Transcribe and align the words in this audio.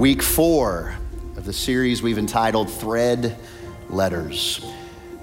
week 0.00 0.22
four 0.22 0.94
of 1.36 1.44
the 1.44 1.52
series 1.52 2.00
we've 2.00 2.16
entitled 2.16 2.70
Thread 2.70 3.36
Letters. 3.90 4.64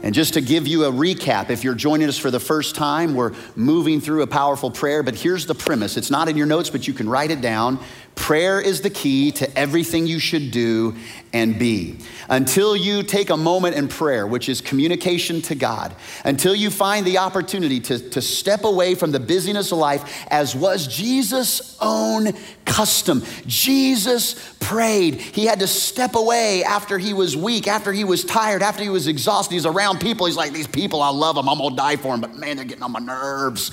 And 0.03 0.13
just 0.13 0.35
to 0.35 0.41
give 0.41 0.67
you 0.67 0.85
a 0.85 0.91
recap, 0.91 1.49
if 1.49 1.63
you're 1.63 1.73
joining 1.73 2.07
us 2.07 2.19
for 2.19 2.29
the 2.29 2.39
first 2.39 2.75
time, 2.75 3.15
we're 3.15 3.33
moving 3.55 3.99
through 3.99 4.21
a 4.21 4.27
powerful 4.27 4.69
prayer, 4.69 5.01
but 5.01 5.15
here's 5.15 5.47
the 5.47 5.55
premise. 5.55 5.97
It's 5.97 6.11
not 6.11 6.29
in 6.29 6.37
your 6.37 6.45
notes, 6.45 6.69
but 6.69 6.87
you 6.87 6.93
can 6.93 7.09
write 7.09 7.31
it 7.31 7.41
down. 7.41 7.79
Prayer 8.17 8.59
is 8.59 8.81
the 8.81 8.89
key 8.89 9.31
to 9.31 9.57
everything 9.57 10.07
you 10.07 10.19
should 10.19 10.51
do 10.51 10.95
and 11.31 11.57
be. 11.57 11.99
Until 12.27 12.75
you 12.75 13.03
take 13.03 13.29
a 13.29 13.37
moment 13.37 13.75
in 13.75 13.87
prayer, 13.87 14.25
which 14.25 14.49
is 14.49 14.59
communication 14.59 15.41
to 15.43 15.55
God, 15.55 15.95
until 16.25 16.55
you 16.55 16.69
find 16.71 17.05
the 17.05 17.19
opportunity 17.19 17.79
to, 17.79 18.09
to 18.09 18.21
step 18.21 18.65
away 18.65 18.95
from 18.95 19.11
the 19.11 19.19
busyness 19.19 19.71
of 19.71 19.77
life, 19.77 20.25
as 20.29 20.55
was 20.55 20.87
Jesus' 20.87 21.77
own 21.79 22.33
custom. 22.65 23.23
Jesus 23.45 24.55
prayed. 24.59 25.21
He 25.21 25.45
had 25.45 25.59
to 25.59 25.67
step 25.67 26.15
away 26.15 26.63
after 26.63 26.97
he 26.97 27.13
was 27.13 27.37
weak, 27.37 27.67
after 27.67 27.93
he 27.93 28.03
was 28.03 28.25
tired, 28.25 28.63
after 28.63 28.83
he 28.83 28.89
was 28.89 29.07
exhausted. 29.07 29.53
He's 29.53 29.65
around 29.65 30.01
people. 30.01 30.25
He's 30.25 30.35
like, 30.35 30.51
These 30.51 30.67
people, 30.67 31.01
I 31.01 31.09
love 31.09 31.35
them. 31.35 31.47
I'm 31.47 31.59
gonna 31.59 31.75
die 31.75 31.95
for 31.95 32.11
them, 32.11 32.21
but 32.21 32.35
man, 32.35 32.57
they're 32.57 32.65
getting 32.65 32.83
on 32.83 32.91
my 32.91 32.99
nerves. 32.99 33.71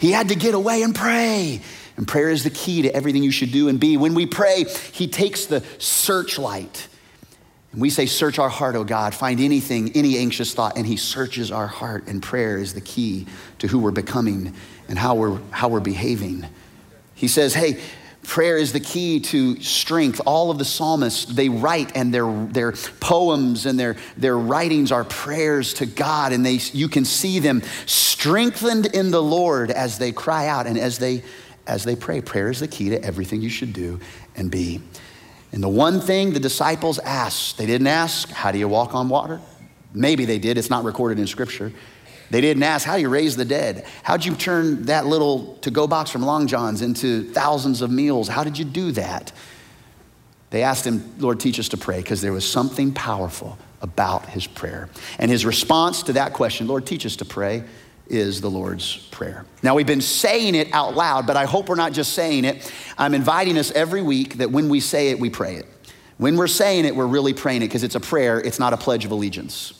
He 0.00 0.10
had 0.10 0.28
to 0.30 0.34
get 0.34 0.54
away 0.54 0.82
and 0.82 0.94
pray. 0.94 1.60
And 2.00 2.08
prayer 2.08 2.30
is 2.30 2.44
the 2.44 2.50
key 2.50 2.80
to 2.80 2.94
everything 2.94 3.22
you 3.22 3.30
should 3.30 3.52
do 3.52 3.68
and 3.68 3.78
be. 3.78 3.98
When 3.98 4.14
we 4.14 4.24
pray, 4.24 4.64
He 4.92 5.06
takes 5.06 5.44
the 5.44 5.62
searchlight. 5.76 6.88
And 7.72 7.82
we 7.82 7.90
say, 7.90 8.06
Search 8.06 8.38
our 8.38 8.48
heart, 8.48 8.74
oh 8.74 8.84
God, 8.84 9.14
find 9.14 9.38
anything, 9.38 9.92
any 9.92 10.16
anxious 10.16 10.54
thought. 10.54 10.78
And 10.78 10.86
He 10.86 10.96
searches 10.96 11.52
our 11.52 11.66
heart. 11.66 12.06
And 12.06 12.22
prayer 12.22 12.56
is 12.56 12.72
the 12.72 12.80
key 12.80 13.26
to 13.58 13.68
who 13.68 13.78
we're 13.78 13.90
becoming 13.90 14.54
and 14.88 14.98
how 14.98 15.14
we're, 15.14 15.38
how 15.50 15.68
we're 15.68 15.80
behaving. 15.80 16.46
He 17.14 17.28
says, 17.28 17.52
Hey, 17.52 17.78
prayer 18.22 18.56
is 18.56 18.72
the 18.72 18.80
key 18.80 19.20
to 19.20 19.60
strength. 19.60 20.22
All 20.24 20.50
of 20.50 20.56
the 20.56 20.64
psalmists, 20.64 21.26
they 21.26 21.50
write 21.50 21.94
and 21.94 22.14
their, 22.14 22.32
their 22.46 22.72
poems 23.00 23.66
and 23.66 23.78
their, 23.78 23.96
their 24.16 24.38
writings 24.38 24.90
are 24.90 25.04
prayers 25.04 25.74
to 25.74 25.84
God. 25.84 26.32
And 26.32 26.46
they, 26.46 26.60
you 26.72 26.88
can 26.88 27.04
see 27.04 27.40
them 27.40 27.60
strengthened 27.84 28.86
in 28.86 29.10
the 29.10 29.22
Lord 29.22 29.70
as 29.70 29.98
they 29.98 30.12
cry 30.12 30.46
out 30.46 30.66
and 30.66 30.78
as 30.78 30.96
they 30.96 31.22
as 31.70 31.84
they 31.84 31.94
pray. 31.94 32.20
Prayer 32.20 32.50
is 32.50 32.60
the 32.60 32.68
key 32.68 32.90
to 32.90 33.02
everything 33.02 33.40
you 33.40 33.48
should 33.48 33.72
do 33.72 34.00
and 34.36 34.50
be. 34.50 34.82
And 35.52 35.62
the 35.62 35.68
one 35.68 36.00
thing 36.00 36.32
the 36.32 36.40
disciples 36.40 36.98
asked, 36.98 37.58
they 37.58 37.66
didn't 37.66 37.86
ask, 37.86 38.28
How 38.30 38.52
do 38.52 38.58
you 38.58 38.68
walk 38.68 38.94
on 38.94 39.08
water? 39.08 39.40
Maybe 39.94 40.24
they 40.24 40.38
did, 40.38 40.58
it's 40.58 40.70
not 40.70 40.84
recorded 40.84 41.18
in 41.18 41.26
Scripture. 41.26 41.72
They 42.30 42.40
didn't 42.40 42.62
ask, 42.62 42.86
How 42.86 42.96
do 42.96 43.02
you 43.02 43.08
raise 43.08 43.36
the 43.36 43.44
dead? 43.44 43.86
How'd 44.02 44.24
you 44.24 44.34
turn 44.34 44.84
that 44.86 45.06
little 45.06 45.56
to 45.58 45.70
go 45.70 45.86
box 45.86 46.10
from 46.10 46.22
Long 46.22 46.46
John's 46.46 46.82
into 46.82 47.32
thousands 47.32 47.82
of 47.82 47.90
meals? 47.90 48.28
How 48.28 48.44
did 48.44 48.58
you 48.58 48.64
do 48.64 48.92
that? 48.92 49.32
They 50.50 50.64
asked 50.64 50.84
him, 50.84 51.14
Lord, 51.18 51.38
teach 51.38 51.60
us 51.60 51.68
to 51.68 51.76
pray, 51.76 51.98
because 51.98 52.20
there 52.20 52.32
was 52.32 52.48
something 52.48 52.92
powerful 52.92 53.56
about 53.82 54.26
his 54.26 54.46
prayer. 54.46 54.88
And 55.18 55.30
his 55.30 55.46
response 55.46 56.02
to 56.04 56.14
that 56.14 56.32
question, 56.32 56.66
Lord, 56.66 56.86
teach 56.86 57.06
us 57.06 57.16
to 57.16 57.24
pray, 57.24 57.64
is 58.10 58.40
the 58.40 58.50
Lord's 58.50 58.96
Prayer. 59.10 59.44
Now, 59.62 59.74
we've 59.74 59.86
been 59.86 60.00
saying 60.00 60.54
it 60.54 60.72
out 60.72 60.94
loud, 60.96 61.26
but 61.26 61.36
I 61.36 61.44
hope 61.44 61.68
we're 61.68 61.74
not 61.74 61.92
just 61.92 62.12
saying 62.12 62.44
it. 62.44 62.72
I'm 62.98 63.14
inviting 63.14 63.56
us 63.56 63.70
every 63.72 64.02
week 64.02 64.38
that 64.38 64.50
when 64.50 64.68
we 64.68 64.80
say 64.80 65.10
it, 65.10 65.20
we 65.20 65.30
pray 65.30 65.56
it. 65.56 65.66
When 66.18 66.36
we're 66.36 66.48
saying 66.48 66.84
it, 66.84 66.94
we're 66.94 67.06
really 67.06 67.32
praying 67.32 67.62
it 67.62 67.68
because 67.68 67.82
it's 67.82 67.94
a 67.94 68.00
prayer, 68.00 68.40
it's 68.40 68.58
not 68.58 68.72
a 68.72 68.76
pledge 68.76 69.04
of 69.06 69.10
allegiance. 69.10 69.72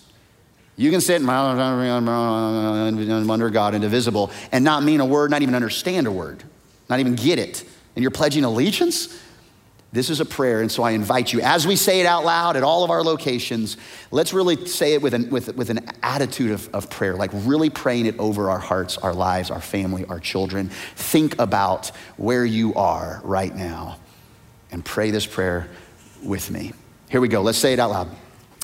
You 0.76 0.90
can 0.90 1.02
sit 1.02 1.22
under 1.22 1.70
God, 3.50 3.74
indivisible, 3.74 4.30
and 4.50 4.64
not 4.64 4.82
mean 4.82 5.00
a 5.00 5.04
word, 5.04 5.30
not 5.30 5.42
even 5.42 5.54
understand 5.54 6.06
a 6.06 6.10
word, 6.10 6.42
not 6.88 7.00
even 7.00 7.14
get 7.14 7.38
it. 7.38 7.62
And 7.94 8.02
you're 8.02 8.10
pledging 8.10 8.44
allegiance? 8.44 9.20
This 9.92 10.08
is 10.08 10.20
a 10.20 10.24
prayer, 10.24 10.60
and 10.60 10.70
so 10.70 10.84
I 10.84 10.92
invite 10.92 11.32
you, 11.32 11.40
as 11.40 11.66
we 11.66 11.74
say 11.74 12.00
it 12.00 12.06
out 12.06 12.24
loud 12.24 12.56
at 12.56 12.62
all 12.62 12.84
of 12.84 12.90
our 12.90 13.02
locations, 13.02 13.76
let's 14.12 14.32
really 14.32 14.66
say 14.66 14.94
it 14.94 15.02
with 15.02 15.14
an, 15.14 15.30
with, 15.30 15.56
with 15.56 15.68
an 15.68 15.90
attitude 16.00 16.52
of, 16.52 16.72
of 16.72 16.88
prayer, 16.90 17.16
like 17.16 17.30
really 17.34 17.70
praying 17.70 18.06
it 18.06 18.16
over 18.20 18.50
our 18.50 18.60
hearts, 18.60 18.98
our 18.98 19.12
lives, 19.12 19.50
our 19.50 19.60
family, 19.60 20.04
our 20.04 20.20
children. 20.20 20.68
Think 20.94 21.36
about 21.40 21.88
where 22.16 22.44
you 22.44 22.72
are 22.74 23.20
right 23.24 23.54
now 23.54 23.98
and 24.70 24.84
pray 24.84 25.10
this 25.10 25.26
prayer 25.26 25.68
with 26.22 26.52
me. 26.52 26.72
Here 27.08 27.20
we 27.20 27.26
go. 27.26 27.42
Let's 27.42 27.58
say 27.58 27.72
it 27.72 27.80
out 27.80 27.90
loud. 27.90 28.08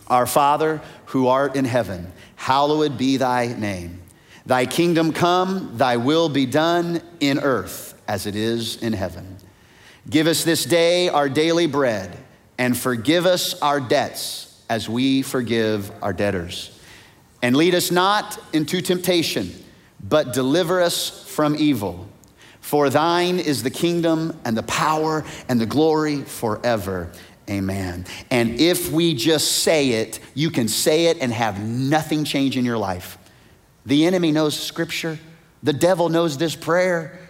Our 0.06 0.26
Father, 0.26 0.80
who 1.06 1.26
art 1.26 1.56
in 1.56 1.64
heaven, 1.64 2.12
hallowed 2.36 2.96
be 2.96 3.16
thy 3.16 3.48
name. 3.48 4.00
Thy 4.44 4.64
kingdom 4.64 5.12
come, 5.12 5.76
thy 5.76 5.96
will 5.96 6.28
be 6.28 6.46
done 6.46 7.02
in 7.18 7.40
earth 7.40 8.00
as 8.06 8.26
it 8.26 8.36
is 8.36 8.80
in 8.80 8.92
heaven. 8.92 9.35
Give 10.08 10.26
us 10.26 10.44
this 10.44 10.64
day 10.64 11.08
our 11.08 11.28
daily 11.28 11.66
bread, 11.66 12.16
and 12.58 12.76
forgive 12.76 13.26
us 13.26 13.60
our 13.60 13.80
debts 13.80 14.62
as 14.68 14.88
we 14.88 15.22
forgive 15.22 15.90
our 16.02 16.12
debtors. 16.12 16.78
And 17.42 17.56
lead 17.56 17.74
us 17.74 17.90
not 17.90 18.38
into 18.52 18.80
temptation, 18.80 19.52
but 20.02 20.32
deliver 20.32 20.80
us 20.80 21.26
from 21.28 21.56
evil. 21.56 22.08
For 22.60 22.90
thine 22.90 23.38
is 23.38 23.62
the 23.62 23.70
kingdom 23.70 24.38
and 24.44 24.56
the 24.56 24.62
power 24.64 25.24
and 25.48 25.60
the 25.60 25.66
glory 25.66 26.22
forever. 26.22 27.10
Amen. 27.48 28.06
And 28.30 28.60
if 28.60 28.90
we 28.90 29.14
just 29.14 29.62
say 29.62 29.90
it, 29.90 30.18
you 30.34 30.50
can 30.50 30.66
say 30.66 31.06
it 31.06 31.18
and 31.20 31.32
have 31.32 31.60
nothing 31.60 32.24
change 32.24 32.56
in 32.56 32.64
your 32.64 32.78
life. 32.78 33.18
The 33.84 34.04
enemy 34.06 34.32
knows 34.32 34.58
scripture, 34.58 35.18
the 35.62 35.72
devil 35.72 36.08
knows 36.08 36.38
this 36.38 36.56
prayer. 36.56 37.20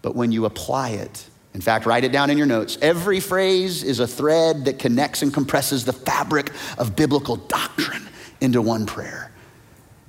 But 0.00 0.14
when 0.14 0.32
you 0.32 0.44
apply 0.44 0.90
it, 0.90 1.26
in 1.54 1.60
fact, 1.60 1.86
write 1.86 2.02
it 2.02 2.10
down 2.10 2.30
in 2.30 2.36
your 2.36 2.48
notes. 2.48 2.76
Every 2.82 3.20
phrase 3.20 3.84
is 3.84 4.00
a 4.00 4.08
thread 4.08 4.64
that 4.64 4.80
connects 4.80 5.22
and 5.22 5.32
compresses 5.32 5.84
the 5.84 5.92
fabric 5.92 6.50
of 6.78 6.96
biblical 6.96 7.36
doctrine 7.36 8.08
into 8.40 8.60
one 8.60 8.86
prayer. 8.86 9.30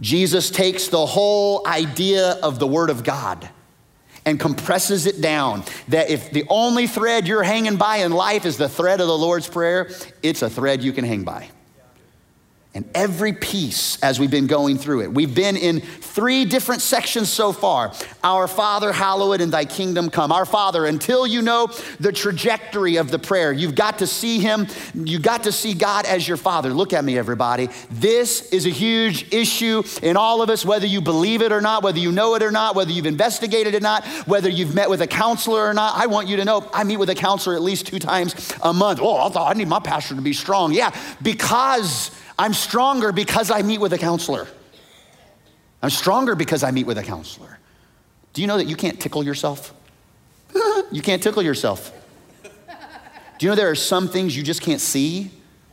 Jesus 0.02 0.50
takes 0.50 0.88
the 0.88 1.06
whole 1.06 1.66
idea 1.68 2.32
of 2.42 2.58
the 2.58 2.68
Word 2.68 2.90
of 2.90 3.04
God 3.04 3.48
and 4.26 4.40
compresses 4.40 5.06
it 5.06 5.22
down. 5.22 5.64
That 5.90 6.10
if 6.10 6.32
the 6.32 6.46
only 6.50 6.88
thread 6.88 7.28
you're 7.28 7.44
hanging 7.44 7.78
by 7.78 7.98
in 7.98 8.12
life 8.12 8.46
is 8.46 8.58
the 8.58 8.68
thread 8.68 9.00
of 9.00 9.08
the 9.08 9.18
Lord's 9.18 9.48
Prayer, 9.48 9.90
it's 10.24 10.42
a 10.42 10.50
thread 10.50 10.84
you 10.84 10.94
can 10.94 11.06
hang 11.06 11.24
by 11.24 11.48
and 12.76 12.86
every 12.94 13.32
piece 13.32 13.98
as 14.04 14.20
we've 14.20 14.30
been 14.30 14.48
going 14.48 14.78
through 14.78 15.02
it. 15.02 15.14
We've 15.14 15.34
been 15.34 15.56
in 15.56 15.80
three 15.80 16.44
different 16.44 16.82
sections 16.82 17.30
so 17.30 17.54
far. 17.54 17.94
Our 18.22 18.50
Father, 18.50 18.92
hallowed 18.92 19.40
and 19.40 19.52
thy 19.52 19.64
kingdom 19.64 20.10
come. 20.10 20.34
Our 20.34 20.46
Father, 20.46 20.86
until 20.86 21.26
you 21.26 21.42
know 21.42 21.68
the 22.02 22.12
trajectory 22.12 22.98
of 22.98 23.12
the 23.12 23.18
prayer, 23.18 23.54
you've 23.54 23.76
got 23.76 24.00
to 24.00 24.08
see 24.08 24.40
him, 24.40 24.68
you 24.94 25.20
got 25.20 25.44
to 25.44 25.54
see 25.54 25.74
God 25.74 26.06
as 26.06 26.28
your 26.28 26.36
Father. 26.36 26.70
Look 26.74 26.92
at 26.92 27.06
me, 27.06 27.18
everybody. 27.18 27.70
This 27.90 28.52
is 28.52 28.66
a 28.66 28.70
huge 28.70 29.34
issue 29.34 29.82
in 30.04 30.18
all 30.18 30.42
of 30.42 30.50
us, 30.50 30.66
whether 30.66 30.86
you 30.86 31.00
believe 31.00 31.42
it 31.42 31.54
or 31.54 31.62
not, 31.62 31.82
whether 31.82 32.00
you 32.00 32.12
know 32.12 32.36
it 32.36 32.44
or 32.44 32.52
not, 32.52 32.76
whether 32.76 32.92
you've 32.92 33.06
investigated 33.06 33.74
it 33.74 33.78
or 33.78 33.80
not, 33.80 34.06
whether 34.28 34.50
you've 34.50 34.76
met 34.76 34.90
with 34.90 35.02
a 35.02 35.08
counselor 35.08 35.66
or 35.66 35.74
not. 35.74 35.96
I 35.96 36.08
want 36.08 36.28
you 36.28 36.36
to 36.36 36.44
know 36.44 36.70
I 36.74 36.84
meet 36.84 36.98
with 36.98 37.10
a 37.10 37.16
counselor 37.16 37.56
at 37.56 37.62
least 37.62 37.88
two 37.88 38.00
times 38.00 38.54
a 38.62 38.74
month. 38.74 39.00
Oh, 39.02 39.16
I 39.16 39.30
thought 39.30 39.56
I 39.56 39.58
need 39.58 39.70
my 39.70 39.80
pastor 39.80 40.16
to 40.16 40.22
be 40.22 40.34
strong. 40.34 40.74
Yeah, 40.74 40.94
because 41.22 42.12
I'm 42.38 42.54
stronger 42.54 43.12
because 43.12 43.52
I 43.52 43.62
meet 43.62 43.80
with 43.80 43.94
a 43.94 43.98
counselor. 43.98 44.48
I'm 45.82 45.90
stronger 45.90 46.36
because 46.36 46.64
I 46.64 46.72
meet 46.72 46.86
with 46.86 46.98
a 46.98 47.04
counselor. 47.04 47.60
Do 48.34 48.42
you 48.42 48.48
know 48.48 48.58
that 48.58 48.66
you 48.66 48.76
can't 48.76 49.00
tickle 49.00 49.24
yourself? 49.24 49.74
you 50.92 51.02
can't 51.02 51.24
tickle 51.24 51.44
yourself. 51.44 51.94
Do 53.38 53.46
you 53.46 53.50
know 53.50 53.56
there 53.56 53.70
are 53.70 53.76
some 53.76 54.08
things 54.08 54.36
you 54.36 54.44
just 54.44 54.62
can't 54.62 54.82
see 54.82 55.30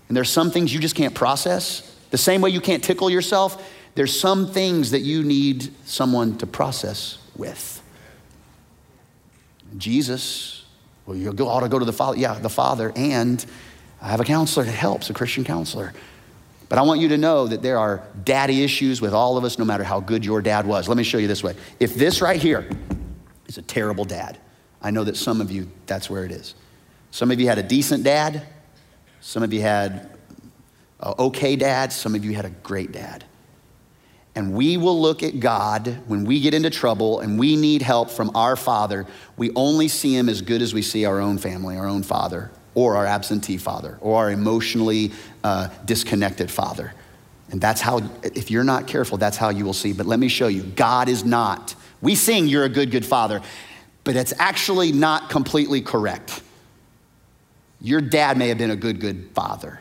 and 0.09 0.17
there's 0.17 0.31
some 0.31 0.51
things 0.51 0.73
you 0.73 0.81
just 0.81 0.95
can't 0.95 1.15
process? 1.15 1.97
The 2.11 2.19
same 2.19 2.41
way 2.41 2.51
you 2.51 2.61
can't 2.61 2.83
tickle 2.83 3.09
yourself, 3.09 3.67
there's 3.95 4.19
some 4.19 4.47
things 4.47 4.91
that 4.91 5.01
you 5.01 5.23
need 5.23 5.73
someone 5.85 6.37
to 6.39 6.47
process 6.47 7.19
with. 7.37 7.83
Jesus, 9.77 10.65
well, 11.07 11.17
you 11.17 11.31
ought 11.31 11.61
to 11.61 11.69
go 11.69 11.79
to 11.79 11.85
the 11.85 11.93
Father. 11.93 12.19
Yeah, 12.19 12.35
the 12.35 12.51
Father, 12.51 12.93
and 12.95 13.45
I 14.01 14.09
have 14.09 14.21
a 14.21 14.25
counselor 14.25 14.67
that 14.67 14.73
helps, 14.73 15.09
a 15.09 15.15
Christian 15.15 15.45
counselor. 15.45 15.93
But 16.73 16.79
I 16.79 16.83
want 16.85 17.01
you 17.01 17.09
to 17.09 17.19
know 17.19 17.47
that 17.49 17.61
there 17.61 17.79
are 17.79 18.03
daddy 18.25 18.65
issues 18.65 19.03
with 19.03 19.13
all 19.13 19.37
of 19.37 19.45
us, 19.45 19.59
no 19.59 19.65
matter 19.67 19.85
how 19.85 20.01
good 20.01 20.25
your 20.25 20.41
dad 20.41 20.67
was. 20.67 20.89
Let 20.89 20.97
me 20.97 21.03
show 21.03 21.19
you 21.19 21.29
this 21.29 21.45
way. 21.45 21.55
If 21.79 21.95
this 21.97 22.23
right 22.23 22.41
here 22.41 22.67
is 23.47 23.59
a 23.59 23.63
terrible 23.63 24.07
dad, 24.07 24.39
I 24.81 24.91
know 24.91 25.05
that 25.05 25.19
some 25.19 25.43
of 25.43 25.51
you, 25.51 25.71
that's 25.85 26.09
where 26.09 26.25
it 26.25 26.33
is. 26.33 26.55
Some 27.11 27.31
of 27.31 27.39
you 27.39 27.47
had 27.47 27.59
a 27.59 27.63
decent 27.63 28.05
dad, 28.05 28.47
some 29.21 29.43
of 29.43 29.53
you 29.53 29.61
had 29.61 30.17
an 31.01 31.15
okay 31.19 31.57
dad, 31.57 31.93
some 31.93 32.15
of 32.15 32.25
you 32.25 32.35
had 32.35 32.47
a 32.47 32.51
great 32.63 32.91
dad. 32.91 33.27
And 34.35 34.55
we 34.55 34.79
will 34.79 34.99
look 34.99 35.23
at 35.23 35.41
God 35.41 35.99
when 36.07 36.25
we 36.25 36.41
get 36.41 36.55
into 36.55 36.71
trouble 36.71 37.21
and 37.21 37.39
we 37.39 37.55
need 37.55 37.83
help 37.83 38.09
from 38.09 38.35
our 38.35 38.57
Father. 38.57 39.07
We 39.37 39.51
only 39.55 39.89
see 39.89 40.17
Him 40.17 40.31
as 40.31 40.41
good 40.41 40.63
as 40.63 40.73
we 40.73 40.81
see 40.81 41.05
our 41.05 41.21
own 41.21 41.37
family, 41.37 41.77
our 41.77 41.87
own 41.87 42.03
Father, 42.03 42.51
or 42.75 42.97
our 42.97 43.07
absentee 43.07 43.57
father 43.57 43.99
or 44.01 44.19
our 44.19 44.31
emotionally 44.31 45.13
uh, 45.45 45.69
disconnected 45.85 46.51
father. 46.51 46.93
And 47.51 47.61
that's 47.61 47.81
how, 47.81 48.01
if 48.23 48.51
you're 48.51 48.65
not 48.65 48.87
careful, 48.87 49.19
that's 49.19 49.37
how 49.37 49.51
you 49.51 49.65
will 49.65 49.75
see. 49.75 49.93
But 49.93 50.07
let 50.07 50.19
me 50.19 50.29
show 50.29 50.49
you 50.49 50.63
God 50.63 51.09
is 51.09 51.25
not. 51.25 51.75
We 52.01 52.15
sing, 52.15 52.47
You're 52.47 52.65
a 52.65 52.71
good, 52.71 52.91
good 52.91 53.05
father, 53.05 53.43
but 54.05 54.17
it's 54.17 54.33
actually 54.39 54.93
not 54.93 55.29
completely 55.29 55.83
correct. 55.83 56.43
Your 57.81 58.01
dad 58.01 58.39
may 58.39 58.49
have 58.49 58.59
been 58.59 58.71
a 58.71 58.77
good, 58.77 59.01
good 59.01 59.31
father, 59.35 59.81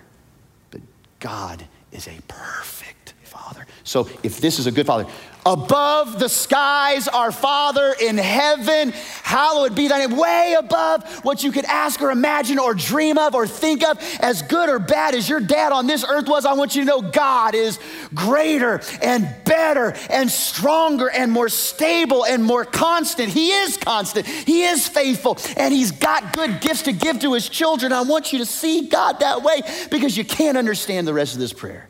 but 0.72 0.82
God 1.20 1.66
is 1.92 2.08
a 2.08 2.18
perfect 2.28 3.14
father. 3.31 3.66
So 3.83 4.10
if 4.24 4.42
this 4.42 4.60
is 4.60 4.68
a 4.68 4.72
good 4.72 4.86
father, 4.86 5.07
above 5.45 6.19
the 6.19 6.28
skies, 6.28 7.07
our 7.07 7.31
Father 7.31 7.95
in 8.00 8.18
heaven, 8.18 8.92
hallowed 9.24 9.74
be 9.74 9.88
thy 9.88 10.06
name, 10.06 10.18
way 10.18 10.56
above 10.60 11.24
what 11.24 11.44
you 11.44 11.51
could 11.51 11.66
ask 11.66 12.01
or 12.01 12.12
imagine 12.12 12.60
or 12.60 12.74
dream 12.74 13.18
of 13.18 13.33
or 13.33 13.48
think 13.48 13.83
of, 13.83 13.98
as 14.19 14.42
good 14.42 14.69
or 14.69 14.80
bad 14.80 15.16
as 15.16 15.30
your 15.30 15.39
dad 15.39 15.72
on 15.72 15.88
this 15.88 16.04
earth 16.04 16.28
was, 16.28 16.45
I 16.45 16.54
want 16.54 16.75
you 16.75 16.81
to 16.83 16.88
know 16.88 17.01
God 17.01 17.56
is 17.56 17.80
greater 18.13 18.81
and 19.01 19.33
better 19.45 19.95
and 20.10 20.30
stronger 20.30 21.10
and 21.10 21.31
more 21.31 21.50
stable 21.50 22.25
and 22.25 22.44
more 22.44 22.66
constant. 22.66 23.30
He 23.30 23.51
is 23.51 23.78
constant, 23.78 24.28
He 24.28 24.63
is 24.63 24.88
faithful, 24.88 25.38
and 25.56 25.74
He's 25.74 25.92
got 25.92 26.33
good 26.33 26.60
gifts 26.60 26.83
to 26.83 26.92
give 26.92 27.19
to 27.22 27.33
His 27.33 27.48
children. 27.48 27.94
I 27.94 28.01
want 28.01 28.33
you 28.33 28.39
to 28.39 28.45
see 28.45 28.89
God 28.89 29.22
that 29.22 29.42
way 29.42 29.62
because 29.89 30.18
you 30.18 30.25
can't 30.25 30.57
understand 30.57 31.07
the 31.07 31.13
rest 31.13 31.33
of 31.33 31.39
this 31.39 31.54
prayer 31.54 31.88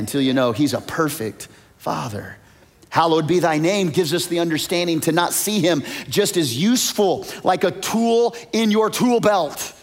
until 0.00 0.20
you 0.20 0.34
know 0.34 0.50
He's 0.52 0.74
a 0.74 0.80
perfect 0.80 1.46
Father. 1.78 2.36
Hallowed 2.90 3.28
be 3.28 3.38
thy 3.38 3.58
name 3.58 3.90
gives 3.90 4.12
us 4.12 4.26
the 4.26 4.40
understanding 4.40 5.00
to 5.00 5.12
not 5.12 5.32
see 5.32 5.60
him 5.60 5.84
just 6.08 6.36
as 6.36 6.60
useful, 6.60 7.24
like 7.44 7.62
a 7.62 7.70
tool 7.70 8.36
in 8.52 8.72
your 8.72 8.90
tool 8.90 9.20
belt. 9.20 9.74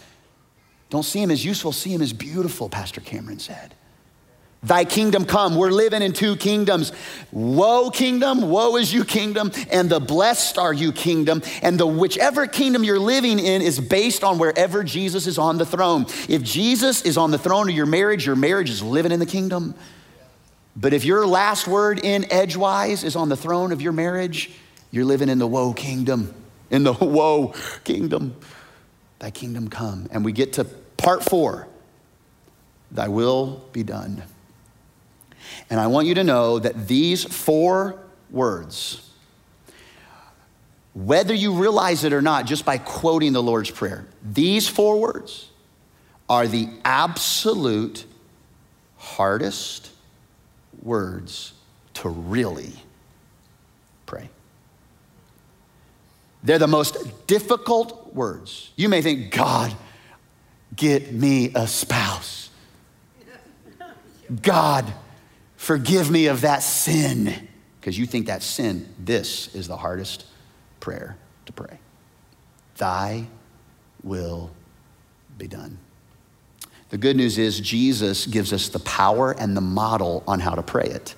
Don't 0.90 1.02
see 1.02 1.22
him 1.22 1.30
as 1.30 1.42
useful, 1.42 1.72
see 1.72 1.92
him 1.92 2.02
as 2.02 2.12
beautiful, 2.12 2.68
Pastor 2.68 3.00
Cameron 3.00 3.38
said. 3.38 3.74
Thy 4.62 4.84
kingdom 4.84 5.24
come. 5.24 5.54
We're 5.54 5.70
living 5.70 6.02
in 6.02 6.12
two 6.12 6.34
kingdoms. 6.34 6.92
Woe 7.30 7.90
kingdom, 7.90 8.50
woe 8.50 8.76
is 8.76 8.92
you 8.92 9.04
kingdom, 9.04 9.52
and 9.70 9.88
the 9.88 10.00
blessed 10.00 10.58
are 10.58 10.72
you 10.72 10.90
kingdom. 10.90 11.42
And 11.62 11.78
the 11.78 11.86
whichever 11.86 12.46
kingdom 12.46 12.82
you're 12.82 12.98
living 12.98 13.38
in 13.38 13.62
is 13.62 13.78
based 13.78 14.24
on 14.24 14.38
wherever 14.38 14.82
Jesus 14.82 15.28
is 15.28 15.38
on 15.38 15.58
the 15.58 15.66
throne. 15.66 16.06
If 16.28 16.42
Jesus 16.42 17.02
is 17.02 17.16
on 17.16 17.30
the 17.30 17.38
throne 17.38 17.68
of 17.68 17.74
your 17.74 17.86
marriage, 17.86 18.26
your 18.26 18.36
marriage 18.36 18.68
is 18.68 18.82
living 18.82 19.12
in 19.12 19.20
the 19.20 19.26
kingdom. 19.26 19.76
But 20.80 20.94
if 20.94 21.04
your 21.04 21.26
last 21.26 21.66
word 21.66 21.98
in 21.98 22.30
edgewise 22.30 23.02
is 23.02 23.16
on 23.16 23.28
the 23.28 23.36
throne 23.36 23.72
of 23.72 23.82
your 23.82 23.90
marriage, 23.90 24.52
you're 24.92 25.04
living 25.04 25.28
in 25.28 25.40
the 25.40 25.46
woe 25.46 25.72
kingdom. 25.72 26.32
In 26.70 26.84
the 26.84 26.92
woe 27.00 27.52
kingdom. 27.82 28.36
Thy 29.18 29.32
kingdom 29.32 29.68
come. 29.68 30.08
And 30.12 30.24
we 30.24 30.30
get 30.30 30.52
to 30.54 30.64
part 30.96 31.24
four 31.24 31.66
Thy 32.90 33.08
will 33.08 33.64
be 33.72 33.82
done. 33.82 34.22
And 35.68 35.78
I 35.80 35.88
want 35.88 36.06
you 36.06 36.14
to 36.14 36.24
know 36.24 36.58
that 36.58 36.88
these 36.88 37.24
four 37.24 37.98
words, 38.30 39.10
whether 40.94 41.34
you 41.34 41.54
realize 41.54 42.04
it 42.04 42.14
or 42.14 42.22
not, 42.22 42.46
just 42.46 42.64
by 42.64 42.78
quoting 42.78 43.34
the 43.34 43.42
Lord's 43.42 43.70
Prayer, 43.70 44.06
these 44.22 44.68
four 44.68 44.98
words 45.00 45.50
are 46.30 46.46
the 46.46 46.68
absolute 46.84 48.06
hardest 48.96 49.90
words 50.88 51.52
to 51.94 52.08
really 52.08 52.72
pray. 54.06 54.28
They're 56.42 56.58
the 56.58 56.66
most 56.66 57.26
difficult 57.26 58.14
words. 58.14 58.72
You 58.74 58.88
may 58.88 59.02
think, 59.02 59.30
God, 59.30 59.74
get 60.74 61.12
me 61.12 61.52
a 61.54 61.66
spouse. 61.66 62.50
God, 64.42 64.92
forgive 65.56 66.10
me 66.10 66.26
of 66.26 66.40
that 66.40 66.62
sin. 66.62 67.48
Because 67.80 67.98
you 67.98 68.06
think 68.06 68.26
that 68.26 68.42
sin, 68.42 68.92
this 68.98 69.54
is 69.54 69.68
the 69.68 69.76
hardest 69.76 70.24
prayer 70.80 71.16
to 71.46 71.52
pray. 71.52 71.78
Thy 72.76 73.26
will 74.02 74.50
be 75.36 75.48
done. 75.48 75.78
The 76.90 76.98
good 76.98 77.16
news 77.16 77.36
is 77.36 77.60
Jesus 77.60 78.26
gives 78.26 78.52
us 78.52 78.68
the 78.68 78.78
power 78.78 79.32
and 79.32 79.56
the 79.56 79.60
model 79.60 80.24
on 80.26 80.40
how 80.40 80.54
to 80.54 80.62
pray 80.62 80.86
it. 80.86 81.14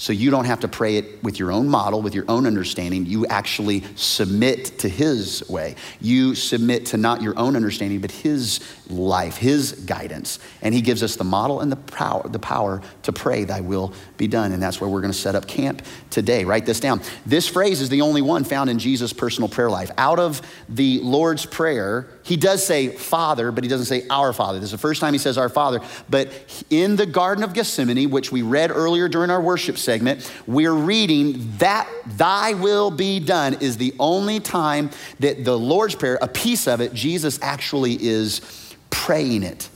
So 0.00 0.12
you 0.12 0.30
don't 0.30 0.44
have 0.44 0.60
to 0.60 0.68
pray 0.68 0.96
it 0.96 1.24
with 1.24 1.40
your 1.40 1.50
own 1.50 1.68
model, 1.68 2.00
with 2.02 2.14
your 2.14 2.24
own 2.28 2.46
understanding. 2.46 3.04
You 3.04 3.26
actually 3.26 3.82
submit 3.96 4.78
to 4.78 4.88
His 4.88 5.42
way. 5.48 5.74
You 6.00 6.36
submit 6.36 6.86
to 6.86 6.96
not 6.96 7.20
your 7.20 7.36
own 7.36 7.56
understanding, 7.56 8.00
but 8.00 8.12
His 8.12 8.60
life, 8.88 9.38
His 9.38 9.72
guidance. 9.72 10.38
And 10.62 10.72
He 10.72 10.82
gives 10.82 11.02
us 11.02 11.16
the 11.16 11.24
model 11.24 11.60
and 11.60 11.72
the 11.72 11.76
power, 11.76 12.28
the 12.28 12.38
power 12.38 12.80
to 13.02 13.12
pray, 13.12 13.42
Thy 13.42 13.60
will 13.60 13.92
be 14.18 14.28
done. 14.28 14.52
And 14.52 14.62
that's 14.62 14.80
where 14.80 14.88
we're 14.88 15.00
going 15.00 15.12
to 15.12 15.18
set 15.18 15.34
up 15.34 15.48
camp 15.48 15.82
today. 16.10 16.44
Write 16.44 16.64
this 16.64 16.78
down. 16.78 17.00
This 17.26 17.48
phrase 17.48 17.80
is 17.80 17.88
the 17.88 18.02
only 18.02 18.22
one 18.22 18.44
found 18.44 18.70
in 18.70 18.78
Jesus' 18.78 19.12
personal 19.12 19.48
prayer 19.48 19.68
life. 19.68 19.90
Out 19.98 20.20
of 20.20 20.42
the 20.68 21.00
Lord's 21.00 21.44
Prayer, 21.44 22.08
He 22.28 22.36
does 22.36 22.62
say 22.62 22.88
Father, 22.88 23.50
but 23.50 23.64
He 23.64 23.70
doesn't 23.70 23.86
say 23.86 24.06
Our 24.10 24.34
Father. 24.34 24.58
This 24.58 24.66
is 24.66 24.72
the 24.72 24.78
first 24.78 25.00
time 25.00 25.14
He 25.14 25.18
says 25.18 25.38
Our 25.38 25.48
Father. 25.48 25.80
But 26.10 26.30
in 26.68 26.96
the 26.96 27.06
Garden 27.06 27.42
of 27.42 27.54
Gethsemane, 27.54 28.10
which 28.10 28.30
we 28.30 28.42
read 28.42 28.70
earlier 28.70 29.08
during 29.08 29.30
our 29.30 29.40
worship 29.40 29.78
segment, 29.78 30.30
we're 30.46 30.74
reading 30.74 31.56
that 31.56 31.88
thy 32.04 32.52
will 32.52 32.90
be 32.90 33.18
done 33.18 33.54
is 33.54 33.78
the 33.78 33.94
only 33.98 34.40
time 34.40 34.90
that 35.20 35.42
the 35.46 35.58
Lord's 35.58 35.94
Prayer, 35.94 36.18
a 36.20 36.28
piece 36.28 36.68
of 36.68 36.82
it, 36.82 36.92
Jesus 36.92 37.38
actually 37.40 37.96
is 37.98 38.74
praying 38.90 39.42
it. 39.42 39.70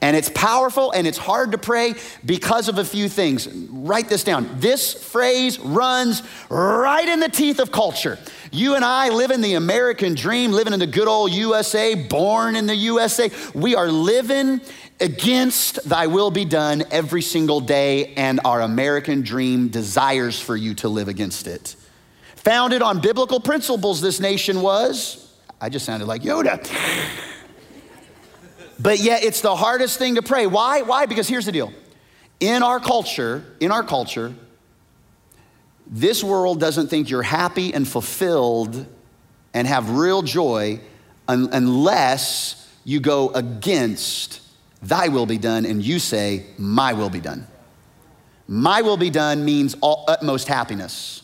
And 0.00 0.16
it's 0.16 0.30
powerful 0.30 0.92
and 0.92 1.08
it's 1.08 1.18
hard 1.18 1.52
to 1.52 1.58
pray 1.58 1.94
because 2.24 2.68
of 2.68 2.78
a 2.78 2.84
few 2.84 3.08
things. 3.08 3.48
Write 3.48 4.08
this 4.08 4.22
down. 4.22 4.48
This 4.60 4.94
phrase 4.94 5.58
runs 5.58 6.22
right 6.48 7.08
in 7.08 7.18
the 7.18 7.28
teeth 7.28 7.58
of 7.58 7.72
culture. 7.72 8.16
You 8.52 8.76
and 8.76 8.84
I 8.84 9.08
live 9.08 9.32
in 9.32 9.40
the 9.40 9.54
American 9.54 10.14
dream, 10.14 10.52
living 10.52 10.72
in 10.72 10.78
the 10.78 10.86
good 10.86 11.08
old 11.08 11.32
USA, 11.32 11.94
born 11.94 12.54
in 12.54 12.66
the 12.66 12.76
USA. 12.76 13.30
We 13.54 13.74
are 13.74 13.88
living 13.88 14.60
against 15.00 15.88
thy 15.88 16.06
will 16.06 16.30
be 16.30 16.44
done 16.44 16.84
every 16.90 17.22
single 17.22 17.60
day, 17.60 18.14
and 18.14 18.40
our 18.44 18.60
American 18.62 19.22
dream 19.22 19.68
desires 19.68 20.40
for 20.40 20.56
you 20.56 20.74
to 20.74 20.88
live 20.88 21.08
against 21.08 21.46
it. 21.46 21.76
Founded 22.36 22.82
on 22.82 23.00
biblical 23.00 23.40
principles, 23.40 24.00
this 24.00 24.20
nation 24.20 24.60
was. 24.60 25.32
I 25.60 25.68
just 25.68 25.84
sounded 25.84 26.06
like 26.06 26.22
Yoda. 26.22 27.34
But 28.78 29.00
yet 29.00 29.24
it's 29.24 29.40
the 29.40 29.56
hardest 29.56 29.98
thing 29.98 30.14
to 30.14 30.22
pray. 30.22 30.46
Why? 30.46 30.82
Why? 30.82 31.06
Because 31.06 31.28
here's 31.28 31.46
the 31.46 31.52
deal. 31.52 31.72
In 32.40 32.62
our 32.62 32.78
culture, 32.78 33.44
in 33.58 33.72
our 33.72 33.82
culture, 33.82 34.34
this 35.86 36.22
world 36.22 36.60
doesn't 36.60 36.88
think 36.88 37.10
you're 37.10 37.22
happy 37.22 37.74
and 37.74 37.88
fulfilled 37.88 38.86
and 39.54 39.66
have 39.66 39.90
real 39.90 40.22
joy 40.22 40.80
un- 41.26 41.48
unless 41.52 42.68
you 42.84 43.00
go 43.00 43.30
against 43.30 44.40
thy 44.82 45.08
will 45.08 45.26
be 45.26 45.38
done 45.38 45.66
and 45.66 45.82
you 45.82 45.98
say, 45.98 46.46
my 46.56 46.92
will 46.92 47.10
be 47.10 47.20
done. 47.20 47.46
My 48.46 48.82
will 48.82 48.96
be 48.96 49.10
done 49.10 49.44
means 49.44 49.76
all, 49.80 50.04
utmost 50.08 50.46
happiness. 50.48 51.22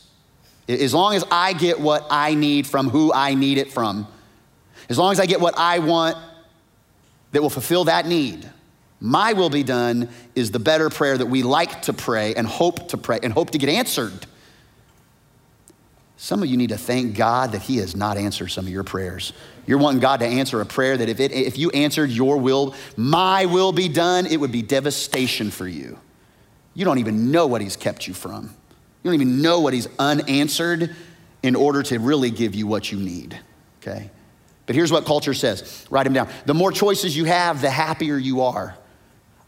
As 0.68 0.92
long 0.92 1.14
as 1.14 1.24
I 1.30 1.52
get 1.52 1.78
what 1.78 2.06
I 2.10 2.34
need 2.34 2.66
from 2.66 2.90
who 2.90 3.12
I 3.12 3.34
need 3.34 3.58
it 3.58 3.72
from, 3.72 4.08
as 4.88 4.98
long 4.98 5.12
as 5.12 5.20
I 5.20 5.26
get 5.26 5.40
what 5.40 5.54
I 5.56 5.78
want 5.78 6.16
that 7.34 7.42
will 7.42 7.50
fulfill 7.50 7.84
that 7.84 8.06
need. 8.06 8.48
My 9.00 9.32
will 9.34 9.50
be 9.50 9.64
done 9.64 10.08
is 10.34 10.50
the 10.50 10.60
better 10.60 10.88
prayer 10.88 11.18
that 11.18 11.26
we 11.26 11.42
like 11.42 11.82
to 11.82 11.92
pray 11.92 12.34
and 12.34 12.46
hope 12.46 12.88
to 12.90 12.96
pray 12.96 13.18
and 13.22 13.32
hope 13.32 13.50
to 13.50 13.58
get 13.58 13.68
answered. 13.68 14.26
Some 16.16 16.42
of 16.42 16.48
you 16.48 16.56
need 16.56 16.70
to 16.70 16.78
thank 16.78 17.16
God 17.16 17.52
that 17.52 17.62
He 17.62 17.78
has 17.78 17.96
not 17.96 18.16
answered 18.16 18.48
some 18.48 18.66
of 18.66 18.72
your 18.72 18.84
prayers. 18.84 19.32
You're 19.66 19.78
wanting 19.78 20.00
God 20.00 20.20
to 20.20 20.26
answer 20.26 20.60
a 20.60 20.66
prayer 20.66 20.96
that 20.96 21.08
if, 21.08 21.18
it, 21.18 21.32
if 21.32 21.58
you 21.58 21.70
answered 21.70 22.10
your 22.10 22.38
will, 22.38 22.74
my 22.96 23.46
will 23.46 23.72
be 23.72 23.88
done, 23.88 24.26
it 24.26 24.38
would 24.38 24.52
be 24.52 24.62
devastation 24.62 25.50
for 25.50 25.66
you. 25.66 25.98
You 26.72 26.84
don't 26.84 26.98
even 26.98 27.32
know 27.32 27.46
what 27.48 27.60
He's 27.60 27.76
kept 27.76 28.06
you 28.06 28.14
from. 28.14 28.44
You 29.02 29.10
don't 29.10 29.14
even 29.14 29.42
know 29.42 29.60
what 29.60 29.74
He's 29.74 29.88
unanswered 29.98 30.94
in 31.42 31.56
order 31.56 31.82
to 31.82 31.98
really 31.98 32.30
give 32.30 32.54
you 32.54 32.66
what 32.68 32.92
you 32.92 32.98
need, 32.98 33.38
okay? 33.82 34.10
But 34.66 34.76
here's 34.76 34.90
what 34.90 35.04
culture 35.04 35.34
says 35.34 35.86
write 35.90 36.04
them 36.04 36.12
down. 36.12 36.28
The 36.46 36.54
more 36.54 36.72
choices 36.72 37.16
you 37.16 37.24
have, 37.24 37.60
the 37.60 37.70
happier 37.70 38.16
you 38.16 38.42
are. 38.42 38.76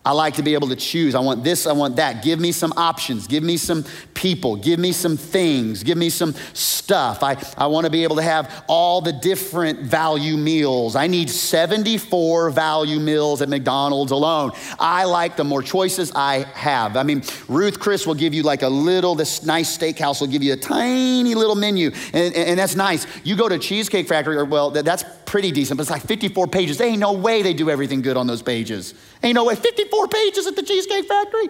I 0.06 0.12
like 0.12 0.34
to 0.34 0.42
be 0.42 0.54
able 0.54 0.68
to 0.68 0.76
choose. 0.76 1.16
I 1.16 1.20
want 1.20 1.42
this, 1.42 1.66
I 1.66 1.72
want 1.72 1.96
that. 1.96 2.22
Give 2.22 2.38
me 2.38 2.52
some 2.52 2.72
options. 2.76 3.26
Give 3.26 3.42
me 3.42 3.56
some 3.56 3.84
people. 4.14 4.54
Give 4.54 4.78
me 4.78 4.92
some 4.92 5.16
things. 5.16 5.82
Give 5.82 5.98
me 5.98 6.10
some 6.10 6.32
stuff. 6.52 7.25
I, 7.25 7.36
I 7.58 7.66
want 7.66 7.86
to 7.86 7.90
be 7.90 8.04
able 8.04 8.14
to 8.14 8.22
have 8.22 8.64
all 8.68 9.00
the 9.00 9.12
different 9.12 9.80
value 9.80 10.36
meals. 10.36 10.94
I 10.94 11.08
need 11.08 11.28
74 11.28 12.50
value 12.50 13.00
meals 13.00 13.42
at 13.42 13.48
McDonald's 13.48 14.12
alone. 14.12 14.52
I 14.78 15.02
like 15.06 15.36
the 15.36 15.42
more 15.42 15.60
choices 15.60 16.12
I 16.14 16.44
have. 16.54 16.96
I 16.96 17.02
mean, 17.02 17.25
Ruth 17.48 17.80
Chris 17.80 18.06
will 18.06 18.14
give 18.14 18.32
you 18.32 18.44
like 18.44 18.62
a 18.62 18.68
little, 18.68 19.16
this 19.16 19.42
nice 19.42 19.76
steakhouse 19.76 20.20
will 20.20 20.28
give 20.28 20.44
you 20.44 20.52
a 20.52 20.56
tiny 20.56 21.34
little 21.34 21.56
menu, 21.56 21.90
and, 22.12 22.32
and 22.32 22.56
that's 22.56 22.76
nice. 22.76 23.08
You 23.25 23.34
go 23.34 23.48
to 23.48 23.58
Cheesecake 23.58 24.06
Factory, 24.06 24.36
or 24.36 24.44
well, 24.44 24.70
that's 24.70 25.02
pretty 25.26 25.50
decent, 25.50 25.76
but 25.76 25.83
it's 25.83 25.90
like 25.90 26.02
54 26.02 26.47
pages. 26.47 26.78
There 26.78 26.87
ain't 26.87 27.00
no 27.00 27.12
way 27.12 27.42
they 27.42 27.54
do 27.54 27.71
everything 27.71 28.02
good 28.02 28.16
on 28.16 28.26
those 28.26 28.42
pages. 28.42 28.95
Ain't 29.23 29.35
no 29.35 29.45
way. 29.45 29.54
54 29.54 30.09
pages 30.09 30.47
at 30.47 30.56
the 30.56 30.62
Cheesecake 30.62 31.06
Factory. 31.06 31.49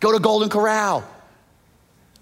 Go 0.00 0.12
to 0.12 0.18
Golden 0.18 0.48
Corral. 0.48 1.04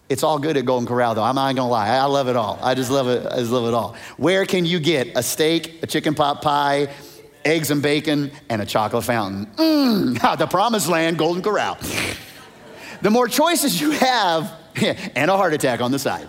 It's 0.09 0.23
all 0.23 0.39
good 0.39 0.57
at 0.57 0.65
Golden 0.65 0.87
Corral, 0.87 1.15
though. 1.15 1.23
I'm 1.23 1.35
not 1.35 1.55
gonna 1.55 1.69
lie. 1.69 1.89
I 1.89 2.05
love 2.05 2.29
it 2.29 2.37
all. 2.37 2.59
I 2.63 2.75
just 2.75 2.91
love 2.91 3.09
it. 3.09 3.27
I 3.27 3.37
just 3.37 3.51
love 3.51 3.67
it 3.67 3.75
all. 3.75 3.97
Where 4.17 4.47
can 4.47 4.65
you 4.65 4.79
get 4.79 5.17
a 5.17 5.23
steak, 5.23 5.83
a 5.83 5.87
chicken 5.87 6.15
pot 6.15 6.43
pie, 6.43 6.89
eggs 7.47 7.71
and 7.71 7.81
bacon, 7.81 8.31
and 8.51 8.61
a 8.61 8.67
chocolate 8.67 9.05
fountain. 9.05 9.47
Mmm, 9.57 10.39
the 10.39 10.47
promised 10.47 10.89
land, 10.89 11.17
Golden 11.17 11.43
Corral. 11.43 11.79
the 13.03 13.11
more 13.11 13.29
choices 13.29 13.81
you 13.81 13.93
have, 13.93 14.53
and 15.15 15.31
a 15.31 15.37
heart 15.37 15.55
attack 15.55 15.81
on 15.81 15.93
the 15.93 15.99
side. 15.99 16.29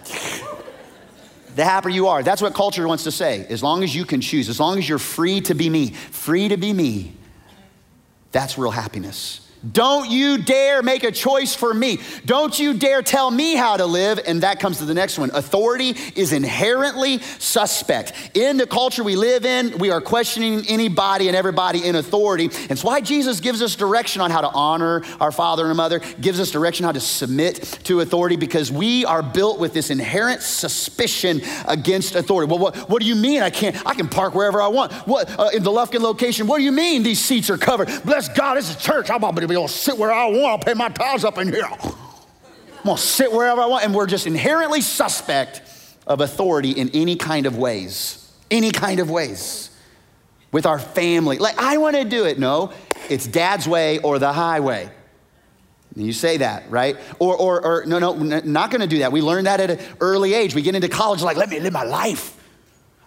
The 1.57 1.65
happier 1.65 1.89
you 1.89 2.05
are. 2.05 2.21
That's 2.21 2.39
what 2.39 2.53
culture 2.53 2.87
wants 2.87 3.03
to 3.05 3.11
say. 3.11 3.47
As 3.49 3.63
long 3.63 3.83
as 3.83 3.95
you 3.95 4.05
can 4.05 4.21
choose, 4.21 4.47
as 4.47 4.59
long 4.59 4.77
as 4.77 4.87
you're 4.87 4.99
free 4.99 5.41
to 5.41 5.55
be 5.55 5.71
me, 5.71 5.89
free 5.89 6.49
to 6.49 6.55
be 6.55 6.71
me, 6.71 7.13
that's 8.31 8.59
real 8.59 8.69
happiness. 8.69 9.46
Don't 9.71 10.09
you 10.09 10.37
dare 10.37 10.81
make 10.83 11.03
a 11.03 11.11
choice 11.11 11.55
for 11.55 11.73
me. 11.73 11.99
Don't 12.25 12.57
you 12.57 12.73
dare 12.73 13.01
tell 13.01 13.31
me 13.31 13.55
how 13.55 13.77
to 13.77 13.85
live. 13.85 14.19
And 14.25 14.41
that 14.43 14.59
comes 14.59 14.77
to 14.77 14.85
the 14.85 14.93
next 14.93 15.17
one. 15.17 15.31
Authority 15.33 15.95
is 16.15 16.33
inherently 16.33 17.19
suspect. 17.39 18.13
In 18.35 18.57
the 18.57 18.67
culture 18.67 19.03
we 19.03 19.15
live 19.15 19.45
in, 19.45 19.77
we 19.79 19.89
are 19.89 20.01
questioning 20.01 20.65
anybody 20.67 21.27
and 21.27 21.35
everybody 21.35 21.85
in 21.85 21.95
authority. 21.95 22.45
And 22.45 22.71
it's 22.71 22.83
why 22.83 23.01
Jesus 23.01 23.39
gives 23.39 23.61
us 23.61 23.75
direction 23.75 24.21
on 24.21 24.31
how 24.31 24.41
to 24.41 24.49
honor 24.49 25.03
our 25.19 25.31
father 25.31 25.67
and 25.67 25.77
mother, 25.77 25.99
gives 26.21 26.39
us 26.39 26.51
direction 26.51 26.85
how 26.85 26.91
to 26.91 26.99
submit 26.99 27.79
to 27.83 28.01
authority 28.01 28.35
because 28.35 28.71
we 28.71 29.05
are 29.05 29.23
built 29.23 29.59
with 29.59 29.73
this 29.73 29.89
inherent 29.89 30.41
suspicion 30.41 31.41
against 31.67 32.15
authority. 32.15 32.49
Well, 32.49 32.59
what, 32.59 32.75
what 32.89 33.01
do 33.01 33.07
you 33.07 33.15
mean 33.15 33.41
I 33.41 33.49
can't? 33.49 33.75
I 33.85 33.93
can 33.93 34.07
park 34.07 34.35
wherever 34.35 34.61
I 34.61 34.67
want. 34.67 34.93
What 35.07 35.29
uh, 35.39 35.49
in 35.53 35.63
the 35.63 35.71
Lufkin 35.71 36.01
location? 36.01 36.47
What 36.47 36.57
do 36.57 36.63
you 36.63 36.71
mean 36.71 37.03
these 37.03 37.19
seats 37.19 37.49
are 37.49 37.57
covered? 37.57 37.89
Bless 38.05 38.29
God, 38.29 38.55
this 38.55 38.69
is 38.69 38.75
church. 38.75 39.09
I'm 39.09 39.21
to 39.21 39.47
be 39.47 39.56
able 39.57 39.67
to 39.67 39.73
sit 39.73 39.97
where 39.97 40.11
I 40.11 40.25
want. 40.25 40.45
I'll 40.45 40.59
pay 40.59 40.73
my 40.73 40.89
tithes 40.89 41.25
up 41.25 41.37
in 41.37 41.51
here. 41.51 41.65
I'm 41.65 42.83
gonna 42.83 42.97
sit 42.97 43.31
wherever 43.31 43.61
I 43.61 43.65
want. 43.65 43.83
And 43.83 43.93
we're 43.93 44.07
just 44.07 44.27
inherently 44.27 44.81
suspect 44.81 45.61
of 46.05 46.21
authority 46.21 46.71
in 46.71 46.89
any 46.93 47.15
kind 47.15 47.45
of 47.45 47.57
ways. 47.57 48.31
Any 48.49 48.71
kind 48.71 48.99
of 48.99 49.09
ways. 49.09 49.71
With 50.51 50.65
our 50.65 50.79
family. 50.79 51.37
Like, 51.37 51.57
I 51.57 51.77
wanna 51.77 52.05
do 52.05 52.25
it. 52.25 52.39
No, 52.39 52.71
it's 53.09 53.27
dad's 53.27 53.67
way 53.67 53.99
or 53.99 54.19
the 54.19 54.31
highway. 54.31 54.89
You 55.95 56.13
say 56.13 56.37
that, 56.37 56.69
right? 56.69 56.95
Or, 57.17 57.35
or, 57.35 57.65
or 57.65 57.85
no, 57.87 57.97
no, 57.97 58.13
not 58.13 58.69
gonna 58.69 58.87
do 58.87 58.99
that. 58.99 59.11
We 59.11 59.21
learned 59.21 59.47
that 59.47 59.59
at 59.59 59.71
an 59.71 59.79
early 59.99 60.33
age. 60.33 60.53
We 60.53 60.61
get 60.61 60.75
into 60.75 60.89
college, 60.89 61.21
like, 61.23 61.37
let 61.37 61.49
me 61.49 61.59
live 61.59 61.73
my 61.73 61.83
life. 61.83 62.35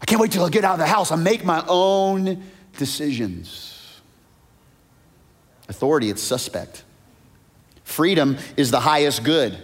I 0.02 0.07
can't 0.07 0.21
wait 0.21 0.33
till 0.33 0.45
I 0.45 0.50
get 0.50 0.64
out 0.64 0.75
of 0.75 0.80
the 0.80 0.87
house. 0.87 1.12
I 1.12 1.16
make 1.16 1.45
my 1.45 1.64
own 1.69 2.42
decisions. 2.76 3.69
Authority, 5.70 6.10
it's 6.10 6.20
suspect. 6.20 6.82
Freedom 7.84 8.36
is 8.56 8.72
the 8.72 8.80
highest 8.80 9.22
good. 9.22 9.56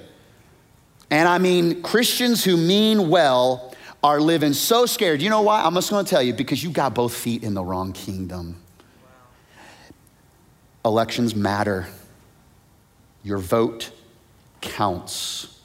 And 1.11 1.29
I 1.29 1.39
mean, 1.39 1.83
Christians 1.83 2.45
who 2.45 2.57
mean 2.57 3.11
well 3.11 3.75
are 4.05 4.21
living 4.21 4.53
so 4.53 4.87
scared. 4.87 5.21
You 5.21 5.31
know 5.31 5.43
why? 5.43 5.63
I'm 5.63 5.75
just 5.75 5.91
gonna 5.91 6.07
tell 6.07 6.23
you 6.23 6.33
because 6.33 6.63
you 6.63 6.71
got 6.71 6.95
both 6.95 7.15
feet 7.15 7.43
in 7.43 7.55
the 7.55 7.65
wrong 7.65 7.93
kingdom. 7.93 8.57
Elections 10.85 11.35
matter, 11.35 11.89
your 13.25 13.39
vote 13.39 13.91
counts. 14.61 15.59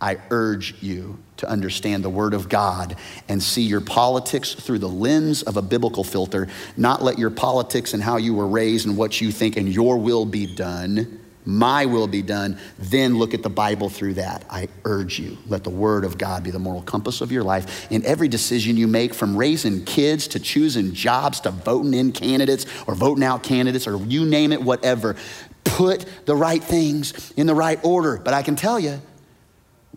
I 0.00 0.18
urge 0.30 0.80
you 0.80 1.18
to 1.38 1.48
understand 1.48 2.04
the 2.04 2.10
Word 2.10 2.34
of 2.34 2.48
God 2.48 2.96
and 3.28 3.42
see 3.42 3.62
your 3.62 3.80
politics 3.80 4.54
through 4.54 4.78
the 4.78 4.88
lens 4.88 5.42
of 5.42 5.56
a 5.56 5.62
biblical 5.62 6.04
filter, 6.04 6.48
not 6.76 7.02
let 7.02 7.18
your 7.18 7.30
politics 7.30 7.94
and 7.94 8.02
how 8.02 8.16
you 8.16 8.34
were 8.34 8.46
raised 8.46 8.86
and 8.86 8.96
what 8.96 9.20
you 9.20 9.32
think 9.32 9.56
and 9.56 9.68
your 9.68 9.98
will 9.98 10.24
be 10.24 10.46
done, 10.46 11.20
my 11.44 11.86
will 11.86 12.06
be 12.06 12.20
done, 12.20 12.58
then 12.78 13.16
look 13.16 13.32
at 13.32 13.42
the 13.42 13.48
Bible 13.48 13.88
through 13.88 14.14
that. 14.14 14.44
I 14.50 14.68
urge 14.84 15.18
you, 15.18 15.38
let 15.46 15.64
the 15.64 15.70
Word 15.70 16.04
of 16.04 16.18
God 16.18 16.44
be 16.44 16.50
the 16.50 16.58
moral 16.58 16.82
compass 16.82 17.22
of 17.22 17.32
your 17.32 17.42
life. 17.42 17.90
In 17.90 18.04
every 18.04 18.28
decision 18.28 18.76
you 18.76 18.86
make, 18.86 19.14
from 19.14 19.34
raising 19.34 19.84
kids 19.86 20.28
to 20.28 20.40
choosing 20.40 20.92
jobs 20.92 21.40
to 21.40 21.50
voting 21.50 21.94
in 21.94 22.12
candidates 22.12 22.66
or 22.86 22.94
voting 22.94 23.24
out 23.24 23.42
candidates 23.42 23.86
or 23.86 23.96
you 23.96 24.26
name 24.26 24.52
it, 24.52 24.60
whatever, 24.60 25.16
put 25.64 26.04
the 26.26 26.36
right 26.36 26.62
things 26.62 27.32
in 27.36 27.46
the 27.46 27.54
right 27.54 27.82
order. 27.82 28.18
But 28.18 28.34
I 28.34 28.42
can 28.42 28.54
tell 28.54 28.78
you, 28.78 29.00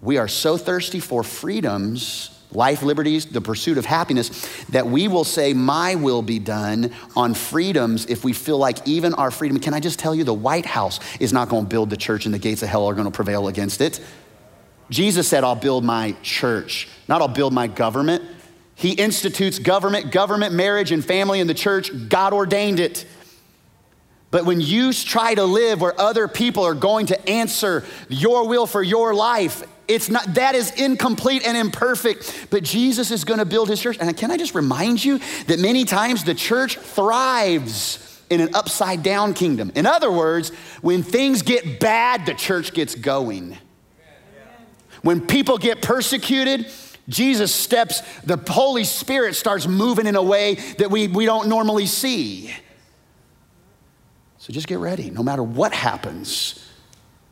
we 0.02 0.18
are 0.18 0.28
so 0.28 0.58
thirsty 0.58 1.00
for 1.00 1.24
freedoms, 1.24 2.32
life, 2.52 2.82
liberties, 2.82 3.28
the 3.28 3.42
pursuit 3.42 3.78
of 3.78 3.86
happiness, 3.86 4.30
that 4.70 4.88
we 4.88 5.08
will 5.08 5.24
say, 5.24 5.54
My 5.54 5.96
will 5.96 6.24
be 6.24 6.40
done 6.40 6.92
on 7.16 7.34
freedoms 7.36 8.08
if 8.08 8.24
we 8.24 8.34
feel 8.34 8.58
like 8.58 8.86
even 8.88 9.14
our 9.14 9.30
freedom. 9.30 9.60
Can 9.60 9.74
I 9.74 9.80
just 9.80 10.00
tell 10.00 10.16
you, 10.16 10.24
the 10.24 10.34
White 10.34 10.66
House 10.66 11.00
is 11.20 11.32
not 11.32 11.50
going 11.50 11.66
to 11.66 11.70
build 11.70 11.92
the 11.92 11.98
church 11.98 12.26
and 12.26 12.34
the 12.34 12.40
gates 12.40 12.64
of 12.64 12.70
hell 12.70 12.88
are 12.88 12.94
going 12.96 13.06
to 13.06 13.12
prevail 13.12 13.48
against 13.48 13.80
it. 13.80 14.02
Jesus 14.90 15.28
said, 15.28 15.44
I'll 15.44 15.56
build 15.56 15.86
my 15.86 16.16
church, 16.24 16.90
not 17.08 17.22
I'll 17.22 17.28
build 17.28 17.54
my 17.54 17.68
government. 17.68 18.24
He 18.76 18.94
institutes 18.94 19.60
government, 19.60 20.12
government, 20.12 20.54
marriage, 20.56 20.92
and 20.92 21.06
family 21.06 21.40
in 21.40 21.46
the 21.46 21.54
church. 21.54 21.92
God 22.10 22.34
ordained 22.34 22.80
it. 22.80 23.06
But 24.32 24.46
when 24.46 24.60
you 24.60 24.92
try 24.92 25.36
to 25.36 25.44
live 25.44 25.82
where 25.82 26.00
other 26.00 26.28
people 26.28 26.64
are 26.64 26.74
going 26.74 27.06
to 27.08 27.30
answer 27.30 27.84
your 28.10 28.48
will 28.48 28.66
for 28.66 28.82
your 28.82 29.14
life, 29.14 29.64
it's 29.94 30.10
not, 30.10 30.34
that 30.36 30.56
is 30.56 30.72
incomplete 30.72 31.46
and 31.46 31.56
imperfect, 31.58 32.48
but 32.50 32.64
Jesus 32.64 33.12
is 33.12 33.24
gonna 33.24 33.46
build 33.46 33.70
his 33.70 33.82
church. 33.82 33.98
And 34.00 34.16
can 34.16 34.32
I 34.32 34.38
just 34.38 34.56
remind 34.56 35.04
you 35.04 35.20
that 35.48 35.60
many 35.60 35.86
times 35.86 36.24
the 36.24 36.34
church 36.34 36.78
thrives 36.78 38.08
in 38.32 38.40
an 38.40 38.56
upside 38.56 39.04
down 39.04 39.34
kingdom. 39.34 39.74
In 39.76 39.86
other 39.86 40.10
words, 40.10 40.50
when 40.82 41.04
things 41.04 41.42
get 41.42 41.82
bad, 41.82 42.26
the 42.26 42.34
church 42.34 42.74
gets 42.74 42.96
going. 42.96 43.58
When 45.02 45.20
people 45.28 45.58
get 45.58 45.82
persecuted, 45.82 46.72
Jesus 47.10 47.54
steps, 47.54 48.02
the 48.22 48.38
Holy 48.38 48.86
Spirit 48.86 49.36
starts 49.36 49.68
moving 49.68 50.08
in 50.08 50.16
a 50.16 50.24
way 50.24 50.56
that 50.78 50.90
we, 50.90 51.10
we 51.10 51.26
don't 51.26 51.50
normally 51.50 51.86
see. 51.86 52.54
So 54.38 54.54
just 54.54 54.68
get 54.68 54.80
ready. 54.80 55.10
No 55.10 55.24
matter 55.24 55.44
what 55.44 55.74
happens, 55.74 56.66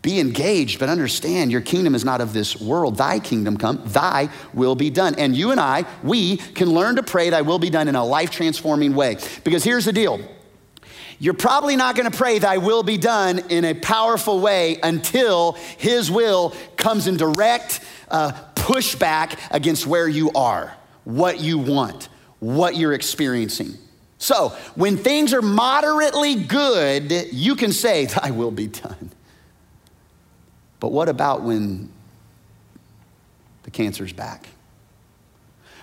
be 0.09 0.19
engaged, 0.19 0.79
but 0.79 0.89
understand 0.89 1.51
your 1.51 1.61
kingdom 1.61 1.93
is 1.93 2.03
not 2.03 2.19
of 2.19 2.33
this 2.33 2.59
world. 2.59 2.97
Thy 2.97 3.19
kingdom 3.19 3.57
come, 3.57 3.79
thy 3.85 4.29
will 4.53 4.73
be 4.73 4.89
done. 4.89 5.13
And 5.15 5.35
you 5.35 5.51
and 5.51 5.59
I, 5.59 5.85
we 6.01 6.37
can 6.37 6.71
learn 6.71 6.95
to 6.95 7.03
pray, 7.03 7.29
thy 7.29 7.43
will 7.43 7.59
be 7.59 7.69
done 7.69 7.87
in 7.87 7.95
a 7.95 8.03
life 8.03 8.31
transforming 8.31 8.95
way. 8.95 9.17
Because 9.43 9.63
here's 9.63 9.85
the 9.85 9.93
deal 9.93 10.19
you're 11.21 11.35
probably 11.35 11.75
not 11.75 11.95
gonna 11.95 12.09
pray, 12.09 12.39
thy 12.39 12.57
will 12.57 12.81
be 12.81 12.97
done 12.97 13.39
in 13.49 13.65
a 13.65 13.73
powerful 13.75 14.39
way 14.39 14.79
until 14.81 15.53
his 15.77 16.09
will 16.09 16.55
comes 16.75 17.07
in 17.07 17.17
direct 17.17 17.81
uh, 18.09 18.31
pushback 18.55 19.37
against 19.51 19.85
where 19.85 20.07
you 20.07 20.31
are, 20.31 20.73
what 21.03 21.39
you 21.39 21.59
want, 21.59 22.09
what 22.39 22.75
you're 22.75 22.93
experiencing. 22.93 23.73
So 24.17 24.49
when 24.75 24.97
things 24.97 25.33
are 25.33 25.41
moderately 25.41 26.35
good, 26.35 27.11
you 27.31 27.55
can 27.55 27.73
say, 27.73 28.05
thy 28.05 28.31
will 28.31 28.51
be 28.51 28.67
done. 28.67 29.11
But 30.79 30.91
what 30.91 31.09
about 31.09 31.43
when 31.43 31.89
the 33.63 33.71
cancer's 33.71 34.13
back? 34.13 34.47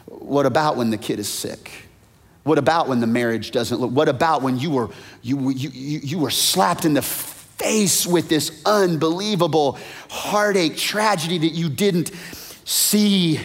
What 0.07 0.47
about 0.47 0.77
when 0.77 0.91
the 0.91 0.99
kid 0.99 1.19
is 1.19 1.29
sick? 1.29 1.71
What 2.45 2.59
about 2.59 2.89
when 2.89 3.01
the 3.01 3.07
marriage 3.07 3.51
doesn't 3.51 3.81
look? 3.81 3.91
What 3.91 4.09
about 4.09 4.43
when 4.43 4.59
you 4.59 4.71
were, 4.71 4.91
you, 5.23 5.51
you, 5.51 5.69
you, 5.71 5.99
you 5.99 6.19
were 6.19 6.31
slapped 6.31 6.85
in 6.85 6.95
the 6.95 7.03
face 7.03 8.07
with 8.07 8.29
this 8.29 8.63
unbelievable 8.65 9.79
heartache, 10.09 10.77
tragedy 10.77 11.39
that 11.39 11.53
you 11.55 11.69
didn't 11.69 12.13
see 12.65 13.41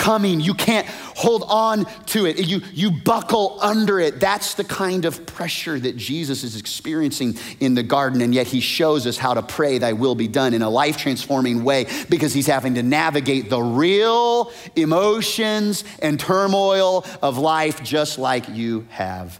coming. 0.00 0.40
You 0.40 0.54
can't 0.54 0.86
hold 0.88 1.44
on 1.46 1.84
to 2.06 2.24
it. 2.24 2.38
You, 2.48 2.62
you 2.72 2.90
buckle 2.90 3.58
under 3.60 4.00
it. 4.00 4.18
That's 4.18 4.54
the 4.54 4.64
kind 4.64 5.04
of 5.04 5.26
pressure 5.26 5.78
that 5.78 5.96
Jesus 5.96 6.42
is 6.42 6.58
experiencing 6.58 7.36
in 7.60 7.74
the 7.74 7.82
garden. 7.82 8.22
And 8.22 8.34
yet 8.34 8.46
he 8.46 8.60
shows 8.60 9.06
us 9.06 9.18
how 9.18 9.34
to 9.34 9.42
pray, 9.42 9.76
Thy 9.76 9.92
will 9.92 10.14
be 10.14 10.26
done 10.26 10.54
in 10.54 10.62
a 10.62 10.70
life 10.70 10.96
transforming 10.96 11.62
way 11.62 11.86
because 12.08 12.32
he's 12.32 12.46
having 12.46 12.74
to 12.76 12.82
navigate 12.82 13.50
the 13.50 13.60
real 13.60 14.52
emotions 14.74 15.84
and 16.00 16.18
turmoil 16.18 17.04
of 17.20 17.36
life 17.36 17.82
just 17.82 18.18
like 18.18 18.48
you 18.48 18.86
have 18.88 19.38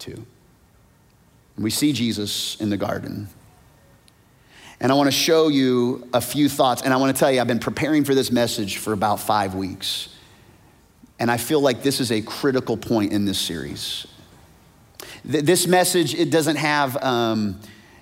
too. 0.00 0.26
We 1.56 1.70
see 1.70 1.92
Jesus 1.92 2.60
in 2.60 2.70
the 2.70 2.76
garden. 2.76 3.28
And 4.82 4.90
I 4.90 4.96
want 4.96 5.06
to 5.06 5.12
show 5.12 5.46
you 5.46 6.08
a 6.12 6.20
few 6.20 6.48
thoughts. 6.48 6.82
And 6.82 6.92
I 6.92 6.96
want 6.96 7.14
to 7.14 7.18
tell 7.18 7.30
you, 7.30 7.40
I've 7.40 7.46
been 7.46 7.60
preparing 7.60 8.02
for 8.02 8.16
this 8.16 8.32
message 8.32 8.78
for 8.78 8.92
about 8.92 9.20
five 9.20 9.54
weeks. 9.54 10.08
And 11.20 11.30
I 11.30 11.36
feel 11.36 11.60
like 11.60 11.84
this 11.84 12.00
is 12.00 12.10
a 12.10 12.20
critical 12.20 12.76
point 12.76 13.12
in 13.12 13.24
this 13.24 13.38
series. 13.38 14.08
This 15.24 15.68
message, 15.68 16.14
it 16.14 16.32
doesn't 16.32 16.56
have 16.56 17.00
um, 17.00 17.60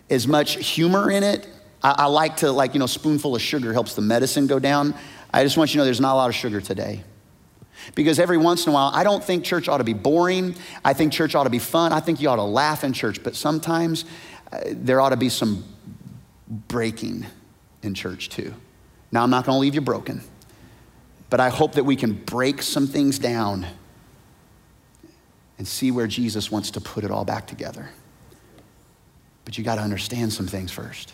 as 0.08 0.26
much 0.26 0.54
humor 0.66 1.10
in 1.10 1.22
it. 1.22 1.46
I, 1.82 1.96
I 1.98 2.06
like 2.06 2.38
to, 2.38 2.50
like, 2.50 2.72
you 2.72 2.80
know, 2.80 2.86
spoonful 2.86 3.36
of 3.36 3.42
sugar 3.42 3.74
helps 3.74 3.94
the 3.94 4.00
medicine 4.00 4.46
go 4.46 4.58
down. 4.58 4.94
I 5.34 5.44
just 5.44 5.58
want 5.58 5.68
you 5.68 5.72
to 5.74 5.78
know 5.78 5.84
there's 5.84 6.00
not 6.00 6.14
a 6.14 6.16
lot 6.16 6.30
of 6.30 6.34
sugar 6.34 6.62
today. 6.62 7.04
Because 7.94 8.18
every 8.18 8.38
once 8.38 8.64
in 8.64 8.70
a 8.70 8.74
while, 8.74 8.90
I 8.94 9.04
don't 9.04 9.22
think 9.22 9.44
church 9.44 9.68
ought 9.68 9.78
to 9.78 9.84
be 9.84 9.92
boring. 9.92 10.54
I 10.82 10.94
think 10.94 11.12
church 11.12 11.34
ought 11.34 11.44
to 11.44 11.50
be 11.50 11.58
fun. 11.58 11.92
I 11.92 12.00
think 12.00 12.22
you 12.22 12.30
ought 12.30 12.36
to 12.36 12.42
laugh 12.42 12.84
in 12.84 12.94
church. 12.94 13.22
But 13.22 13.36
sometimes 13.36 14.06
uh, 14.50 14.60
there 14.66 14.98
ought 14.98 15.10
to 15.10 15.18
be 15.18 15.28
some 15.28 15.62
breaking 16.50 17.26
in 17.82 17.94
church 17.94 18.28
too. 18.28 18.54
Now, 19.12 19.22
I'm 19.22 19.30
not 19.30 19.46
going 19.46 19.56
to 19.56 19.60
leave 19.60 19.74
you 19.74 19.80
broken, 19.80 20.22
but 21.30 21.40
I 21.40 21.48
hope 21.48 21.72
that 21.72 21.84
we 21.84 21.96
can 21.96 22.12
break 22.12 22.62
some 22.62 22.86
things 22.86 23.18
down 23.18 23.66
and 25.58 25.66
see 25.66 25.90
where 25.90 26.06
Jesus 26.06 26.50
wants 26.50 26.70
to 26.72 26.80
put 26.80 27.04
it 27.04 27.10
all 27.10 27.24
back 27.24 27.46
together. 27.46 27.90
But 29.44 29.58
you 29.58 29.64
got 29.64 29.76
to 29.76 29.82
understand 29.82 30.32
some 30.32 30.46
things 30.46 30.70
first. 30.70 31.12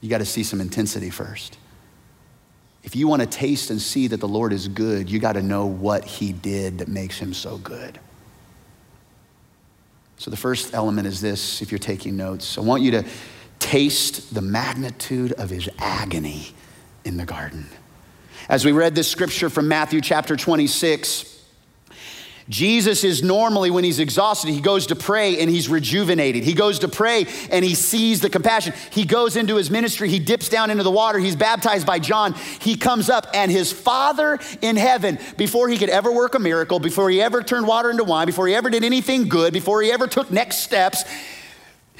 You 0.00 0.08
got 0.08 0.18
to 0.18 0.24
see 0.24 0.42
some 0.42 0.60
intensity 0.60 1.10
first. 1.10 1.58
If 2.82 2.96
you 2.96 3.06
want 3.06 3.20
to 3.20 3.28
taste 3.28 3.70
and 3.70 3.80
see 3.80 4.06
that 4.08 4.20
the 4.20 4.28
Lord 4.28 4.52
is 4.52 4.66
good, 4.66 5.10
you 5.10 5.18
got 5.18 5.34
to 5.34 5.42
know 5.42 5.66
what 5.66 6.04
he 6.04 6.32
did 6.32 6.78
that 6.78 6.88
makes 6.88 7.18
him 7.18 7.34
so 7.34 7.58
good. 7.58 7.98
So 10.16 10.30
the 10.30 10.36
first 10.36 10.74
element 10.74 11.06
is 11.06 11.20
this 11.20 11.60
if 11.62 11.70
you're 11.70 11.78
taking 11.78 12.16
notes. 12.16 12.56
I 12.58 12.62
want 12.62 12.82
you 12.82 12.90
to 12.92 13.04
taste 13.70 14.34
the 14.34 14.42
magnitude 14.42 15.30
of 15.34 15.48
his 15.48 15.68
agony 15.78 16.48
in 17.04 17.16
the 17.16 17.24
garden. 17.24 17.64
As 18.48 18.64
we 18.64 18.72
read 18.72 18.96
this 18.96 19.06
scripture 19.06 19.48
from 19.48 19.68
Matthew 19.68 20.00
chapter 20.00 20.34
26, 20.34 21.40
Jesus 22.48 23.04
is 23.04 23.22
normally, 23.22 23.70
when 23.70 23.84
he's 23.84 24.00
exhausted, 24.00 24.50
he 24.50 24.60
goes 24.60 24.88
to 24.88 24.96
pray 24.96 25.38
and 25.40 25.48
he's 25.48 25.68
rejuvenated. 25.68 26.42
He 26.42 26.52
goes 26.52 26.80
to 26.80 26.88
pray 26.88 27.26
and 27.52 27.64
he 27.64 27.76
sees 27.76 28.20
the 28.20 28.28
compassion. 28.28 28.74
He 28.90 29.04
goes 29.04 29.36
into 29.36 29.54
his 29.54 29.70
ministry, 29.70 30.08
he 30.08 30.18
dips 30.18 30.48
down 30.48 30.70
into 30.70 30.82
the 30.82 30.90
water, 30.90 31.20
he's 31.20 31.36
baptized 31.36 31.86
by 31.86 32.00
John. 32.00 32.34
He 32.60 32.74
comes 32.74 33.08
up, 33.08 33.28
and 33.34 33.52
his 33.52 33.70
Father 33.72 34.40
in 34.62 34.74
heaven, 34.74 35.16
before 35.36 35.68
he 35.68 35.78
could 35.78 35.90
ever 35.90 36.10
work 36.10 36.34
a 36.34 36.40
miracle, 36.40 36.80
before 36.80 37.08
he 37.08 37.22
ever 37.22 37.40
turned 37.40 37.68
water 37.68 37.88
into 37.88 38.02
wine, 38.02 38.26
before 38.26 38.48
he 38.48 38.54
ever 38.56 38.68
did 38.68 38.82
anything 38.82 39.28
good, 39.28 39.52
before 39.52 39.80
he 39.80 39.92
ever 39.92 40.08
took 40.08 40.32
next 40.32 40.56
steps, 40.56 41.04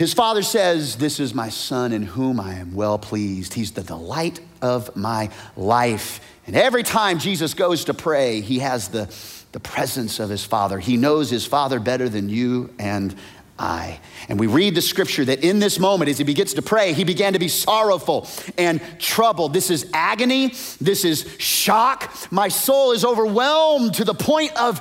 his 0.01 0.15
father 0.15 0.43
says, 0.43 0.97
This 0.97 1.21
is 1.21 1.35
my 1.35 1.51
son 1.51 1.93
in 1.93 2.03
whom 2.03 2.41
I 2.41 2.55
am 2.55 2.75
well 2.75 2.99
pleased. 2.99 3.53
He's 3.53 3.73
the 3.73 3.83
delight 3.83 4.41
of 4.63 4.97
my 4.97 5.29
life. 5.59 6.23
And 6.47 6.57
every 6.57 6.83
time 6.83 7.19
Jesus 7.19 7.53
goes 7.53 7.85
to 7.85 7.93
pray, 7.93 8.41
he 8.41 8.61
has 8.61 8.89
the, 8.89 9.15
the 9.53 9.61
presence 9.61 10.19
of 10.19 10.31
his 10.31 10.43
father. 10.43 10.79
He 10.79 10.97
knows 10.97 11.29
his 11.29 11.45
father 11.45 11.79
better 11.79 12.09
than 12.09 12.31
you 12.31 12.73
and 12.79 13.15
I. 13.61 14.01
And 14.29 14.41
we 14.41 14.47
read 14.47 14.75
the 14.75 14.81
scripture 14.81 15.25
that 15.27 15.45
in 15.45 15.59
this 15.59 15.79
moment, 15.79 16.09
as 16.09 16.17
he 16.17 16.25
begins 16.25 16.55
to 16.55 16.63
pray, 16.63 16.95
he 16.95 17.05
began 17.05 17.35
to 17.35 17.39
be 17.39 17.49
sorrowful 17.49 18.27
and 18.57 18.81
troubled. 18.99 19.53
This 19.53 19.71
is 19.71 19.89
agony. 19.93 20.55
This 20.81 21.05
is 21.05 21.29
shock. 21.39 22.11
My 22.31 22.49
soul 22.49 22.93
is 22.93 23.05
overwhelmed 23.05 23.95
to 23.95 24.05
the 24.05 24.15
point 24.15 24.57
of 24.57 24.81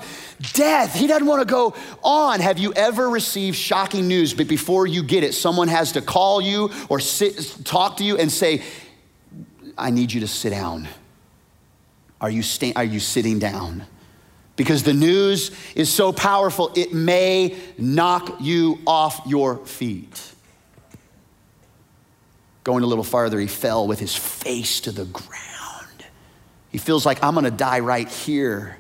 death. 0.54 0.96
He 0.96 1.08
doesn't 1.08 1.28
want 1.28 1.46
to 1.46 1.52
go 1.52 1.76
on. 2.04 2.40
Have 2.40 2.58
you 2.58 2.72
ever 2.74 3.10
received 3.10 3.58
shocking 3.58 4.08
news, 4.08 4.34
but 4.34 4.48
before 4.48 4.88
you 4.88 5.04
get 5.04 5.26
it, 5.26 5.34
someone 5.34 5.68
has 5.68 5.92
to 5.92 6.02
call 6.02 6.40
you 6.40 6.72
or 6.88 7.02
sit, 7.02 7.66
talk 7.66 7.98
to 7.98 8.06
you 8.06 8.18
and 8.18 8.32
say, 8.32 8.64
I 9.78 9.92
need 9.92 10.14
you 10.14 10.22
to 10.22 10.28
sit 10.28 10.52
down? 10.52 10.88
Are 12.22 12.30
you, 12.30 12.44
sta- 12.44 12.74
are 12.78 12.84
you 12.84 13.02
sitting 13.02 13.40
down? 13.40 13.86
Because 14.60 14.84
the 14.84 14.94
news 14.94 15.52
is 15.74 15.90
so 15.90 16.12
powerful, 16.12 16.74
it 16.76 16.94
may 16.94 17.56
knock 17.78 18.42
you 18.42 18.80
off 18.86 19.22
your 19.26 19.66
feet. 19.66 20.34
Going 22.66 22.84
a 22.84 22.86
little 22.86 23.06
farther, 23.06 23.40
he 23.40 23.48
fell 23.48 23.88
with 23.88 24.02
his 24.02 24.14
face 24.14 24.82
to 24.82 24.92
the 24.92 25.06
ground. 25.06 26.04
He 26.74 26.78
feels 26.78 27.06
like, 27.06 27.24
I'm 27.24 27.36
gonna 27.36 27.52
die 27.52 27.80
right 27.80 28.10
here 28.10 28.78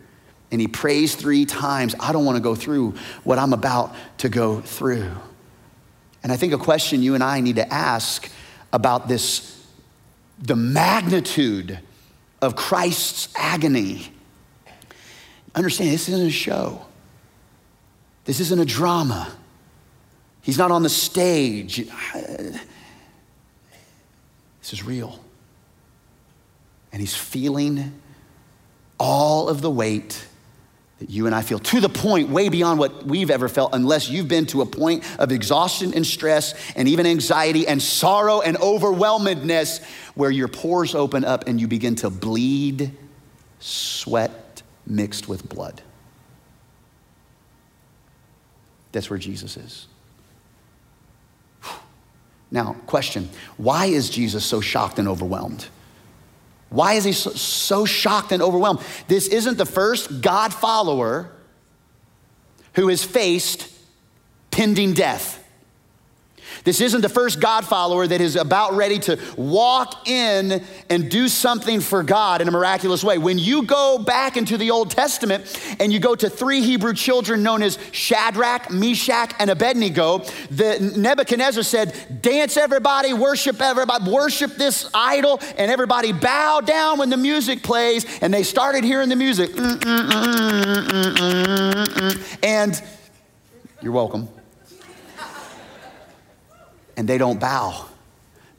and 0.52 0.60
he 0.60 0.68
prays 0.68 1.16
three 1.16 1.46
times, 1.46 1.96
I 1.98 2.12
don't 2.12 2.26
want 2.26 2.36
to 2.36 2.44
go 2.44 2.56
through 2.56 2.96
what 3.24 3.40
I'm 3.40 3.54
about 3.54 3.96
to 4.18 4.28
go 4.28 4.60
through. 4.60 5.10
And 6.24 6.30
I 6.30 6.36
think 6.36 6.52
a 6.52 6.58
question 6.58 7.02
you 7.02 7.16
and 7.16 7.24
I 7.24 7.40
need 7.40 7.56
to 7.56 7.74
ask 7.74 8.30
about 8.74 9.08
this 9.08 9.66
the 10.40 10.58
magnitude 10.58 11.80
of 12.42 12.58
Christ's 12.58 13.30
agony. 13.38 14.12
Understand, 15.56 15.92
this 15.92 16.10
isn't 16.10 16.28
a 16.28 16.32
show. 16.32 16.86
This 18.26 18.40
isn't 18.40 18.60
a 18.60 18.66
drama. 18.66 19.32
He's 20.42 20.58
not 20.58 20.72
on 20.72 20.84
the 20.84 20.90
stage. 20.90 21.88
This 24.62 24.74
is 24.74 24.84
real. 24.84 25.20
And 26.92 27.02
he's 27.02 27.16
feeling 27.16 28.00
all 29.00 29.50
of 29.50 29.62
the 29.62 29.70
weight 29.70 30.26
that 31.00 31.10
you 31.10 31.26
and 31.26 31.34
I 31.34 31.42
feel 31.42 31.60
to 31.60 31.80
the 31.80 31.90
point 31.90 32.30
way 32.30 32.50
beyond 32.50 32.78
what 32.78 33.06
we've 33.06 33.32
ever 33.32 33.48
felt, 33.48 33.74
unless 33.74 34.10
you've 34.10 34.28
been 34.28 34.46
to 34.48 34.62
a 34.62 34.66
point 34.66 35.04
of 35.18 35.32
exhaustion 35.32 35.94
and 35.94 36.06
stress 36.06 36.54
and 36.76 36.88
even 36.88 37.06
anxiety 37.06 37.66
and 37.66 37.82
sorrow 37.82 38.42
and 38.42 38.58
overwhelmedness 38.58 39.80
where 40.16 40.30
your 40.30 40.50
pores 40.50 40.96
open 40.96 41.24
up 41.24 41.48
and 41.48 41.62
you 41.62 41.68
begin 41.68 41.96
to 41.96 42.10
bleed 42.10 42.92
sweat 43.60 44.49
mixed 44.90 45.28
with 45.28 45.48
blood. 45.48 45.82
That's 48.92 49.10
where 49.10 49.20
Jesus 49.20 49.58
is. 49.58 49.88
Now, 52.52 52.74
question 52.88 53.30
why 53.58 53.86
is 53.86 54.10
Jesus 54.10 54.44
so 54.44 54.62
shocked 54.62 55.00
and 55.00 55.08
overwhelmed? 55.08 55.68
Why 56.70 56.94
is 56.94 57.04
he 57.04 57.14
so, 57.14 57.86
shocked 57.86 58.32
and 58.32 58.44
overwhelmed? 58.44 58.82
This 59.08 59.28
isn't 59.28 59.58
the 59.58 59.66
first 59.66 60.22
God 60.22 60.54
follower 60.54 61.32
who 62.74 62.90
has 62.90 63.04
faced 63.04 63.68
pending 64.52 64.94
death. 64.94 65.39
This 66.70 66.82
isn't 66.82 67.02
the 67.02 67.10
first 67.10 67.40
God 67.40 67.66
follower 67.66 68.06
that 68.06 68.22
is 68.22 68.36
about 68.36 68.76
ready 68.76 69.00
to 69.00 69.18
walk 69.36 70.08
in 70.08 70.64
and 70.88 71.10
do 71.10 71.28
something 71.28 71.80
for 71.80 72.04
God 72.04 72.42
in 72.42 72.48
a 72.48 72.52
miraculous 72.52 73.04
way. 73.04 73.18
When 73.18 73.40
you 73.40 73.64
go 73.64 73.98
back 73.98 74.38
into 74.38 74.56
the 74.56 74.70
Old 74.70 74.92
Testament 74.92 75.60
and 75.80 75.92
you 75.92 76.00
go 76.00 76.14
to 76.14 76.30
three 76.30 76.62
Hebrew 76.62 76.94
children 76.94 77.42
known 77.42 77.64
as 77.64 77.80
Shadrach, 77.92 78.70
Meshach, 78.70 79.34
and 79.40 79.50
Abednego, 79.50 80.20
the 80.52 80.94
Nebuchadnezzar 80.96 81.64
said, 81.64 82.22
"Dance 82.22 82.56
everybody, 82.56 83.14
worship 83.14 83.60
everybody, 83.62 84.08
worship 84.08 84.56
this 84.56 84.88
idol," 84.94 85.40
and 85.58 85.72
everybody 85.72 86.12
bow 86.12 86.62
down 86.62 87.00
when 87.00 87.10
the 87.10 87.18
music 87.18 87.64
plays. 87.64 88.06
And 88.22 88.32
they 88.32 88.44
started 88.44 88.84
hearing 88.84 89.10
the 89.10 89.16
music, 89.16 89.50
mm, 89.56 89.80
mm, 89.80 91.14
mm, 91.16 92.38
and 92.44 92.80
you're 93.82 93.92
welcome 93.92 94.30
and 97.00 97.08
they 97.08 97.18
don't 97.18 97.40
bow. 97.40 97.89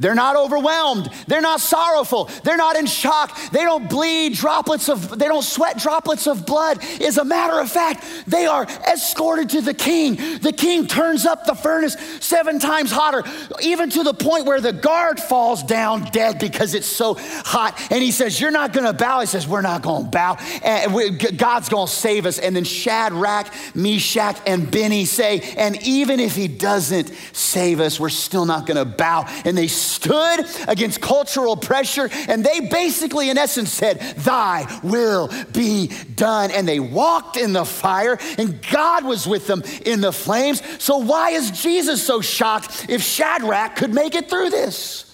They're 0.00 0.14
not 0.14 0.34
overwhelmed. 0.34 1.10
They're 1.28 1.42
not 1.42 1.60
sorrowful. 1.60 2.30
They're 2.42 2.56
not 2.56 2.76
in 2.76 2.86
shock. 2.86 3.38
They 3.52 3.62
don't 3.62 3.88
bleed 3.88 4.34
droplets 4.34 4.88
of, 4.88 5.18
they 5.18 5.28
don't 5.28 5.44
sweat 5.44 5.78
droplets 5.78 6.26
of 6.26 6.46
blood. 6.46 6.82
As 7.02 7.18
a 7.18 7.24
matter 7.24 7.60
of 7.60 7.70
fact, 7.70 8.04
they 8.26 8.46
are 8.46 8.64
escorted 8.64 9.50
to 9.50 9.60
the 9.60 9.74
king. 9.74 10.16
The 10.38 10.52
king 10.52 10.86
turns 10.86 11.26
up 11.26 11.44
the 11.44 11.54
furnace 11.54 11.96
seven 12.20 12.58
times 12.58 12.90
hotter, 12.90 13.22
even 13.62 13.90
to 13.90 14.02
the 14.02 14.14
point 14.14 14.46
where 14.46 14.60
the 14.60 14.72
guard 14.72 15.20
falls 15.20 15.62
down 15.62 16.04
dead 16.04 16.38
because 16.38 16.74
it's 16.74 16.86
so 16.86 17.16
hot. 17.18 17.78
And 17.90 18.02
he 18.02 18.10
says, 18.10 18.40
You're 18.40 18.50
not 18.50 18.72
going 18.72 18.86
to 18.86 18.94
bow. 18.94 19.20
He 19.20 19.26
says, 19.26 19.46
We're 19.46 19.60
not 19.60 19.82
going 19.82 20.04
to 20.04 20.10
bow. 20.10 20.36
And 20.62 20.94
we, 20.94 21.10
God's 21.10 21.68
going 21.68 21.86
to 21.86 21.92
save 21.92 22.24
us. 22.24 22.38
And 22.38 22.56
then 22.56 22.64
Shadrach, 22.64 23.52
Meshach, 23.74 24.38
and 24.46 24.70
Benny 24.70 25.04
say, 25.04 25.40
And 25.58 25.80
even 25.86 26.20
if 26.20 26.34
he 26.34 26.48
doesn't 26.48 27.12
save 27.32 27.80
us, 27.80 28.00
we're 28.00 28.08
still 28.08 28.46
not 28.46 28.66
going 28.66 28.78
to 28.78 28.84
bow. 28.84 29.26
And 29.44 29.58
they 29.58 29.68
stood 29.90 30.46
against 30.68 31.00
cultural 31.00 31.56
pressure 31.56 32.08
and 32.28 32.44
they 32.44 32.60
basically, 32.60 33.30
in 33.30 33.38
essence, 33.38 33.70
said, 33.70 34.00
Thy 34.18 34.80
will 34.82 35.30
be 35.52 35.88
done. 36.14 36.50
And 36.50 36.66
they 36.66 36.80
walked 36.80 37.36
in 37.36 37.52
the 37.52 37.64
fire 37.64 38.18
and 38.38 38.60
God 38.70 39.04
was 39.04 39.26
with 39.26 39.46
them 39.46 39.62
in 39.84 40.00
the 40.00 40.12
flames. 40.12 40.62
So, 40.82 40.98
why 40.98 41.30
is 41.30 41.50
Jesus 41.50 42.04
so 42.04 42.20
shocked 42.20 42.86
if 42.88 43.02
Shadrach 43.02 43.76
could 43.76 43.92
make 43.92 44.14
it 44.14 44.30
through 44.30 44.50
this? 44.50 45.06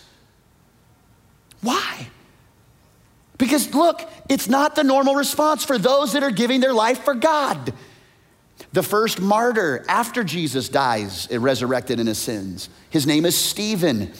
Why? 1.62 2.08
Because 3.38 3.74
look, 3.74 4.08
it's 4.28 4.48
not 4.48 4.76
the 4.76 4.84
normal 4.84 5.14
response 5.14 5.64
for 5.64 5.78
those 5.78 6.12
that 6.12 6.22
are 6.22 6.30
giving 6.30 6.60
their 6.60 6.72
life 6.72 7.04
for 7.04 7.14
God. 7.14 7.72
The 8.72 8.82
first 8.82 9.20
martyr 9.20 9.84
after 9.88 10.24
Jesus 10.24 10.68
dies, 10.68 11.28
resurrected 11.30 12.00
in 12.00 12.06
his 12.06 12.18
sins, 12.18 12.68
his 12.90 13.06
name 13.06 13.26
is 13.26 13.36
Stephen. 13.36 14.12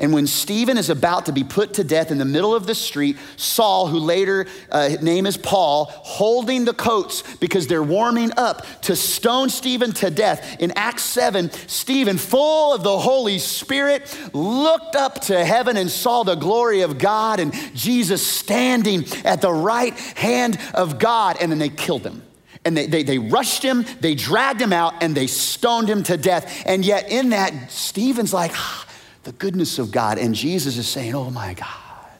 And 0.00 0.14
when 0.14 0.26
Stephen 0.26 0.78
is 0.78 0.88
about 0.88 1.26
to 1.26 1.32
be 1.32 1.44
put 1.44 1.74
to 1.74 1.84
death 1.84 2.10
in 2.10 2.16
the 2.16 2.24
middle 2.24 2.54
of 2.54 2.66
the 2.66 2.74
street, 2.74 3.18
Saul, 3.36 3.86
who 3.86 3.98
later 3.98 4.46
uh, 4.72 4.96
name 5.02 5.26
is 5.26 5.36
Paul, 5.36 5.84
holding 5.84 6.64
the 6.64 6.72
coats 6.72 7.22
because 7.36 7.66
they're 7.66 7.82
warming 7.82 8.32
up 8.38 8.64
to 8.82 8.96
stone 8.96 9.50
Stephen 9.50 9.92
to 9.92 10.10
death. 10.10 10.58
In 10.58 10.72
Acts 10.74 11.02
7, 11.02 11.50
Stephen, 11.68 12.16
full 12.16 12.72
of 12.72 12.82
the 12.82 12.98
Holy 12.98 13.38
Spirit, 13.38 14.18
looked 14.32 14.96
up 14.96 15.20
to 15.22 15.44
heaven 15.44 15.76
and 15.76 15.90
saw 15.90 16.22
the 16.22 16.34
glory 16.34 16.80
of 16.80 16.96
God 16.96 17.38
and 17.38 17.52
Jesus 17.74 18.26
standing 18.26 19.04
at 19.26 19.42
the 19.42 19.52
right 19.52 19.96
hand 20.16 20.58
of 20.72 20.98
God. 20.98 21.36
And 21.42 21.52
then 21.52 21.58
they 21.58 21.68
killed 21.68 22.06
him. 22.06 22.22
And 22.64 22.74
they, 22.74 22.86
they, 22.86 23.02
they, 23.02 23.18
rushed 23.18 23.62
him, 23.62 23.86
they 24.00 24.14
dragged 24.14 24.60
him 24.60 24.72
out, 24.72 25.02
and 25.02 25.14
they 25.14 25.26
stoned 25.26 25.88
him 25.88 26.02
to 26.04 26.18
death. 26.18 26.62
And 26.66 26.84
yet, 26.84 27.10
in 27.10 27.30
that, 27.30 27.70
Stephen's 27.70 28.34
like, 28.34 28.52
ah, 28.54 28.86
the 29.24 29.32
goodness 29.32 29.78
of 29.78 29.90
God. 29.90 30.18
And 30.18 30.34
Jesus 30.34 30.76
is 30.76 30.88
saying, 30.88 31.14
Oh 31.14 31.30
my 31.30 31.54
God, 31.54 32.18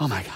oh 0.00 0.08
my 0.08 0.22
God. 0.22 0.32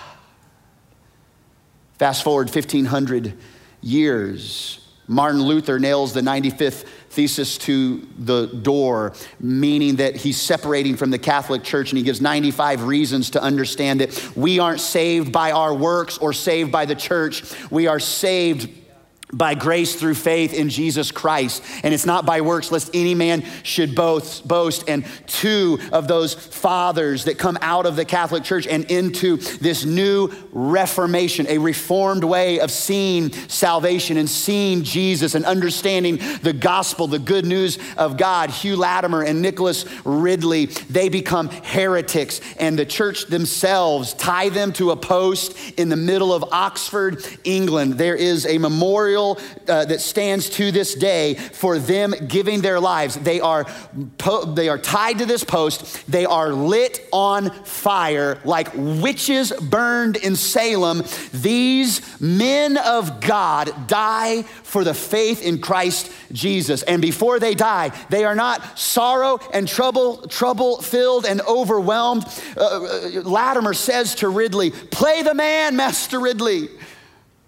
Fast 1.98 2.22
forward 2.22 2.46
1,500 2.46 3.36
years, 3.80 4.86
Martin 5.08 5.42
Luther 5.42 5.78
nails 5.78 6.12
the 6.12 6.20
95th 6.20 6.84
thesis 7.10 7.58
to 7.58 8.06
the 8.18 8.46
door, 8.46 9.14
meaning 9.40 9.96
that 9.96 10.14
he's 10.14 10.40
separating 10.40 10.96
from 10.96 11.10
the 11.10 11.18
Catholic 11.18 11.64
Church, 11.64 11.90
and 11.90 11.98
he 11.98 12.04
gives 12.04 12.20
95 12.20 12.84
reasons 12.84 13.30
to 13.30 13.42
understand 13.42 14.00
that 14.00 14.36
we 14.36 14.58
aren't 14.58 14.80
saved 14.80 15.32
by 15.32 15.50
our 15.50 15.74
works 15.74 16.18
or 16.18 16.32
saved 16.32 16.70
by 16.70 16.84
the 16.84 16.94
church. 16.94 17.42
We 17.70 17.86
are 17.86 17.98
saved 17.98 18.68
by 19.32 19.54
grace 19.54 19.94
through 19.94 20.14
faith 20.14 20.54
in 20.54 20.70
Jesus 20.70 21.10
Christ. 21.10 21.62
And 21.82 21.92
it's 21.92 22.06
not 22.06 22.24
by 22.24 22.40
works, 22.40 22.72
lest 22.72 22.90
any 22.94 23.14
man 23.14 23.44
should 23.62 23.94
boast. 23.94 24.48
boast. 24.48 24.88
And 24.88 25.04
two 25.26 25.78
of 25.92 26.08
those 26.08 26.32
fathers 26.32 27.24
that 27.24 27.38
come 27.38 27.58
out 27.60 27.84
of 27.84 27.96
the 27.96 28.04
Catholic 28.04 28.42
Church 28.42 28.66
and 28.66 28.84
into 28.90 29.36
this 29.36 29.84
new 29.84 30.30
reformation, 30.52 31.46
a 31.48 31.58
reformed 31.58 32.24
way 32.24 32.60
of 32.60 32.70
seeing 32.70 33.30
salvation 33.48 34.16
and 34.16 34.28
seeing 34.28 34.82
Jesus 34.82 35.34
and 35.34 35.44
understanding 35.44 36.18
the 36.42 36.54
gospel, 36.54 37.06
the 37.06 37.18
good 37.18 37.44
news 37.44 37.78
of 37.96 38.16
God, 38.16 38.50
Hugh 38.50 38.76
Latimer 38.76 39.22
and 39.22 39.42
Nicholas 39.42 39.84
Ridley, 40.04 40.66
they 40.66 41.10
become 41.10 41.48
heretics. 41.48 42.40
And 42.58 42.78
the 42.78 42.86
church 42.86 43.26
themselves 43.26 44.14
tie 44.14 44.48
them 44.48 44.72
to 44.74 44.90
a 44.90 44.96
post 44.96 45.54
in 45.78 45.90
the 45.90 45.96
middle 45.96 46.32
of 46.32 46.44
Oxford, 46.50 47.24
England. 47.44 47.94
There 47.94 48.16
is 48.16 48.46
a 48.46 48.56
memorial 48.56 49.17
memorial 49.18 49.38
uh, 49.68 49.84
that 49.84 50.00
stands 50.00 50.48
to 50.50 50.70
this 50.70 50.94
day 50.94 51.34
for 51.34 51.78
them 51.78 52.14
giving 52.26 52.60
their 52.60 52.80
lives. 52.80 53.16
They 53.16 53.40
are, 53.40 53.66
po- 54.16 54.44
they 54.44 54.68
are 54.68 54.78
tied 54.78 55.18
to 55.18 55.26
this 55.26 55.44
post, 55.44 56.10
they 56.10 56.24
are 56.24 56.52
lit 56.52 57.06
on 57.12 57.50
fire 57.64 58.38
like 58.44 58.68
witches 58.74 59.52
burned 59.52 60.16
in 60.16 60.36
Salem. 60.36 61.02
These 61.32 62.20
men 62.20 62.76
of 62.78 63.20
God 63.20 63.70
die 63.86 64.42
for 64.42 64.84
the 64.84 64.94
faith 64.94 65.42
in 65.42 65.60
Christ 65.60 66.12
Jesus. 66.32 66.82
And 66.82 67.02
before 67.02 67.38
they 67.38 67.54
die, 67.54 67.90
they 68.10 68.24
are 68.24 68.34
not 68.34 68.78
sorrow 68.78 69.38
and 69.52 69.66
trouble, 69.66 70.26
trouble 70.28 70.80
filled 70.80 71.24
and 71.26 71.40
overwhelmed. 71.42 72.24
Uh, 72.56 72.60
uh 72.60 73.20
Latimer 73.22 73.74
says 73.74 74.14
to 74.16 74.28
Ridley, 74.28 74.70
Play 74.70 75.22
the 75.22 75.34
man, 75.34 75.76
Master 75.76 76.20
Ridley 76.20 76.68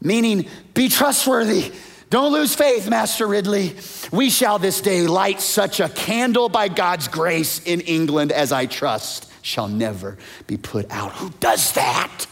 meaning 0.00 0.46
be 0.74 0.88
trustworthy. 0.88 1.72
Don't 2.10 2.32
lose 2.32 2.54
faith, 2.54 2.88
Master 2.88 3.26
Ridley. 3.26 3.76
We 4.10 4.30
shall 4.30 4.58
this 4.58 4.80
day 4.80 5.06
light 5.06 5.40
such 5.40 5.78
a 5.78 5.88
candle 5.88 6.48
by 6.48 6.68
God's 6.68 7.06
grace 7.06 7.64
in 7.64 7.80
England 7.82 8.32
as 8.32 8.50
I 8.50 8.66
trust 8.66 9.30
shall 9.42 9.68
never 9.68 10.18
be 10.46 10.56
put 10.56 10.90
out. 10.90 11.12
Who 11.12 11.30
does 11.40 11.72
that? 11.74 12.26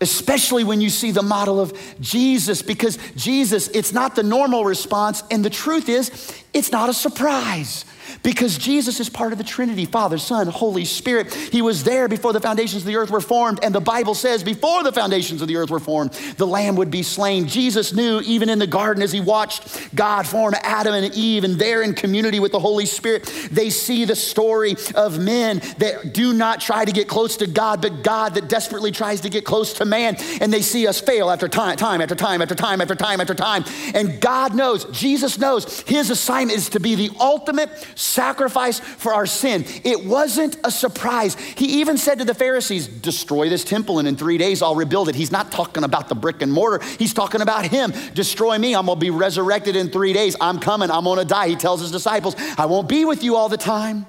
Especially 0.00 0.62
when 0.62 0.80
you 0.80 0.90
see 0.90 1.10
the 1.10 1.22
model 1.22 1.60
of 1.60 1.76
Jesus, 2.00 2.62
because 2.62 2.98
Jesus, 3.16 3.66
it's 3.68 3.92
not 3.92 4.14
the 4.14 4.22
normal 4.22 4.64
response, 4.64 5.24
and 5.30 5.44
the 5.44 5.50
truth 5.50 5.88
is, 5.88 6.32
it's 6.54 6.70
not 6.70 6.88
a 6.88 6.94
surprise 6.94 7.84
because 8.22 8.58
Jesus 8.58 9.00
is 9.00 9.08
part 9.08 9.32
of 9.32 9.38
the 9.38 9.44
Trinity 9.44 9.84
Father, 9.84 10.18
Son, 10.18 10.46
Holy 10.46 10.84
Spirit. 10.84 11.32
He 11.34 11.62
was 11.62 11.84
there 11.84 12.08
before 12.08 12.32
the 12.32 12.40
foundations 12.40 12.82
of 12.82 12.86
the 12.86 12.96
earth 12.96 13.10
were 13.10 13.20
formed, 13.20 13.60
and 13.62 13.74
the 13.74 13.80
Bible 13.80 14.14
says, 14.14 14.42
before 14.42 14.82
the 14.82 14.92
foundations 14.92 15.42
of 15.42 15.48
the 15.48 15.56
earth 15.56 15.70
were 15.70 15.80
formed, 15.80 16.12
the 16.36 16.46
Lamb 16.46 16.76
would 16.76 16.90
be 16.90 17.02
slain. 17.02 17.46
Jesus 17.46 17.92
knew, 17.92 18.20
even 18.20 18.48
in 18.48 18.58
the 18.58 18.66
garden, 18.66 19.02
as 19.02 19.12
he 19.12 19.20
watched 19.20 19.94
God 19.94 20.26
form 20.26 20.54
Adam 20.62 20.94
and 20.94 21.14
Eve, 21.14 21.44
and 21.44 21.58
there 21.58 21.82
in 21.82 21.94
community 21.94 22.40
with 22.40 22.52
the 22.52 22.58
Holy 22.58 22.86
Spirit, 22.86 23.24
they 23.50 23.70
see 23.70 24.04
the 24.04 24.16
story 24.16 24.76
of 24.94 25.18
men 25.18 25.60
that 25.78 26.12
do 26.12 26.32
not 26.32 26.60
try 26.60 26.84
to 26.84 26.92
get 26.92 27.08
close 27.08 27.36
to 27.38 27.46
God, 27.46 27.82
but 27.82 28.02
God 28.02 28.34
that 28.34 28.48
desperately 28.48 28.90
tries 28.90 29.20
to 29.22 29.28
get 29.28 29.44
close 29.44 29.72
to 29.74 29.84
man. 29.84 30.16
And 30.40 30.52
they 30.52 30.62
see 30.62 30.86
us 30.86 31.00
fail 31.00 31.30
after 31.30 31.48
time, 31.48 31.76
time 31.76 32.00
after 32.00 32.14
time 32.14 32.42
after 32.42 32.54
time 32.54 32.80
after 32.80 32.94
time 32.94 33.20
after 33.20 33.34
time. 33.34 33.64
And 33.94 34.20
God 34.20 34.54
knows, 34.54 34.84
Jesus 34.86 35.38
knows, 35.38 35.80
his 35.82 36.10
assignment 36.10 36.58
is 36.58 36.68
to 36.70 36.80
be 36.80 36.94
the 36.94 37.10
ultimate 37.20 37.70
sacrifice 37.98 38.78
for 38.78 39.12
our 39.12 39.26
sin. 39.26 39.64
It 39.84 40.04
wasn't 40.04 40.56
a 40.64 40.70
surprise. 40.70 41.34
He 41.34 41.80
even 41.80 41.98
said 41.98 42.18
to 42.20 42.24
the 42.24 42.34
Pharisees, 42.34 42.86
Destroy 42.86 43.48
this 43.48 43.64
temple, 43.64 43.98
and 43.98 44.06
in 44.06 44.16
three 44.16 44.38
days 44.38 44.62
I'll 44.62 44.76
rebuild 44.76 45.08
it. 45.08 45.14
He's 45.14 45.32
not 45.32 45.50
talking 45.50 45.84
about 45.84 46.08
the 46.08 46.14
brick 46.14 46.40
and 46.40 46.52
mortar, 46.52 46.84
he's 46.98 47.12
talking 47.12 47.40
about 47.40 47.66
him. 47.66 47.92
Destroy 48.14 48.56
me, 48.58 48.74
I'm 48.74 48.86
gonna 48.86 49.00
be 49.00 49.10
resurrected 49.10 49.76
in 49.76 49.90
three 49.90 50.12
days. 50.12 50.36
I'm 50.40 50.60
coming, 50.60 50.90
I'm 50.90 51.04
gonna 51.04 51.24
die. 51.24 51.48
He 51.48 51.56
tells 51.56 51.80
his 51.80 51.90
disciples, 51.90 52.36
I 52.56 52.66
won't 52.66 52.88
be 52.88 53.04
with 53.04 53.22
you 53.22 53.36
all 53.36 53.48
the 53.48 53.56
time. 53.56 54.06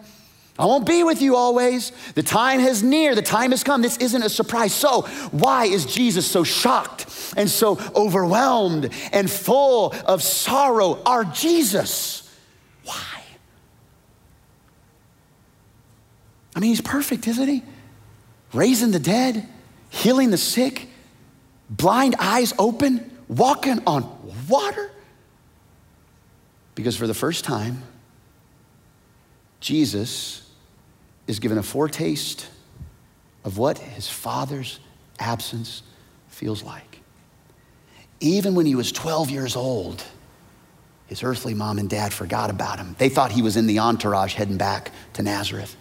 I 0.59 0.65
won't 0.65 0.85
be 0.85 1.05
with 1.05 1.21
you 1.21 1.37
always. 1.37 1.93
The 2.15 2.23
time 2.23 2.59
has 2.59 2.83
near, 2.83 3.15
the 3.15 3.21
time 3.21 3.51
has 3.51 3.63
come. 3.63 3.81
This 3.81 3.95
isn't 3.97 4.21
a 4.21 4.29
surprise. 4.29 4.73
So, 4.73 5.03
why 5.31 5.65
is 5.65 5.85
Jesus 5.85 6.27
so 6.27 6.43
shocked 6.43 7.33
and 7.37 7.49
so 7.49 7.79
overwhelmed 7.95 8.89
and 9.13 9.31
full 9.31 9.95
of 10.05 10.21
sorrow? 10.21 11.01
Our 11.05 11.23
Jesus. 11.23 12.29
Why? 12.83 13.18
I 16.59 16.61
mean, 16.61 16.71
he's 16.71 16.81
perfect, 16.81 17.25
isn't 17.25 17.47
he? 17.47 17.63
Raising 18.51 18.91
the 18.91 18.99
dead, 18.99 19.47
healing 19.91 20.29
the 20.29 20.37
sick, 20.37 20.89
blind 21.69 22.17
eyes 22.19 22.53
open, 22.59 23.17
walking 23.29 23.81
on 23.87 24.35
water. 24.49 24.91
Because 26.75 26.97
for 26.97 27.07
the 27.07 27.13
first 27.13 27.45
time, 27.45 27.81
Jesus 29.61 30.51
is 31.27 31.39
given 31.39 31.57
a 31.57 31.63
foretaste 31.63 32.49
of 33.45 33.57
what 33.57 33.77
his 33.77 34.09
father's 34.09 34.81
absence 35.17 35.81
feels 36.27 36.61
like. 36.61 36.99
Even 38.19 38.53
when 38.53 38.65
he 38.65 38.75
was 38.75 38.91
12 38.91 39.29
years 39.29 39.55
old, 39.55 40.03
his 41.07 41.23
earthly 41.23 41.53
mom 41.53 41.79
and 41.79 41.89
dad 41.89 42.11
forgot 42.11 42.49
about 42.49 42.79
him. 42.79 42.97
They 42.97 43.07
thought 43.07 43.31
he 43.31 43.41
was 43.41 43.55
in 43.55 43.65
the 43.65 43.79
entourage 43.79 44.33
heading 44.33 44.57
back 44.57 44.91
to 45.13 45.23
Nazareth. 45.23 45.77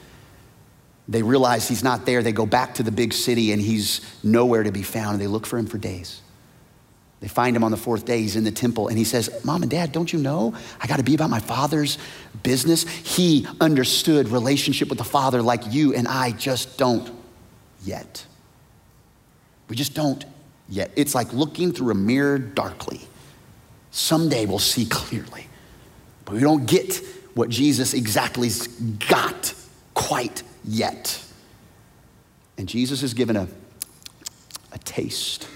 They 1.09 1.23
realize 1.23 1.67
he's 1.67 1.83
not 1.83 2.05
there. 2.05 2.23
They 2.23 2.33
go 2.33 2.45
back 2.45 2.75
to 2.75 2.83
the 2.83 2.93
big 2.93 3.15
city 3.15 3.53
and 3.53 3.63
he's 3.63 4.01
nowhere 4.23 4.63
to 4.63 4.71
be 4.71 4.83
found. 4.83 5.13
And 5.13 5.21
they 5.21 5.27
look 5.27 5.47
for 5.47 5.59
him 5.59 5.67
for 5.67 5.79
days. 5.79 6.21
They 7.21 7.29
find 7.29 7.57
him 7.57 7.65
on 7.65 7.71
the 7.71 7.77
fourth 7.79 8.05
day. 8.05 8.21
He's 8.21 8.37
in 8.37 8.45
the 8.45 8.53
temple 8.53 8.89
and 8.89 8.99
he 8.99 9.05
says, 9.05 9.43
Mom 9.45 9.63
and 9.63 9.71
Dad, 9.71 9.91
don't 9.91 10.13
you 10.13 10.19
know? 10.19 10.55
I 10.81 10.87
got 10.87 10.99
to 10.99 11.03
be 11.03 11.15
about 11.15 11.31
my 11.31 11.41
father's 11.41 11.99
business. 12.43 12.87
He 12.87 13.47
understood 13.61 14.29
relationship 14.29 14.89
with 14.89 14.99
the 14.99 15.05
father 15.05 15.43
like 15.43 15.63
you 15.73 15.95
and 15.95 16.07
I 16.07 16.31
just 16.33 16.79
don't 16.79 17.11
yet. 17.83 18.25
We 19.69 19.77
just 19.77 19.95
don't 19.95 20.25
yet. 20.69 20.91
It's 20.95 21.15
like 21.15 21.33
looking 21.33 21.73
through 21.73 21.91
a 21.91 21.95
mirror 21.95 22.39
darkly. 22.39 23.01
Someday 23.91 24.47
we'll 24.47 24.59
see 24.59 24.85
clearly, 24.85 25.47
but 26.25 26.35
we 26.35 26.41
don't 26.41 26.67
get 26.67 27.03
what 27.35 27.49
Jesus 27.49 27.95
exactly 27.95 28.51
got 29.09 29.55
quite 29.95 30.43
yet. 30.69 31.25
And 32.57 32.69
Jesus 32.69 33.03
is 33.03 33.15
given 33.15 33.37
a, 33.37 33.49
a 34.73 34.79
taste 34.79 35.49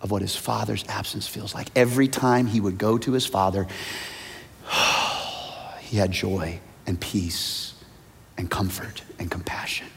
of 0.00 0.10
what 0.10 0.22
his 0.22 0.36
father's 0.36 0.84
absence 0.88 1.26
feels 1.26 1.54
like. 1.54 1.68
Every 1.76 2.08
time 2.08 2.46
he 2.46 2.60
would 2.60 2.78
go 2.78 2.98
to 2.98 3.12
his 3.12 3.26
father, 3.26 3.66
he 5.80 5.96
had 5.96 6.10
joy 6.10 6.60
and 6.86 7.00
peace 7.00 7.74
and 8.36 8.50
comfort 8.50 9.02
and 9.18 9.30
compassion. 9.30 9.88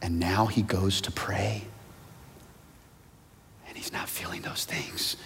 And 0.00 0.20
now 0.20 0.46
he 0.46 0.62
goes 0.62 1.00
to 1.02 1.10
pray, 1.10 1.64
and 3.66 3.76
he's 3.76 3.92
not 3.92 4.08
feeling 4.08 4.42
those 4.42 4.64
things. 4.64 5.16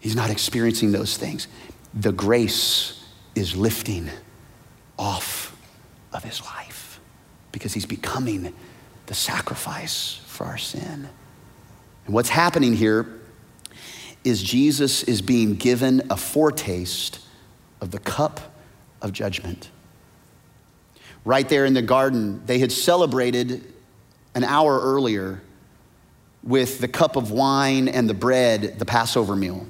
He's 0.00 0.16
not 0.16 0.30
experiencing 0.30 0.92
those 0.92 1.16
things. 1.16 1.48
The 1.92 2.12
grace 2.12 3.04
is 3.34 3.54
lifting 3.54 4.08
off 4.98 5.56
of 6.12 6.24
his 6.24 6.40
life 6.42 6.73
because 7.54 7.72
he's 7.72 7.86
becoming 7.86 8.52
the 9.06 9.14
sacrifice 9.14 10.20
for 10.26 10.44
our 10.44 10.58
sin. 10.58 11.08
And 12.04 12.14
what's 12.14 12.28
happening 12.28 12.74
here 12.74 13.20
is 14.24 14.42
Jesus 14.42 15.02
is 15.04 15.22
being 15.22 15.54
given 15.54 16.02
a 16.10 16.16
foretaste 16.16 17.20
of 17.80 17.92
the 17.92 17.98
cup 17.98 18.40
of 19.00 19.12
judgment. 19.12 19.70
Right 21.24 21.48
there 21.48 21.64
in 21.64 21.74
the 21.74 21.82
garden, 21.82 22.42
they 22.44 22.58
had 22.58 22.72
celebrated 22.72 23.72
an 24.34 24.44
hour 24.44 24.80
earlier 24.80 25.40
with 26.42 26.80
the 26.80 26.88
cup 26.88 27.16
of 27.16 27.30
wine 27.30 27.88
and 27.88 28.10
the 28.10 28.14
bread, 28.14 28.78
the 28.78 28.84
Passover 28.84 29.36
meal. 29.36 29.66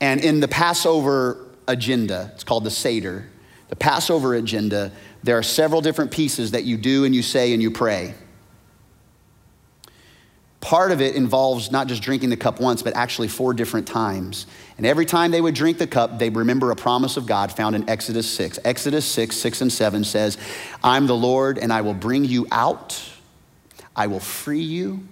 And 0.00 0.20
in 0.20 0.40
the 0.40 0.48
Passover 0.48 1.46
agenda, 1.66 2.30
it's 2.34 2.44
called 2.44 2.64
the 2.64 2.70
Seder, 2.70 3.26
the 3.68 3.76
Passover 3.76 4.34
agenda, 4.34 4.92
there 5.22 5.36
are 5.36 5.42
several 5.42 5.80
different 5.80 6.10
pieces 6.10 6.52
that 6.52 6.64
you 6.64 6.76
do 6.76 7.04
and 7.04 7.14
you 7.14 7.22
say 7.22 7.52
and 7.52 7.62
you 7.62 7.70
pray. 7.70 8.14
Part 10.60 10.92
of 10.92 11.00
it 11.00 11.14
involves 11.14 11.70
not 11.70 11.86
just 11.86 12.02
drinking 12.02 12.28
the 12.28 12.36
cup 12.36 12.60
once, 12.60 12.82
but 12.82 12.94
actually 12.94 13.28
four 13.28 13.54
different 13.54 13.88
times. 13.88 14.46
And 14.76 14.86
every 14.86 15.06
time 15.06 15.30
they 15.30 15.40
would 15.40 15.54
drink 15.54 15.78
the 15.78 15.86
cup, 15.86 16.18
they 16.18 16.28
remember 16.28 16.70
a 16.70 16.76
promise 16.76 17.16
of 17.16 17.26
God 17.26 17.50
found 17.50 17.74
in 17.74 17.88
Exodus 17.88 18.30
6. 18.30 18.58
Exodus 18.64 19.06
6, 19.06 19.36
6 19.36 19.60
and 19.62 19.72
7 19.72 20.04
says, 20.04 20.36
I'm 20.84 21.06
the 21.06 21.16
Lord 21.16 21.58
and 21.58 21.72
I 21.72 21.80
will 21.80 21.94
bring 21.94 22.26
you 22.26 22.46
out, 22.52 23.02
I 23.96 24.06
will 24.06 24.20
free 24.20 24.60
you, 24.60 25.06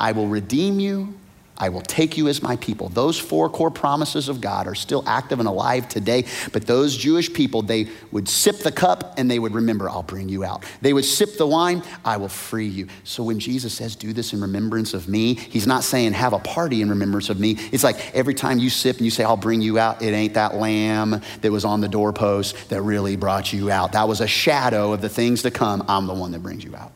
I 0.00 0.12
will 0.12 0.26
redeem 0.26 0.80
you, 0.80 1.18
I 1.58 1.68
will 1.68 1.82
take 1.82 2.16
you 2.16 2.28
as 2.28 2.40
my 2.40 2.56
people. 2.56 2.88
Those 2.88 3.18
four 3.18 3.50
core 3.50 3.70
promises 3.70 4.28
of 4.28 4.40
God 4.40 4.66
are 4.66 4.74
still 4.76 5.02
active 5.06 5.40
and 5.40 5.48
alive 5.48 5.88
today. 5.88 6.24
But 6.52 6.66
those 6.66 6.96
Jewish 6.96 7.32
people, 7.32 7.62
they 7.62 7.88
would 8.12 8.28
sip 8.28 8.58
the 8.58 8.72
cup 8.72 9.14
and 9.18 9.30
they 9.30 9.38
would 9.38 9.54
remember, 9.54 9.90
I'll 9.90 10.04
bring 10.04 10.28
you 10.28 10.44
out. 10.44 10.64
They 10.80 10.92
would 10.92 11.04
sip 11.04 11.36
the 11.36 11.46
wine, 11.46 11.82
I 12.04 12.16
will 12.16 12.28
free 12.28 12.68
you. 12.68 12.86
So 13.02 13.24
when 13.24 13.40
Jesus 13.40 13.74
says, 13.74 13.96
do 13.96 14.12
this 14.12 14.32
in 14.32 14.40
remembrance 14.40 14.94
of 14.94 15.08
me, 15.08 15.34
he's 15.34 15.66
not 15.66 15.82
saying 15.82 16.12
have 16.12 16.32
a 16.32 16.38
party 16.38 16.80
in 16.80 16.88
remembrance 16.88 17.28
of 17.28 17.40
me. 17.40 17.56
It's 17.72 17.84
like 17.84 18.14
every 18.14 18.34
time 18.34 18.58
you 18.58 18.70
sip 18.70 18.96
and 18.96 19.04
you 19.04 19.10
say, 19.10 19.24
I'll 19.24 19.36
bring 19.36 19.60
you 19.60 19.78
out, 19.78 20.00
it 20.00 20.12
ain't 20.12 20.34
that 20.34 20.54
lamb 20.54 21.20
that 21.40 21.50
was 21.50 21.64
on 21.64 21.80
the 21.80 21.88
doorpost 21.88 22.68
that 22.70 22.82
really 22.82 23.16
brought 23.16 23.52
you 23.52 23.70
out. 23.70 23.92
That 23.92 24.06
was 24.06 24.20
a 24.20 24.28
shadow 24.28 24.92
of 24.92 25.00
the 25.00 25.08
things 25.08 25.42
to 25.42 25.50
come. 25.50 25.84
I'm 25.88 26.06
the 26.06 26.14
one 26.14 26.30
that 26.32 26.42
brings 26.42 26.62
you 26.62 26.76
out. 26.76 26.92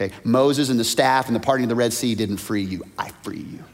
Okay, 0.00 0.14
Moses 0.22 0.68
and 0.68 0.78
the 0.78 0.84
staff 0.84 1.26
and 1.26 1.34
the 1.34 1.40
parting 1.40 1.64
of 1.64 1.68
the 1.68 1.74
Red 1.74 1.92
Sea 1.92 2.14
didn't 2.14 2.36
free 2.36 2.62
you. 2.62 2.84
I 2.96 3.08
free 3.22 3.40
you. 3.40 3.64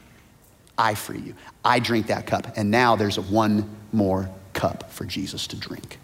I 0.78 0.94
free 0.94 1.18
you. 1.18 1.34
I 1.62 1.80
drink 1.80 2.06
that 2.06 2.26
cup. 2.26 2.56
And 2.56 2.70
now 2.70 2.96
there's 2.96 3.20
one 3.20 3.68
more 3.92 4.30
cup 4.54 4.90
for 4.90 5.04
Jesus 5.04 5.46
to 5.48 5.56
drink. 5.56 5.98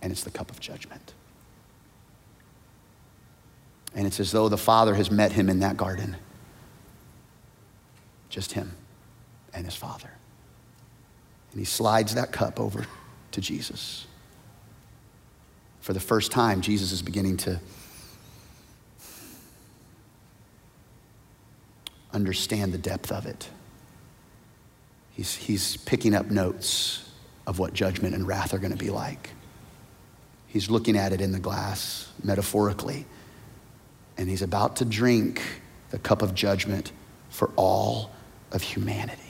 And 0.00 0.10
it's 0.10 0.24
the 0.24 0.30
cup 0.30 0.50
of 0.50 0.60
judgment. 0.60 1.12
And 3.94 4.06
it's 4.06 4.18
as 4.18 4.32
though 4.32 4.48
the 4.48 4.56
Father 4.56 4.94
has 4.94 5.10
met 5.10 5.32
him 5.32 5.50
in 5.50 5.60
that 5.60 5.76
garden. 5.76 6.16
Just 8.30 8.52
him 8.52 8.72
and 9.52 9.66
his 9.66 9.76
Father. 9.76 10.10
And 11.50 11.58
he 11.58 11.66
slides 11.66 12.14
that 12.14 12.32
cup 12.32 12.58
over 12.58 12.86
to 13.32 13.40
Jesus. 13.42 14.06
For 15.80 15.92
the 15.92 16.00
first 16.00 16.32
time, 16.32 16.62
Jesus 16.62 16.92
is 16.92 17.02
beginning 17.02 17.36
to 17.38 17.60
understand 22.16 22.72
the 22.72 22.78
depth 22.78 23.12
of 23.12 23.26
it. 23.26 23.48
He's, 25.12 25.34
he's 25.34 25.76
picking 25.76 26.14
up 26.14 26.30
notes 26.30 27.08
of 27.46 27.58
what 27.58 27.74
judgment 27.74 28.14
and 28.14 28.26
wrath 28.26 28.54
are 28.54 28.58
going 28.58 28.72
to 28.72 28.78
be 28.78 28.90
like. 28.90 29.30
He's 30.48 30.70
looking 30.70 30.96
at 30.96 31.12
it 31.12 31.20
in 31.20 31.32
the 31.32 31.38
glass, 31.38 32.10
metaphorically, 32.24 33.04
and 34.16 34.28
he's 34.30 34.40
about 34.40 34.76
to 34.76 34.86
drink 34.86 35.42
the 35.90 35.98
cup 35.98 36.22
of 36.22 36.34
judgment 36.34 36.90
for 37.28 37.50
all 37.54 38.10
of 38.50 38.62
humanity. 38.62 39.22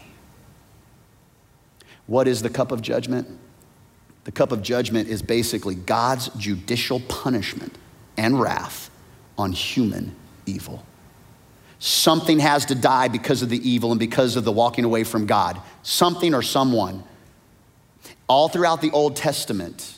What 2.07 2.29
is 2.29 2.40
the 2.40 2.51
cup 2.51 2.70
of 2.70 2.83
judgment? 2.83 3.27
The 4.25 4.33
cup 4.33 4.53
of 4.53 4.62
judgment 4.62 5.09
is 5.09 5.22
basically 5.22 5.75
God's 5.75 6.29
judicial 6.37 7.01
punishment 7.01 7.77
and 8.16 8.40
wrath 8.40 8.90
on 9.37 9.51
human 9.51 10.14
evil. 10.46 10.85
Something 11.78 12.38
has 12.38 12.66
to 12.66 12.74
die 12.74 13.08
because 13.08 13.42
of 13.42 13.48
the 13.48 13.68
evil 13.68 13.90
and 13.90 14.00
because 14.00 14.36
of 14.36 14.44
the 14.44 14.52
walking 14.52 14.84
away 14.84 15.04
from 15.04 15.26
God. 15.26 15.60
Something 15.82 16.34
or 16.34 16.42
someone. 16.42 17.04
All 18.28 18.48
throughout 18.48 18.80
the 18.80 18.90
Old 18.90 19.16
Testament, 19.16 19.95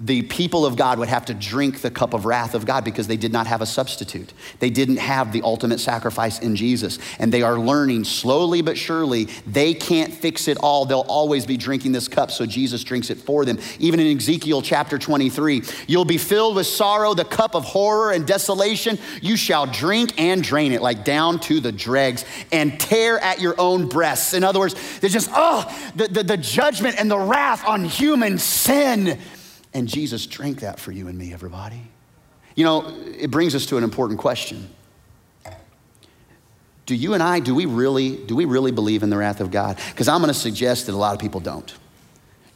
the 0.00 0.22
people 0.22 0.66
of 0.66 0.74
God 0.74 0.98
would 0.98 1.08
have 1.08 1.26
to 1.26 1.34
drink 1.34 1.80
the 1.80 1.90
cup 1.90 2.14
of 2.14 2.24
wrath 2.24 2.56
of 2.56 2.66
God 2.66 2.84
because 2.84 3.06
they 3.06 3.16
did 3.16 3.32
not 3.32 3.46
have 3.46 3.62
a 3.62 3.66
substitute. 3.66 4.32
They 4.58 4.68
didn't 4.68 4.96
have 4.96 5.32
the 5.32 5.42
ultimate 5.42 5.78
sacrifice 5.78 6.40
in 6.40 6.56
Jesus. 6.56 6.98
And 7.20 7.32
they 7.32 7.42
are 7.42 7.56
learning 7.56 8.02
slowly 8.02 8.60
but 8.60 8.76
surely 8.76 9.26
they 9.46 9.72
can't 9.72 10.12
fix 10.12 10.48
it 10.48 10.58
all. 10.58 10.84
They'll 10.84 11.00
always 11.02 11.46
be 11.46 11.56
drinking 11.56 11.92
this 11.92 12.08
cup, 12.08 12.32
so 12.32 12.44
Jesus 12.44 12.82
drinks 12.82 13.08
it 13.08 13.18
for 13.18 13.44
them. 13.44 13.60
Even 13.78 14.00
in 14.00 14.16
Ezekiel 14.16 14.62
chapter 14.62 14.98
23, 14.98 15.62
you'll 15.86 16.04
be 16.04 16.18
filled 16.18 16.56
with 16.56 16.66
sorrow, 16.66 17.14
the 17.14 17.24
cup 17.24 17.54
of 17.54 17.64
horror 17.64 18.10
and 18.10 18.26
desolation. 18.26 18.98
You 19.22 19.36
shall 19.36 19.66
drink 19.66 20.20
and 20.20 20.42
drain 20.42 20.72
it, 20.72 20.82
like 20.82 21.04
down 21.04 21.38
to 21.40 21.60
the 21.60 21.70
dregs, 21.70 22.24
and 22.50 22.80
tear 22.80 23.20
at 23.20 23.40
your 23.40 23.54
own 23.60 23.88
breasts. 23.88 24.34
In 24.34 24.42
other 24.42 24.58
words, 24.58 24.74
there's 24.98 25.12
just, 25.12 25.30
oh, 25.32 25.64
the, 25.94 26.08
the, 26.08 26.22
the 26.24 26.36
judgment 26.36 26.96
and 26.98 27.08
the 27.08 27.18
wrath 27.18 27.64
on 27.64 27.84
human 27.84 28.38
sin 28.38 29.20
and 29.74 29.88
Jesus 29.88 30.26
drank 30.26 30.60
that 30.60 30.78
for 30.78 30.92
you 30.92 31.08
and 31.08 31.18
me, 31.18 31.32
everybody. 31.32 31.82
You 32.54 32.64
know, 32.64 32.86
it 33.18 33.30
brings 33.30 33.54
us 33.54 33.66
to 33.66 33.76
an 33.76 33.84
important 33.84 34.20
question. 34.20 34.70
Do 36.86 36.94
you 36.94 37.14
and 37.14 37.22
I, 37.22 37.40
do 37.40 37.54
we 37.54 37.66
really, 37.66 38.16
do 38.16 38.36
we 38.36 38.44
really 38.44 38.70
believe 38.70 39.02
in 39.02 39.10
the 39.10 39.16
wrath 39.16 39.40
of 39.40 39.50
God? 39.50 39.78
Because 39.90 40.06
I'm 40.06 40.20
gonna 40.20 40.34
suggest 40.34 40.86
that 40.86 40.92
a 40.92 40.96
lot 40.96 41.14
of 41.14 41.20
people 41.20 41.40
don't. 41.40 41.74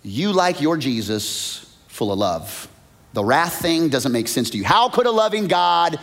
You 0.03 0.33
like 0.33 0.61
your 0.61 0.77
Jesus 0.77 1.77
full 1.89 2.13
of 2.13 2.19
love. 2.19 2.69
The 3.15 3.25
wrath 3.25 3.61
thing 3.61 3.89
doesn't 3.89 4.13
make 4.13 4.29
sense 4.29 4.51
to 4.51 4.59
you. 4.59 4.65
How 4.65 4.89
could 4.89 5.07
a 5.07 5.11
loving 5.11 5.49
God 5.49 5.99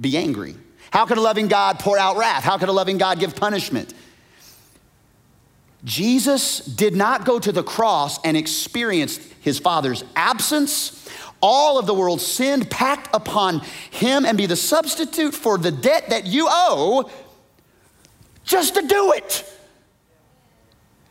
be 0.00 0.16
angry? 0.16 0.56
How 0.90 1.04
could 1.04 1.18
a 1.18 1.20
loving 1.20 1.46
God 1.46 1.78
pour 1.78 1.98
out 1.98 2.16
wrath? 2.16 2.42
How 2.42 2.56
could 2.56 2.70
a 2.70 2.72
loving 2.72 2.98
God 2.98 3.20
give 3.20 3.36
punishment? 3.36 3.92
Jesus 5.88 6.58
did 6.58 6.94
not 6.94 7.24
go 7.24 7.38
to 7.38 7.50
the 7.50 7.62
cross 7.62 8.18
and 8.22 8.36
experience 8.36 9.16
his 9.40 9.58
father's 9.58 10.04
absence. 10.14 11.08
All 11.40 11.78
of 11.78 11.86
the 11.86 11.94
world's 11.94 12.26
sin 12.26 12.66
packed 12.66 13.08
upon 13.14 13.60
him 13.90 14.26
and 14.26 14.36
be 14.36 14.44
the 14.44 14.54
substitute 14.54 15.34
for 15.34 15.56
the 15.56 15.70
debt 15.70 16.10
that 16.10 16.26
you 16.26 16.46
owe 16.50 17.10
just 18.44 18.74
to 18.74 18.82
do 18.82 19.12
it. 19.12 19.50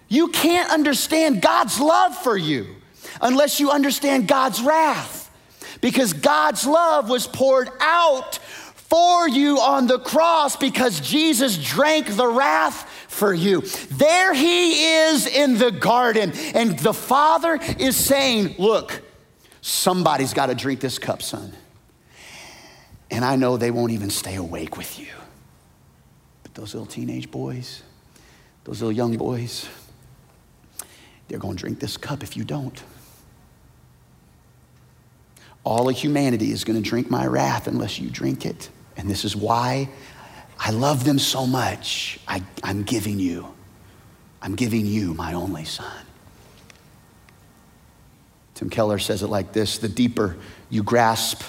You 0.09 0.27
can't 0.27 0.71
understand 0.71 1.41
God's 1.41 1.79
love 1.79 2.15
for 2.15 2.37
you 2.37 2.67
unless 3.19 3.59
you 3.59 3.71
understand 3.71 4.27
God's 4.27 4.61
wrath. 4.61 5.31
Because 5.81 6.13
God's 6.13 6.67
love 6.67 7.09
was 7.09 7.25
poured 7.25 7.69
out 7.79 8.35
for 8.37 9.27
you 9.27 9.57
on 9.57 9.87
the 9.87 9.99
cross 9.99 10.55
because 10.55 11.01
Jesus 11.01 11.57
drank 11.57 12.15
the 12.15 12.27
wrath 12.27 12.96
for 13.17 13.33
you. 13.33 13.61
There 13.91 14.33
he 14.33 14.85
is 14.85 15.25
in 15.25 15.57
the 15.57 15.71
garden, 15.71 16.31
and 16.53 16.77
the 16.79 16.93
Father 16.93 17.59
is 17.79 17.95
saying, 17.95 18.55
Look, 18.59 19.01
somebody's 19.61 20.33
got 20.33 20.45
to 20.47 20.55
drink 20.55 20.79
this 20.79 20.99
cup, 20.99 21.21
son. 21.21 21.53
And 23.09 23.25
I 23.25 23.35
know 23.35 23.57
they 23.57 23.71
won't 23.71 23.91
even 23.91 24.09
stay 24.09 24.35
awake 24.35 24.77
with 24.77 24.99
you. 24.99 25.07
But 26.43 26.53
those 26.53 26.73
little 26.73 26.85
teenage 26.85 27.31
boys, 27.31 27.81
those 28.65 28.81
little 28.81 28.95
young 28.95 29.17
boys, 29.17 29.67
they're 31.27 31.39
going 31.39 31.55
to 31.57 31.61
drink 31.61 31.79
this 31.79 31.97
cup 31.97 32.21
if 32.23 32.37
you 32.37 32.43
don't. 32.43 32.81
All 35.63 35.89
of 35.89 35.97
humanity 35.97 36.51
is 36.51 36.63
going 36.63 36.81
to 36.81 36.87
drink 36.87 37.09
my 37.09 37.25
wrath 37.25 37.67
unless 37.67 37.99
you 37.99 38.09
drink 38.09 38.45
it. 38.45 38.69
And 38.95 39.09
this 39.09 39.25
is 39.25 39.35
why 39.35 39.89
I 40.59 40.71
love 40.71 41.03
them 41.03 41.19
so 41.19 41.45
much. 41.45 42.19
I, 42.27 42.43
I'm 42.63 42.83
giving 42.83 43.19
you, 43.19 43.53
I'm 44.41 44.55
giving 44.55 44.85
you 44.85 45.13
my 45.13 45.33
only 45.33 45.65
son. 45.65 46.05
Tim 48.55 48.69
Keller 48.69 48.97
says 48.97 49.21
it 49.21 49.27
like 49.27 49.53
this 49.53 49.77
the 49.77 49.89
deeper 49.89 50.35
you 50.69 50.81
grasp, 50.81 51.43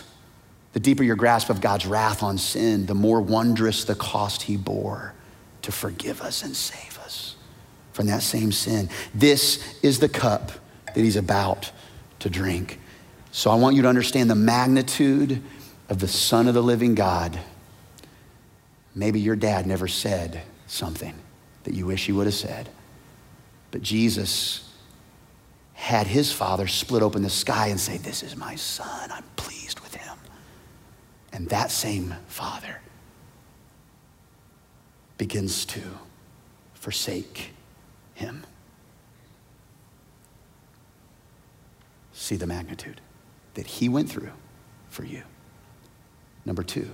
the 0.74 0.80
deeper 0.80 1.02
your 1.02 1.16
grasp 1.16 1.48
of 1.48 1.60
God's 1.60 1.86
wrath 1.86 2.22
on 2.22 2.36
sin, 2.36 2.86
the 2.86 2.94
more 2.94 3.20
wondrous 3.20 3.84
the 3.84 3.94
cost 3.94 4.42
he 4.42 4.56
bore 4.56 5.14
to 5.62 5.72
forgive 5.72 6.20
us 6.20 6.42
and 6.42 6.54
save 6.54 6.98
us 6.98 7.36
from 7.92 8.06
that 8.06 8.22
same 8.22 8.52
sin. 8.52 8.88
This 9.14 9.78
is 9.82 9.98
the 9.98 10.08
cup 10.08 10.52
that 10.86 11.00
he's 11.00 11.16
about 11.16 11.72
to 12.20 12.30
drink. 12.30 12.78
So 13.32 13.50
I 13.50 13.54
want 13.54 13.76
you 13.76 13.82
to 13.82 13.88
understand 13.88 14.30
the 14.30 14.34
magnitude 14.34 15.42
of 15.88 16.00
the 16.00 16.08
Son 16.08 16.46
of 16.46 16.54
the 16.54 16.62
living 16.62 16.94
God 16.94 17.38
Maybe 18.94 19.20
your 19.20 19.36
dad 19.36 19.66
never 19.66 19.88
said 19.88 20.42
something 20.66 21.14
that 21.64 21.74
you 21.74 21.86
wish 21.86 22.06
he 22.06 22.12
would 22.12 22.26
have 22.26 22.34
said. 22.34 22.68
But 23.70 23.82
Jesus 23.82 24.72
had 25.74 26.06
his 26.06 26.32
father 26.32 26.66
split 26.66 27.02
open 27.02 27.22
the 27.22 27.30
sky 27.30 27.68
and 27.68 27.78
say, 27.78 27.98
This 27.98 28.22
is 28.22 28.36
my 28.36 28.56
son. 28.56 29.10
I'm 29.12 29.24
pleased 29.36 29.80
with 29.80 29.94
him. 29.94 30.18
And 31.32 31.48
that 31.50 31.70
same 31.70 32.14
father 32.26 32.80
begins 35.18 35.64
to 35.66 35.82
forsake 36.74 37.50
him. 38.14 38.44
See 42.12 42.36
the 42.36 42.46
magnitude 42.46 43.00
that 43.54 43.66
he 43.66 43.88
went 43.88 44.08
through 44.08 44.32
for 44.88 45.04
you. 45.04 45.22
Number 46.44 46.62
two, 46.62 46.90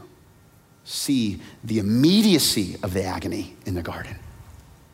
see 0.84 1.40
the 1.64 1.78
immediacy 1.78 2.76
of 2.82 2.92
the 2.92 3.02
agony 3.04 3.56
in 3.66 3.74
the 3.74 3.82
garden. 3.82 4.16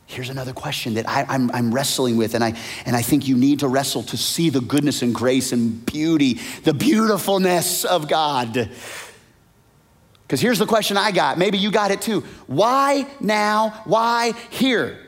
Here's 0.06 0.28
another 0.28 0.52
question 0.52 0.94
that 0.94 1.08
I, 1.08 1.24
am 1.28 1.72
wrestling 1.72 2.16
with, 2.16 2.34
and 2.34 2.42
I, 2.42 2.56
and 2.84 2.96
I 2.96 3.02
think 3.02 3.28
you 3.28 3.36
need 3.36 3.60
to 3.60 3.68
wrestle 3.68 4.02
to 4.04 4.16
see 4.16 4.50
the 4.50 4.60
goodness 4.60 5.02
and 5.02 5.14
grace 5.14 5.52
and 5.52 5.86
beauty, 5.86 6.40
the 6.64 6.74
beautifulness 6.74 7.84
of 7.84 8.08
God. 8.08 8.70
Because 10.22 10.40
here's 10.40 10.58
the 10.58 10.66
question 10.66 10.96
I 10.96 11.12
got. 11.12 11.38
Maybe 11.38 11.58
you 11.58 11.70
got 11.70 11.92
it 11.92 12.00
too. 12.00 12.24
Why 12.48 13.06
now? 13.20 13.82
Why 13.84 14.32
here? 14.50 14.98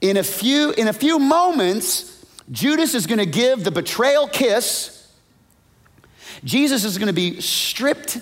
In 0.00 0.16
a 0.16 0.22
few, 0.22 0.70
in 0.70 0.86
a 0.86 0.92
few 0.92 1.18
moments, 1.18 2.24
Judas 2.52 2.94
is 2.94 3.06
going 3.06 3.18
to 3.18 3.26
give 3.26 3.64
the 3.64 3.72
betrayal 3.72 4.28
kiss. 4.28 5.12
Jesus 6.44 6.84
is 6.84 6.98
going 6.98 7.08
to 7.08 7.12
be 7.12 7.40
stripped 7.40 8.18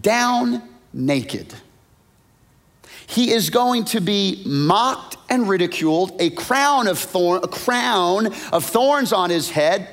down 0.00 0.62
naked. 0.92 1.54
He 3.06 3.32
is 3.32 3.50
going 3.50 3.84
to 3.86 4.00
be 4.00 4.42
mocked 4.44 5.16
and 5.30 5.48
ridiculed, 5.48 6.12
a 6.20 6.30
crown 6.30 6.86
of 6.88 6.98
thorn, 6.98 7.42
a 7.42 7.48
crown 7.48 8.26
of 8.52 8.64
thorns 8.64 9.12
on 9.12 9.30
his 9.30 9.50
head, 9.50 9.88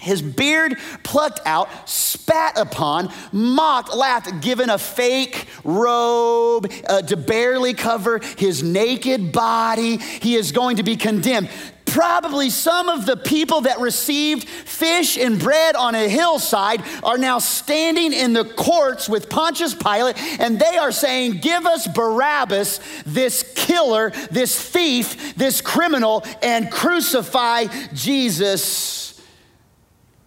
his 0.00 0.22
beard 0.22 0.76
plucked 1.02 1.40
out, 1.44 1.68
spat 1.88 2.56
upon, 2.56 3.12
mocked, 3.32 3.94
laughed, 3.94 4.40
given 4.40 4.70
a 4.70 4.78
fake 4.78 5.46
robe 5.64 6.70
uh, 6.88 7.02
to 7.02 7.16
barely 7.16 7.74
cover 7.74 8.20
his 8.36 8.62
naked 8.62 9.32
body. 9.32 9.96
He 9.96 10.36
is 10.36 10.52
going 10.52 10.76
to 10.76 10.84
be 10.84 10.96
condemned 10.96 11.50
probably 11.92 12.50
some 12.50 12.88
of 12.88 13.06
the 13.06 13.16
people 13.16 13.62
that 13.62 13.78
received 13.80 14.48
fish 14.48 15.16
and 15.16 15.38
bread 15.38 15.76
on 15.76 15.94
a 15.94 16.08
hillside 16.08 16.82
are 17.02 17.18
now 17.18 17.38
standing 17.38 18.12
in 18.12 18.32
the 18.32 18.44
courts 18.44 19.08
with 19.08 19.28
Pontius 19.28 19.74
Pilate, 19.74 20.16
and 20.40 20.58
they 20.58 20.76
are 20.76 20.92
saying, 20.92 21.38
Give 21.38 21.66
us 21.66 21.86
Barabbas, 21.86 22.80
this 23.06 23.52
killer, 23.54 24.10
this 24.30 24.60
thief, 24.60 25.34
this 25.36 25.60
criminal, 25.60 26.24
and 26.42 26.70
crucify 26.70 27.66
Jesus. 27.92 29.18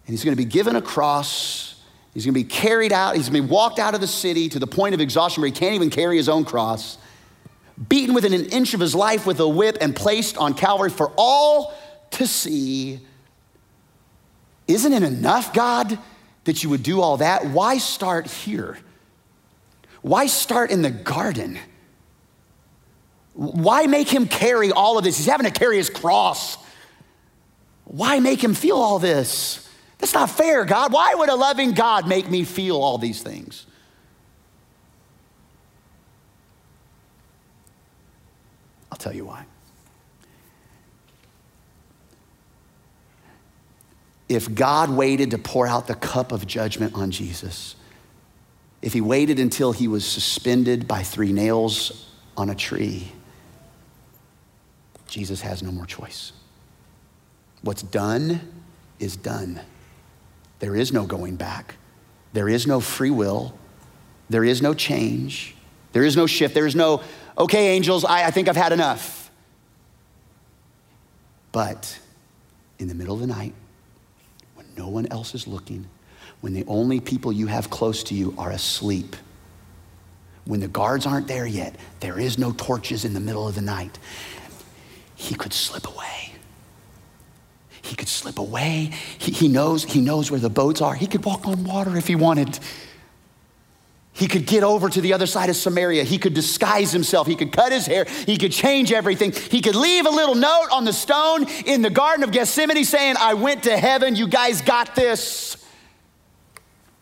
And 0.06 0.12
he's 0.12 0.24
going 0.24 0.36
to 0.36 0.42
be 0.42 0.48
given 0.48 0.76
a 0.76 0.82
cross. 0.82 1.80
He's 2.14 2.24
going 2.24 2.34
to 2.34 2.40
be 2.40 2.44
carried 2.44 2.92
out. 2.92 3.16
He's 3.16 3.28
going 3.28 3.42
to 3.42 3.48
be 3.48 3.52
walked 3.52 3.78
out 3.78 3.94
of 3.94 4.00
the 4.00 4.06
city 4.06 4.48
to 4.50 4.58
the 4.58 4.66
point 4.66 4.94
of 4.94 5.00
exhaustion 5.00 5.40
where 5.40 5.48
he 5.48 5.52
can't 5.52 5.74
even 5.74 5.90
carry 5.90 6.16
his 6.16 6.28
own 6.28 6.44
cross 6.44 6.98
beaten 7.88 8.14
within 8.14 8.32
an 8.32 8.46
inch 8.46 8.74
of 8.74 8.80
his 8.80 8.94
life 8.94 9.26
with 9.26 9.40
a 9.40 9.48
whip, 9.48 9.78
and 9.80 9.94
placed 9.94 10.36
on 10.36 10.54
Calvary 10.54 10.90
for 10.90 11.12
all 11.16 11.74
to 12.12 12.26
see. 12.26 13.00
Isn't 14.68 14.92
it 14.92 15.02
enough, 15.02 15.52
God, 15.52 15.98
that 16.44 16.62
you 16.62 16.70
would 16.70 16.82
do 16.82 17.00
all 17.00 17.18
that? 17.18 17.46
Why 17.46 17.78
start 17.78 18.26
here? 18.26 18.78
Why 20.02 20.26
start 20.26 20.70
in 20.70 20.82
the 20.82 20.90
garden? 20.90 21.58
Why 23.34 23.86
make 23.86 24.08
him 24.08 24.26
carry 24.26 24.72
all 24.72 24.98
of 24.98 25.04
this? 25.04 25.16
He's 25.16 25.26
having 25.26 25.50
to 25.50 25.58
carry 25.58 25.76
his 25.76 25.88
cross. 25.88 26.58
Why 27.84 28.20
make 28.20 28.42
him 28.42 28.54
feel 28.54 28.76
all 28.76 28.98
this? 28.98 29.68
That's 29.98 30.14
not 30.14 30.30
fair, 30.30 30.64
God. 30.64 30.92
Why 30.92 31.14
would 31.14 31.28
a 31.28 31.34
loving 31.34 31.72
God 31.72 32.08
make 32.08 32.28
me 32.28 32.44
feel 32.44 32.76
all 32.76 32.98
these 32.98 33.22
things? 33.22 33.66
Tell 39.02 39.14
you 39.14 39.26
why. 39.26 39.44
If 44.28 44.54
God 44.54 44.90
waited 44.90 45.32
to 45.32 45.38
pour 45.38 45.66
out 45.66 45.86
the 45.86 45.94
cup 45.94 46.32
of 46.32 46.46
judgment 46.46 46.94
on 46.94 47.10
Jesus, 47.10 47.76
if 48.80 48.92
he 48.92 49.00
waited 49.00 49.38
until 49.38 49.72
he 49.72 49.88
was 49.88 50.04
suspended 50.04 50.88
by 50.88 51.02
three 51.02 51.32
nails 51.32 52.10
on 52.36 52.48
a 52.48 52.54
tree, 52.54 53.12
Jesus 55.06 55.42
has 55.42 55.62
no 55.62 55.70
more 55.70 55.84
choice. 55.84 56.32
What's 57.60 57.82
done 57.82 58.40
is 58.98 59.16
done. 59.16 59.60
There 60.60 60.74
is 60.74 60.92
no 60.92 61.04
going 61.04 61.36
back. 61.36 61.74
There 62.32 62.48
is 62.48 62.66
no 62.66 62.80
free 62.80 63.10
will. 63.10 63.54
There 64.30 64.44
is 64.44 64.62
no 64.62 64.72
change. 64.72 65.54
There 65.92 66.04
is 66.04 66.16
no 66.16 66.26
shift. 66.26 66.54
There 66.54 66.66
is 66.66 66.74
no, 66.74 67.02
okay, 67.36 67.68
angels, 67.68 68.04
I, 68.04 68.26
I 68.26 68.30
think 68.30 68.48
I've 68.48 68.56
had 68.56 68.72
enough. 68.72 69.30
But 71.52 71.98
in 72.78 72.88
the 72.88 72.94
middle 72.94 73.14
of 73.14 73.20
the 73.20 73.26
night, 73.26 73.54
when 74.54 74.66
no 74.76 74.88
one 74.88 75.06
else 75.10 75.34
is 75.34 75.46
looking, 75.46 75.86
when 76.40 76.54
the 76.54 76.64
only 76.66 77.00
people 77.00 77.32
you 77.32 77.46
have 77.46 77.70
close 77.70 78.02
to 78.04 78.14
you 78.14 78.34
are 78.38 78.50
asleep, 78.50 79.16
when 80.44 80.60
the 80.60 80.68
guards 80.68 81.06
aren't 81.06 81.28
there 81.28 81.46
yet, 81.46 81.76
there 82.00 82.18
is 82.18 82.38
no 82.38 82.52
torches 82.52 83.04
in 83.04 83.14
the 83.14 83.20
middle 83.20 83.46
of 83.46 83.54
the 83.54 83.62
night, 83.62 83.98
he 85.14 85.34
could 85.34 85.52
slip 85.52 85.86
away. 85.86 86.32
He 87.82 87.94
could 87.94 88.08
slip 88.08 88.38
away. 88.38 88.90
He, 89.18 89.32
he, 89.32 89.48
knows, 89.48 89.84
he 89.84 90.00
knows 90.00 90.30
where 90.30 90.40
the 90.40 90.50
boats 90.50 90.80
are. 90.80 90.94
He 90.94 91.06
could 91.06 91.24
walk 91.24 91.46
on 91.46 91.64
water 91.64 91.96
if 91.96 92.06
he 92.06 92.16
wanted. 92.16 92.58
He 94.14 94.28
could 94.28 94.46
get 94.46 94.62
over 94.62 94.90
to 94.90 95.00
the 95.00 95.14
other 95.14 95.26
side 95.26 95.48
of 95.48 95.56
Samaria. 95.56 96.04
He 96.04 96.18
could 96.18 96.34
disguise 96.34 96.92
himself. 96.92 97.26
He 97.26 97.34
could 97.34 97.50
cut 97.50 97.72
his 97.72 97.86
hair. 97.86 98.04
He 98.26 98.36
could 98.36 98.52
change 98.52 98.92
everything. 98.92 99.32
He 99.32 99.62
could 99.62 99.74
leave 99.74 100.04
a 100.04 100.10
little 100.10 100.34
note 100.34 100.68
on 100.70 100.84
the 100.84 100.92
stone 100.92 101.48
in 101.64 101.80
the 101.80 101.90
Garden 101.90 102.22
of 102.22 102.30
Gethsemane 102.30 102.84
saying, 102.84 103.16
I 103.18 103.34
went 103.34 103.62
to 103.64 103.76
heaven. 103.76 104.14
You 104.14 104.28
guys 104.28 104.60
got 104.60 104.94
this. 104.94 105.56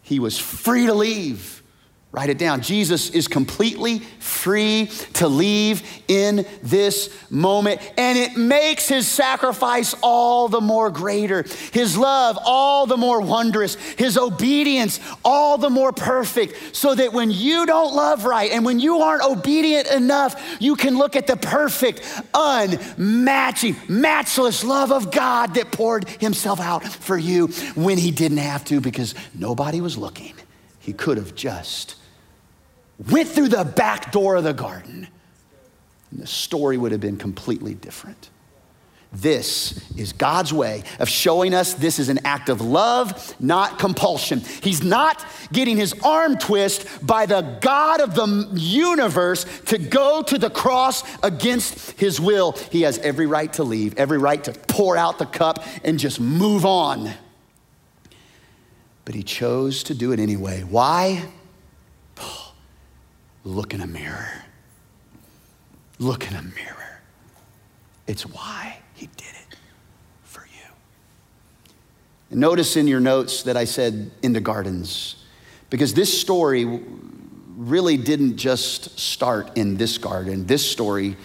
He 0.02 0.20
was 0.20 0.38
free 0.38 0.86
to 0.86 0.94
leave. 0.94 1.59
Write 2.12 2.28
it 2.28 2.38
down. 2.38 2.60
Jesus 2.60 3.10
is 3.10 3.28
completely 3.28 4.00
free 4.18 4.90
to 5.12 5.28
leave 5.28 5.80
in 6.08 6.44
this 6.60 7.16
moment, 7.30 7.80
and 7.96 8.18
it 8.18 8.36
makes 8.36 8.88
his 8.88 9.06
sacrifice 9.06 9.94
all 10.02 10.48
the 10.48 10.60
more 10.60 10.90
greater, 10.90 11.44
his 11.72 11.96
love 11.96 12.36
all 12.44 12.86
the 12.86 12.96
more 12.96 13.20
wondrous, 13.20 13.76
his 13.76 14.18
obedience 14.18 14.98
all 15.24 15.56
the 15.56 15.70
more 15.70 15.92
perfect, 15.92 16.74
so 16.74 16.96
that 16.96 17.12
when 17.12 17.30
you 17.30 17.64
don't 17.64 17.94
love 17.94 18.24
right 18.24 18.50
and 18.50 18.64
when 18.64 18.80
you 18.80 18.96
aren't 18.96 19.22
obedient 19.22 19.86
enough, 19.92 20.58
you 20.58 20.74
can 20.74 20.98
look 20.98 21.14
at 21.14 21.28
the 21.28 21.36
perfect, 21.36 22.00
unmatching, 22.34 23.76
matchless 23.88 24.64
love 24.64 24.90
of 24.90 25.12
God 25.12 25.54
that 25.54 25.70
poured 25.70 26.08
himself 26.08 26.58
out 26.58 26.82
for 26.82 27.16
you 27.16 27.46
when 27.76 27.98
he 27.98 28.10
didn't 28.10 28.38
have 28.38 28.64
to 28.64 28.80
because 28.80 29.14
nobody 29.32 29.80
was 29.80 29.96
looking. 29.96 30.34
He 30.80 30.92
could 30.92 31.16
have 31.16 31.36
just 31.36 31.99
went 33.08 33.28
through 33.28 33.48
the 33.48 33.64
back 33.64 34.12
door 34.12 34.36
of 34.36 34.44
the 34.44 34.52
garden, 34.52 35.08
and 36.10 36.20
the 36.20 36.26
story 36.26 36.76
would 36.76 36.92
have 36.92 37.00
been 37.00 37.16
completely 37.16 37.74
different. 37.74 38.30
This 39.12 39.90
is 39.96 40.12
God's 40.12 40.52
way 40.52 40.84
of 41.00 41.08
showing 41.08 41.52
us 41.52 41.74
this 41.74 41.98
is 41.98 42.08
an 42.08 42.20
act 42.24 42.48
of 42.48 42.60
love, 42.60 43.34
not 43.40 43.76
compulsion. 43.76 44.38
He's 44.62 44.84
not 44.84 45.24
getting 45.52 45.76
his 45.76 45.94
arm 46.04 46.38
twist 46.38 47.04
by 47.04 47.26
the 47.26 47.40
God 47.60 48.00
of 48.00 48.14
the 48.14 48.48
universe 48.54 49.44
to 49.66 49.78
go 49.78 50.22
to 50.22 50.38
the 50.38 50.50
cross 50.50 51.02
against 51.24 51.98
his 51.98 52.20
will. 52.20 52.52
He 52.70 52.82
has 52.82 52.98
every 52.98 53.26
right 53.26 53.52
to 53.54 53.64
leave, 53.64 53.98
every 53.98 54.18
right 54.18 54.44
to 54.44 54.52
pour 54.52 54.96
out 54.96 55.18
the 55.18 55.26
cup 55.26 55.64
and 55.82 55.98
just 55.98 56.20
move 56.20 56.64
on. 56.64 57.10
But 59.04 59.16
he 59.16 59.24
chose 59.24 59.82
to 59.84 59.94
do 59.94 60.12
it 60.12 60.20
anyway. 60.20 60.62
Why? 60.62 61.24
Look 63.44 63.74
in 63.74 63.80
a 63.80 63.86
mirror. 63.86 64.44
Look 65.98 66.28
in 66.28 66.36
a 66.36 66.42
mirror. 66.42 67.00
It's 68.06 68.22
why 68.22 68.78
he 68.94 69.06
did 69.16 69.28
it 69.28 69.56
for 70.24 70.40
you. 70.40 70.68
And 72.30 72.40
notice 72.40 72.76
in 72.76 72.86
your 72.86 73.00
notes 73.00 73.44
that 73.44 73.56
I 73.56 73.64
said 73.64 74.10
in 74.22 74.32
the 74.32 74.40
gardens, 74.40 75.24
because 75.68 75.94
this 75.94 76.20
story 76.20 76.80
really 77.56 77.96
didn't 77.96 78.36
just 78.36 78.98
start 78.98 79.56
in 79.56 79.76
this 79.76 79.98
garden. 79.98 80.46
This 80.46 80.68
story 80.68 81.16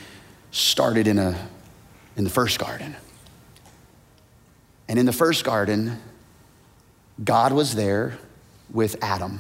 started 0.52 1.08
in, 1.08 1.18
a, 1.18 1.48
in 2.18 2.24
the 2.24 2.30
first 2.30 2.60
garden. 2.60 2.96
And 4.88 5.00
in 5.00 5.06
the 5.06 5.14
first 5.14 5.44
garden, 5.44 6.00
God 7.24 7.54
was 7.54 7.76
there 7.76 8.18
with 8.72 9.02
Adam. 9.02 9.40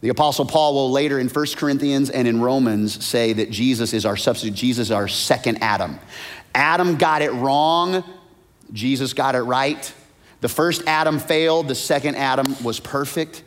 The 0.00 0.10
Apostle 0.10 0.44
Paul 0.44 0.74
will 0.74 0.90
later 0.92 1.18
in 1.18 1.28
1 1.28 1.46
Corinthians 1.56 2.08
and 2.10 2.28
in 2.28 2.40
Romans 2.40 3.04
say 3.04 3.32
that 3.32 3.50
Jesus 3.50 3.92
is 3.92 4.06
our 4.06 4.16
substitute. 4.16 4.54
Jesus 4.54 4.88
is 4.88 4.92
our 4.92 5.08
second 5.08 5.58
Adam. 5.60 5.98
Adam 6.54 6.96
got 6.96 7.22
it 7.22 7.32
wrong, 7.32 8.04
Jesus 8.72 9.12
got 9.12 9.34
it 9.34 9.42
right. 9.42 9.92
The 10.40 10.48
first 10.48 10.84
Adam 10.86 11.18
failed, 11.18 11.66
the 11.66 11.74
second 11.74 12.14
Adam 12.14 12.62
was 12.62 12.78
perfect. 12.78 13.42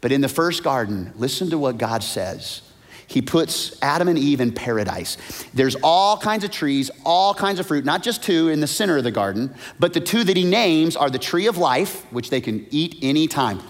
But 0.00 0.10
in 0.10 0.20
the 0.20 0.28
first 0.28 0.64
garden, 0.64 1.12
listen 1.16 1.50
to 1.50 1.58
what 1.58 1.78
God 1.78 2.02
says. 2.02 2.62
He 3.06 3.22
puts 3.22 3.80
Adam 3.82 4.08
and 4.08 4.18
Eve 4.18 4.40
in 4.40 4.52
paradise. 4.52 5.16
There's 5.54 5.76
all 5.82 6.16
kinds 6.16 6.44
of 6.44 6.50
trees, 6.50 6.90
all 7.04 7.34
kinds 7.34 7.60
of 7.60 7.66
fruit, 7.66 7.84
not 7.84 8.02
just 8.02 8.22
two 8.22 8.48
in 8.48 8.60
the 8.60 8.66
center 8.66 8.96
of 8.96 9.04
the 9.04 9.10
garden, 9.10 9.54
but 9.78 9.92
the 9.92 10.00
two 10.00 10.24
that 10.24 10.36
he 10.36 10.44
names 10.44 10.96
are 10.96 11.10
the 11.10 11.18
tree 11.18 11.46
of 11.46 11.58
life, 11.58 12.10
which 12.10 12.30
they 12.30 12.40
can 12.40 12.66
eat 12.70 12.98
anytime. 13.02 13.60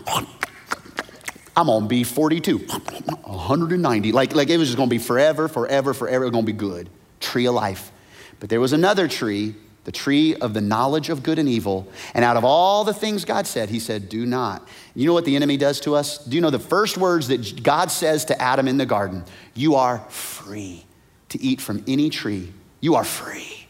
I'm 1.57 1.67
gonna 1.67 1.87
be 1.87 2.03
42, 2.03 2.59
190. 2.59 4.13
Like, 4.13 4.35
like 4.35 4.49
it 4.49 4.57
was 4.57 4.69
just 4.69 4.79
gonna 4.79 4.89
be 4.89 4.99
forever, 4.99 5.49
forever, 5.49 5.93
forever, 5.93 6.31
gonna 6.31 6.47
be 6.47 6.53
good. 6.53 6.89
Tree 7.21 7.47
of 7.47 7.55
life. 7.55 7.93
But 8.41 8.49
there 8.49 8.61
was 8.61 8.73
another 8.73 9.07
tree, 9.07 9.55
the 9.85 9.93
tree 9.93 10.35
of 10.35 10.55
the 10.55 10.63
knowledge 10.63 11.11
of 11.11 11.23
good 11.23 11.39
and 11.39 11.49
evil. 11.49 11.87
And 12.15 12.25
out 12.25 12.39
of 12.39 12.45
all 12.45 12.85
the 12.85 12.95
things 12.95 13.27
God 13.27 13.47
said, 13.47 13.69
He 13.69 13.81
said, 13.81 14.09
Do 14.09 14.25
not. 14.25 14.67
You 14.95 15.07
know 15.07 15.13
what 15.13 15.27
the 15.27 15.37
enemy 15.37 15.59
does 15.59 15.79
to 15.81 15.95
us? 15.95 16.19
Do 16.19 16.35
you 16.37 16.41
know 16.41 16.51
the 16.51 16.59
first 16.59 16.97
words 16.97 17.29
that 17.29 17.63
God 17.63 17.91
says 17.91 18.25
to 18.27 18.41
Adam 18.41 18.67
in 18.67 18.79
the 18.79 18.87
garden? 18.87 19.25
You 19.55 19.75
are 19.75 19.99
free 20.09 20.87
to 21.29 21.43
eat 21.43 21.61
from 21.61 21.85
any 21.87 22.09
tree. 22.09 22.51
You 22.81 22.95
are 22.95 23.05
free. 23.05 23.67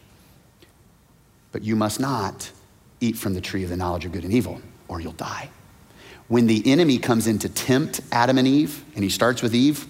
But 1.51 1.63
you 1.63 1.75
must 1.75 1.99
not 1.99 2.49
eat 3.01 3.17
from 3.17 3.33
the 3.33 3.41
tree 3.41 3.63
of 3.63 3.69
the 3.69 3.77
knowledge 3.77 4.05
of 4.05 4.13
good 4.13 4.23
and 4.23 4.33
evil, 4.33 4.61
or 4.87 5.01
you'll 5.01 5.11
die 5.11 5.49
when 6.33 6.47
the 6.47 6.63
enemy 6.65 6.97
comes 6.97 7.27
in 7.27 7.37
to 7.37 7.47
tempt 7.47 8.01
Adam 8.11 8.39
and 8.39 8.47
Eve, 8.47 8.83
and 8.95 9.03
he 9.03 9.09
starts 9.11 9.43
with 9.43 9.53
Eve, 9.53 9.85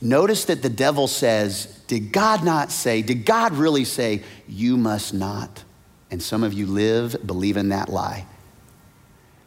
Notice 0.00 0.44
that 0.44 0.62
the 0.62 0.68
devil 0.68 1.08
says, 1.08 1.82
Did 1.88 2.12
God 2.12 2.44
not 2.44 2.70
say, 2.70 3.02
did 3.02 3.26
God 3.26 3.54
really 3.54 3.84
say, 3.84 4.22
you 4.46 4.76
must 4.76 5.12
not? 5.12 5.64
And 6.08 6.22
some 6.22 6.44
of 6.44 6.52
you 6.52 6.68
live 6.68 7.16
believing 7.26 7.70
that 7.70 7.88
lie. 7.88 8.26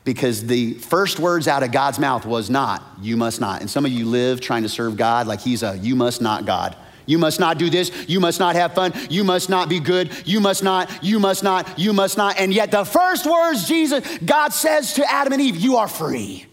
Because 0.03 0.45
the 0.45 0.73
first 0.73 1.19
words 1.19 1.47
out 1.47 1.63
of 1.63 1.71
God's 1.71 1.99
mouth 1.99 2.25
was 2.25 2.49
not, 2.49 2.83
you 3.01 3.15
must 3.15 3.39
not. 3.39 3.61
And 3.61 3.69
some 3.69 3.85
of 3.85 3.93
you 3.93 4.07
live 4.07 4.41
trying 4.41 4.63
to 4.63 4.69
serve 4.69 4.97
God 4.97 5.25
like 5.25 5.39
he's 5.39 5.63
a 5.63 5.77
you 5.77 5.95
must 5.95 6.21
not 6.21 6.45
God. 6.45 6.75
You 7.09 7.17
must 7.17 7.39
not 7.39 7.57
do 7.57 7.71
this. 7.71 7.91
You 8.07 8.19
must 8.19 8.39
not 8.39 8.55
have 8.55 8.75
fun. 8.75 8.93
You 9.09 9.23
must 9.23 9.49
not 9.49 9.67
be 9.67 9.79
good. 9.79 10.11
You 10.27 10.39
must 10.39 10.61
not, 10.61 11.03
you 11.03 11.19
must 11.19 11.43
not, 11.43 11.79
you 11.79 11.91
must 11.91 12.17
not. 12.17 12.39
And 12.39 12.53
yet, 12.53 12.69
the 12.69 12.85
first 12.85 13.25
words 13.25 13.67
Jesus, 13.67 14.19
God 14.19 14.53
says 14.53 14.93
to 14.93 15.11
Adam 15.11 15.33
and 15.33 15.41
Eve, 15.41 15.55
You 15.55 15.77
are 15.77 15.87
free. 15.87 16.45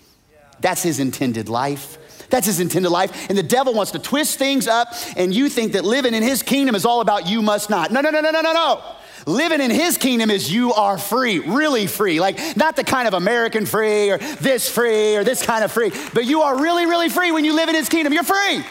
That's 0.60 0.82
his 0.82 0.98
intended 0.98 1.50
life. 1.50 1.98
That's 2.30 2.46
his 2.46 2.58
intended 2.58 2.88
life. 2.88 3.28
And 3.28 3.36
the 3.36 3.42
devil 3.42 3.74
wants 3.74 3.92
to 3.92 3.98
twist 3.98 4.38
things 4.38 4.66
up, 4.66 4.94
and 5.14 5.34
you 5.34 5.50
think 5.50 5.72
that 5.72 5.84
living 5.84 6.14
in 6.14 6.22
his 6.22 6.42
kingdom 6.42 6.74
is 6.74 6.86
all 6.86 7.02
about 7.02 7.26
you 7.28 7.42
must 7.42 7.68
not. 7.68 7.92
No, 7.92 8.00
no, 8.00 8.08
no, 8.08 8.22
no, 8.22 8.30
no, 8.30 8.40
no, 8.40 8.54
no. 8.54 8.82
Living 9.26 9.60
in 9.60 9.70
his 9.70 9.98
kingdom 9.98 10.30
is 10.30 10.50
you 10.50 10.72
are 10.72 10.96
free, 10.96 11.40
really 11.40 11.86
free. 11.86 12.18
Like 12.18 12.56
not 12.56 12.76
the 12.76 12.84
kind 12.84 13.06
of 13.06 13.12
American 13.12 13.66
free 13.66 14.10
or 14.10 14.16
this 14.16 14.70
free 14.70 15.16
or 15.16 15.22
this 15.24 15.44
kind 15.44 15.64
of 15.64 15.70
free, 15.70 15.92
but 16.14 16.24
you 16.24 16.40
are 16.40 16.62
really, 16.62 16.86
really 16.86 17.10
free 17.10 17.30
when 17.30 17.44
you 17.44 17.54
live 17.54 17.68
in 17.68 17.74
his 17.74 17.90
kingdom. 17.90 18.14
You're 18.14 18.24
free. 18.24 18.64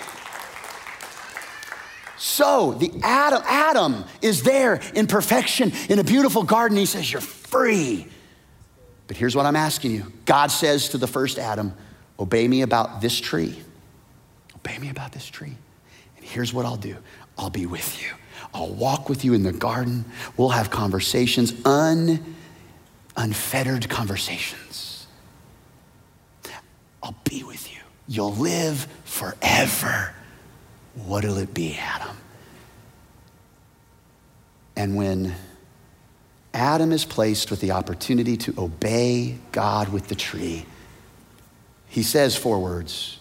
So 2.25 2.71
the 2.71 2.91
Adam, 3.03 3.43
Adam 3.45 4.03
is 4.19 4.41
there 4.41 4.81
in 4.95 5.05
perfection 5.05 5.71
in 5.89 5.99
a 5.99 6.03
beautiful 6.03 6.41
garden. 6.41 6.75
He 6.75 6.87
says, 6.87 7.11
You're 7.11 7.21
free. 7.21 8.07
But 9.05 9.15
here's 9.15 9.35
what 9.35 9.45
I'm 9.45 9.55
asking 9.55 9.91
you 9.91 10.11
God 10.25 10.47
says 10.47 10.89
to 10.89 10.97
the 10.97 11.05
first 11.05 11.37
Adam, 11.37 11.75
Obey 12.17 12.47
me 12.47 12.63
about 12.63 12.99
this 12.99 13.19
tree. 13.19 13.61
Obey 14.55 14.79
me 14.79 14.89
about 14.89 15.11
this 15.11 15.27
tree. 15.27 15.55
And 16.17 16.25
here's 16.25 16.51
what 16.51 16.65
I'll 16.65 16.77
do 16.77 16.97
I'll 17.37 17.51
be 17.51 17.67
with 17.67 18.01
you. 18.01 18.09
I'll 18.55 18.73
walk 18.73 19.07
with 19.07 19.23
you 19.23 19.35
in 19.35 19.43
the 19.43 19.53
garden. 19.53 20.03
We'll 20.35 20.49
have 20.49 20.71
conversations, 20.71 21.53
un, 21.63 22.35
unfettered 23.15 23.87
conversations. 23.87 25.05
I'll 27.03 27.15
be 27.29 27.43
with 27.43 27.71
you. 27.71 27.81
You'll 28.07 28.33
live 28.33 28.87
forever. 29.03 30.15
What'll 30.95 31.37
it 31.37 31.53
be, 31.53 31.75
Adam? 31.77 32.15
And 34.75 34.95
when 34.95 35.33
Adam 36.53 36.91
is 36.91 37.05
placed 37.05 37.51
with 37.51 37.61
the 37.61 37.71
opportunity 37.71 38.37
to 38.37 38.53
obey 38.57 39.37
God 39.51 39.89
with 39.89 40.07
the 40.07 40.15
tree, 40.15 40.65
he 41.87 42.03
says 42.03 42.35
four 42.35 42.59
words, 42.59 43.19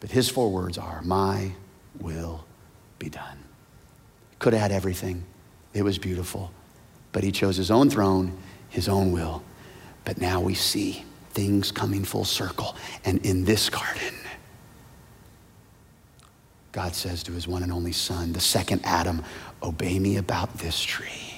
but 0.00 0.10
his 0.10 0.28
four 0.28 0.50
words 0.50 0.78
are, 0.78 1.02
My 1.02 1.52
will 2.00 2.44
be 2.98 3.08
done. 3.08 3.38
Could 4.38 4.52
have 4.52 4.62
had 4.62 4.72
everything, 4.72 5.24
it 5.74 5.82
was 5.82 5.98
beautiful, 5.98 6.52
but 7.12 7.24
he 7.24 7.32
chose 7.32 7.56
his 7.56 7.70
own 7.70 7.90
throne, 7.90 8.36
his 8.68 8.88
own 8.88 9.12
will. 9.12 9.42
But 10.04 10.20
now 10.20 10.40
we 10.40 10.54
see 10.54 11.04
things 11.30 11.70
coming 11.70 12.04
full 12.04 12.24
circle. 12.24 12.76
And 13.04 13.24
in 13.24 13.44
this 13.44 13.68
garden, 13.68 14.14
God 16.72 16.94
says 16.94 17.22
to 17.24 17.32
his 17.32 17.48
one 17.48 17.62
and 17.62 17.72
only 17.72 17.92
son, 17.92 18.32
the 18.32 18.40
second 18.40 18.82
Adam, 18.84 19.24
Obey 19.62 19.98
me 19.98 20.16
about 20.16 20.58
this 20.58 20.80
tree. 20.80 21.34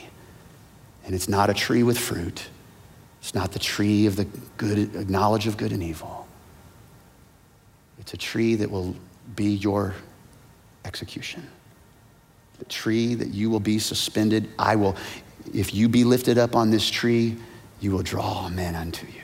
And 1.05 1.15
it's 1.15 1.29
not 1.29 1.49
a 1.49 1.55
tree 1.55 1.83
with 1.83 1.99
fruit, 1.99 2.49
it's 3.21 3.35
not 3.35 3.53
the 3.53 3.59
tree 3.59 4.07
of 4.07 4.17
the 4.17 4.25
good 4.57 5.09
knowledge 5.11 5.47
of 5.47 5.57
good 5.57 5.73
and 5.73 5.83
evil. 5.83 6.27
It's 7.99 8.15
a 8.15 8.17
tree 8.17 8.55
that 8.57 8.71
will 8.71 8.97
be 9.37 9.55
your 9.55 9.95
execution. 10.85 11.47
The 12.59 12.65
tree 12.67 13.15
that 13.15 13.29
you 13.29 13.51
will 13.51 13.61
be 13.61 13.79
suspended. 13.79 14.49
I 14.59 14.77
will, 14.77 14.97
if 15.55 15.75
you 15.75 15.89
be 15.89 16.05
lifted 16.05 16.39
up 16.39 16.57
on 16.57 16.71
this 16.71 16.89
tree, 16.89 17.37
you 17.81 17.93
will 17.93 18.03
draw 18.03 18.49
men 18.49 18.75
unto 18.75 19.07
you. 19.07 19.20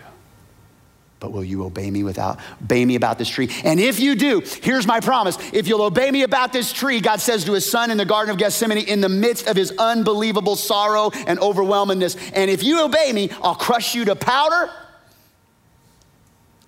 But 1.19 1.33
will 1.33 1.45
you 1.45 1.65
obey 1.65 1.91
me 1.91 2.05
without 2.05 2.39
obey 2.63 2.85
me 2.85 2.95
about 2.95 3.19
this 3.19 3.29
tree? 3.29 3.49
And 3.65 3.81
if 3.81 3.99
you 3.99 4.15
do, 4.15 4.43
here's 4.63 4.87
my 4.87 5.01
promise. 5.01 5.39
If 5.53 5.67
you'll 5.67 5.83
obey 5.83 6.11
me 6.11 6.23
about 6.23 6.53
this 6.53 6.73
tree, 6.73 7.01
God 7.01 7.21
says 7.21 7.45
to 7.47 7.53
his 7.53 7.69
son 7.69 7.91
in 7.91 7.97
the 7.97 8.05
Garden 8.05 8.33
of 8.33 8.39
Gethsemane, 8.39 8.79
in 8.79 9.01
the 9.01 9.09
midst 9.09 9.47
of 9.47 9.57
his 9.57 9.73
unbelievable 9.79 10.57
sorrow 10.57 11.11
and 11.27 11.39
overwhelmingness, 11.39 12.33
and 12.35 12.51
if 12.51 12.63
you 12.63 12.85
obey 12.85 13.13
me, 13.15 13.31
I'll 13.43 13.55
crush 13.55 13.95
you 13.95 14.05
to 14.07 14.17
powder, 14.17 14.71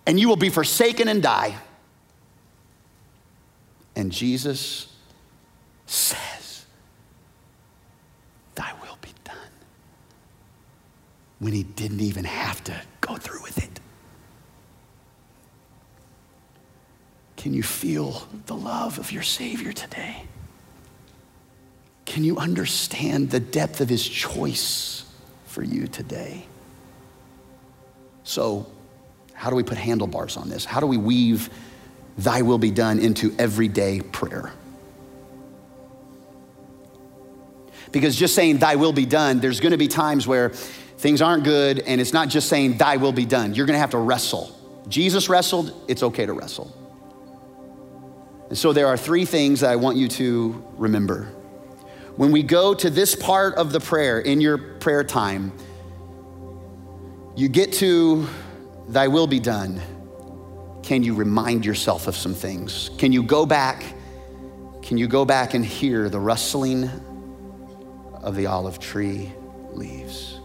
and 0.06 0.18
you 0.18 0.28
will 0.28 0.36
be 0.36 0.48
forsaken 0.48 1.08
and 1.08 1.22
die. 1.22 1.54
And 3.94 4.10
Jesus 4.10 4.94
says, 5.84 6.64
Thy 8.54 8.72
will 8.80 8.96
be 9.02 9.10
done. 9.24 9.36
When 11.38 11.52
he 11.52 11.64
didn't 11.64 12.00
even 12.00 12.24
have 12.24 12.64
to 12.64 12.80
go 13.02 13.16
through 13.16 13.42
with 13.42 13.58
it. 13.58 13.77
Can 17.38 17.54
you 17.54 17.62
feel 17.62 18.28
the 18.46 18.54
love 18.54 18.98
of 18.98 19.10
your 19.10 19.22
Savior 19.22 19.72
today? 19.72 20.24
Can 22.04 22.22
you 22.22 22.36
understand 22.36 23.30
the 23.30 23.40
depth 23.40 23.80
of 23.80 23.88
his 23.88 24.06
choice 24.06 25.04
for 25.46 25.62
you 25.62 25.86
today? 25.86 26.44
So, 28.24 28.66
how 29.32 29.48
do 29.48 29.56
we 29.56 29.62
put 29.62 29.78
handlebars 29.78 30.36
on 30.36 30.50
this? 30.50 30.66
How 30.66 30.80
do 30.80 30.86
we 30.86 30.98
weave 30.98 31.48
thy 32.18 32.42
will 32.42 32.58
be 32.58 32.72
done 32.72 32.98
into 32.98 33.34
everyday 33.38 34.00
prayer. 34.00 34.52
Because 37.92 38.16
just 38.16 38.34
saying 38.34 38.58
thy 38.58 38.74
will 38.74 38.92
be 38.92 39.06
done, 39.06 39.40
there's 39.40 39.60
gonna 39.60 39.78
be 39.78 39.88
times 39.88 40.26
where 40.26 40.50
things 40.50 41.22
aren't 41.22 41.44
good 41.44 41.78
and 41.78 42.00
it's 42.00 42.12
not 42.12 42.28
just 42.28 42.48
saying 42.48 42.76
thy 42.76 42.96
will 42.96 43.12
be 43.12 43.24
done. 43.24 43.54
You're 43.54 43.66
gonna 43.66 43.78
have 43.78 43.90
to 43.90 43.98
wrestle. 43.98 44.54
Jesus 44.88 45.28
wrestled, 45.28 45.72
it's 45.86 46.02
okay 46.02 46.26
to 46.26 46.32
wrestle. 46.32 46.74
And 48.48 48.56
so 48.56 48.72
there 48.72 48.86
are 48.86 48.96
three 48.96 49.24
things 49.24 49.60
that 49.60 49.70
I 49.70 49.76
want 49.76 49.96
you 49.96 50.08
to 50.08 50.64
remember. 50.76 51.24
When 52.16 52.32
we 52.32 52.42
go 52.42 52.74
to 52.74 52.90
this 52.90 53.14
part 53.14 53.54
of 53.54 53.72
the 53.72 53.80
prayer 53.80 54.20
in 54.20 54.40
your 54.40 54.58
prayer 54.58 55.04
time, 55.04 55.52
you 57.36 57.48
get 57.48 57.72
to 57.74 58.26
thy 58.88 59.08
will 59.08 59.26
be 59.26 59.38
done 59.38 59.80
can 60.88 61.02
you 61.02 61.12
remind 61.12 61.66
yourself 61.66 62.06
of 62.06 62.16
some 62.16 62.32
things? 62.32 62.88
Can 62.96 63.12
you 63.12 63.22
go 63.22 63.44
back? 63.44 63.84
Can 64.80 64.96
you 64.96 65.06
go 65.06 65.26
back 65.26 65.52
and 65.52 65.62
hear 65.62 66.08
the 66.08 66.18
rustling 66.18 66.88
of 68.22 68.34
the 68.34 68.46
olive 68.46 68.78
tree 68.78 69.30
leaves? 69.72 70.40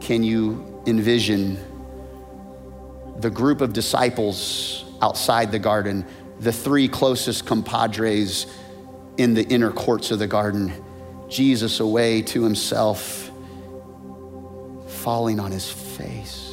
Can 0.00 0.22
you 0.22 0.80
envision 0.86 1.58
the 3.18 3.30
group 3.30 3.60
of 3.60 3.72
disciples 3.72 4.84
outside 5.02 5.52
the 5.52 5.58
garden, 5.58 6.06
the 6.40 6.52
three 6.52 6.88
closest 6.88 7.46
compadres 7.46 8.46
in 9.16 9.34
the 9.34 9.44
inner 9.44 9.70
courts 9.70 10.10
of 10.10 10.18
the 10.18 10.26
garden, 10.26 10.72
Jesus 11.28 11.80
away 11.80 12.22
to 12.22 12.42
himself, 12.42 13.30
falling 14.86 15.40
on 15.40 15.50
his 15.50 15.70
face? 15.70 16.48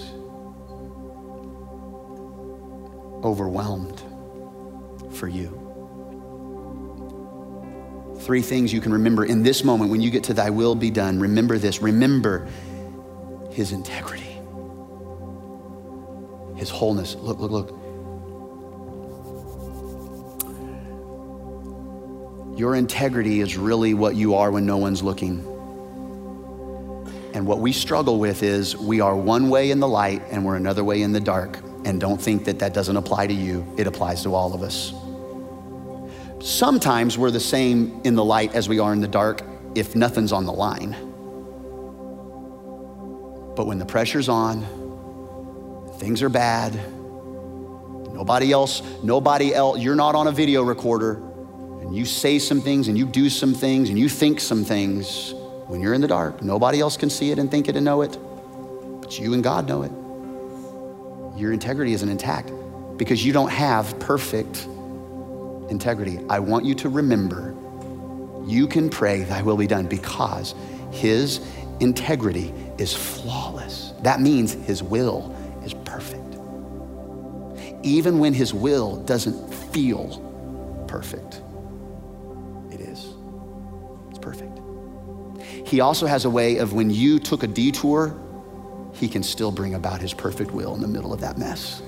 overwhelmed 3.25 4.01
for 5.11 5.27
you. 5.27 5.61
Three 8.19 8.41
things 8.41 8.71
you 8.71 8.79
can 8.81 8.93
remember 8.93 9.25
in 9.25 9.43
this 9.43 9.63
moment 9.63 9.91
when 9.91 10.01
you 10.01 10.11
get 10.11 10.23
to 10.25 10.33
thy 10.33 10.51
will 10.51 10.75
be 10.75 10.91
done. 10.91 11.19
Remember 11.19 11.57
this. 11.57 11.81
Remember 11.81 12.47
his 13.51 13.71
integrity, 13.71 14.34
his 16.55 16.69
wholeness. 16.69 17.15
Look, 17.15 17.39
look, 17.39 17.51
look. 17.51 17.69
Your 22.57 22.75
integrity 22.75 23.41
is 23.41 23.57
really 23.57 23.93
what 23.93 24.15
you 24.15 24.35
are 24.35 24.49
when 24.49 24.65
no 24.65 24.77
one's 24.77 25.03
looking. 25.03 25.39
And 27.33 27.45
what 27.45 27.59
we 27.59 27.73
struggle 27.73 28.17
with 28.17 28.43
is 28.43 28.77
we 28.77 29.01
are 29.01 29.13
one 29.13 29.49
way 29.49 29.71
in 29.71 29.81
the 29.81 29.87
light 29.87 30.21
and 30.31 30.45
we're 30.45 30.55
another 30.55 30.85
way 30.85 31.01
in 31.01 31.11
the 31.11 31.19
dark. 31.19 31.59
And 31.83 31.99
don't 31.99 32.19
think 32.19 32.45
that 32.45 32.59
that 32.59 32.73
doesn't 32.73 32.95
apply 32.95 33.27
to 33.27 33.33
you, 33.33 33.65
it 33.77 33.87
applies 33.87 34.23
to 34.23 34.33
all 34.33 34.53
of 34.53 34.63
us. 34.63 34.93
Sometimes 36.39 37.17
we're 37.17 37.31
the 37.31 37.39
same 37.41 37.99
in 38.05 38.15
the 38.15 38.23
light 38.23 38.55
as 38.55 38.69
we 38.69 38.79
are 38.79 38.93
in 38.93 39.01
the 39.01 39.07
dark 39.07 39.41
if 39.75 39.95
nothing's 39.95 40.31
on 40.31 40.45
the 40.45 40.53
line. 40.53 40.91
But 43.55 43.67
when 43.67 43.79
the 43.79 43.85
pressure's 43.85 44.29
on, 44.29 44.84
things 45.97 46.21
are 46.21 46.29
bad, 46.29 46.73
nobody 48.13 48.51
else, 48.51 48.81
nobody 49.03 49.53
else, 49.53 49.79
you're 49.79 49.95
not 49.95 50.15
on 50.15 50.27
a 50.27 50.31
video 50.31 50.63
recorder, 50.63 51.21
and 51.81 51.95
you 51.95 52.05
say 52.05 52.39
some 52.39 52.61
things 52.61 52.87
and 52.87 52.97
you 52.97 53.05
do 53.05 53.29
some 53.29 53.53
things 53.53 53.89
and 53.89 53.99
you 53.99 54.09
think 54.09 54.39
some 54.39 54.63
things 54.63 55.33
when 55.67 55.81
you're 55.81 55.93
in 55.93 56.01
the 56.01 56.07
dark. 56.07 56.41
Nobody 56.41 56.79
else 56.79 56.97
can 56.97 57.09
see 57.09 57.31
it 57.31 57.39
and 57.39 57.51
think 57.51 57.67
it 57.67 57.75
and 57.75 57.85
know 57.85 58.01
it, 58.01 58.17
but 59.01 59.19
you 59.19 59.33
and 59.33 59.43
God 59.43 59.67
know 59.67 59.83
it 59.83 59.91
your 61.35 61.51
integrity 61.51 61.93
isn't 61.93 62.09
intact. 62.09 62.51
because 62.97 63.25
you 63.25 63.33
don't 63.33 63.51
have 63.51 63.99
perfect 63.99 64.69
integrity. 65.69 66.17
I 66.29 66.39
want 66.39 66.63
you 66.63 66.73
to 66.75 66.87
remember 66.87 67.53
you 68.45 68.67
can 68.67 68.89
pray, 68.89 69.23
Thy 69.23 69.41
will 69.41 69.57
be 69.57 69.67
done, 69.67 69.85
because 69.85 70.55
His 70.91 71.41
integrity 71.81 72.53
is 72.77 72.93
flawless. 72.93 73.91
That 74.01 74.21
means 74.21 74.53
His 74.53 74.81
will. 74.81 75.34
Even 77.85 78.19
when 78.19 78.33
His 78.33 78.53
will 78.53 78.97
doesn't 79.03 79.53
feel 79.53 80.19
perfect, 80.87 81.41
it 82.71 82.81
is. 82.81 83.13
It's 84.09 84.19
perfect. 84.19 84.59
He 85.65 85.79
also 85.79 86.05
has 86.05 86.25
a 86.25 86.29
way 86.29 86.57
of 86.57 86.73
when 86.73 86.89
you 86.89 87.19
took 87.19 87.43
a 87.43 87.47
detour, 87.47 88.19
He 88.93 89.07
can 89.07 89.23
still 89.23 89.51
bring 89.51 89.75
about 89.75 90.01
His 90.01 90.13
perfect 90.13 90.51
will 90.51 90.75
in 90.75 90.81
the 90.81 90.87
middle 90.87 91.13
of 91.13 91.21
that 91.21 91.37
mess 91.37 91.81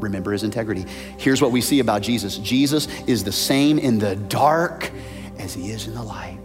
remember 0.00 0.32
his 0.32 0.44
integrity. 0.44 0.84
Here's 1.18 1.42
what 1.42 1.50
we 1.50 1.60
see 1.60 1.80
about 1.80 2.02
Jesus 2.02 2.38
Jesus 2.38 2.86
is 3.06 3.24
the 3.24 3.32
same 3.32 3.78
in 3.78 3.98
the 3.98 4.16
dark 4.16 4.90
as 5.38 5.54
he 5.54 5.70
is 5.70 5.86
in 5.86 5.94
the 5.94 6.02
light. 6.02 6.37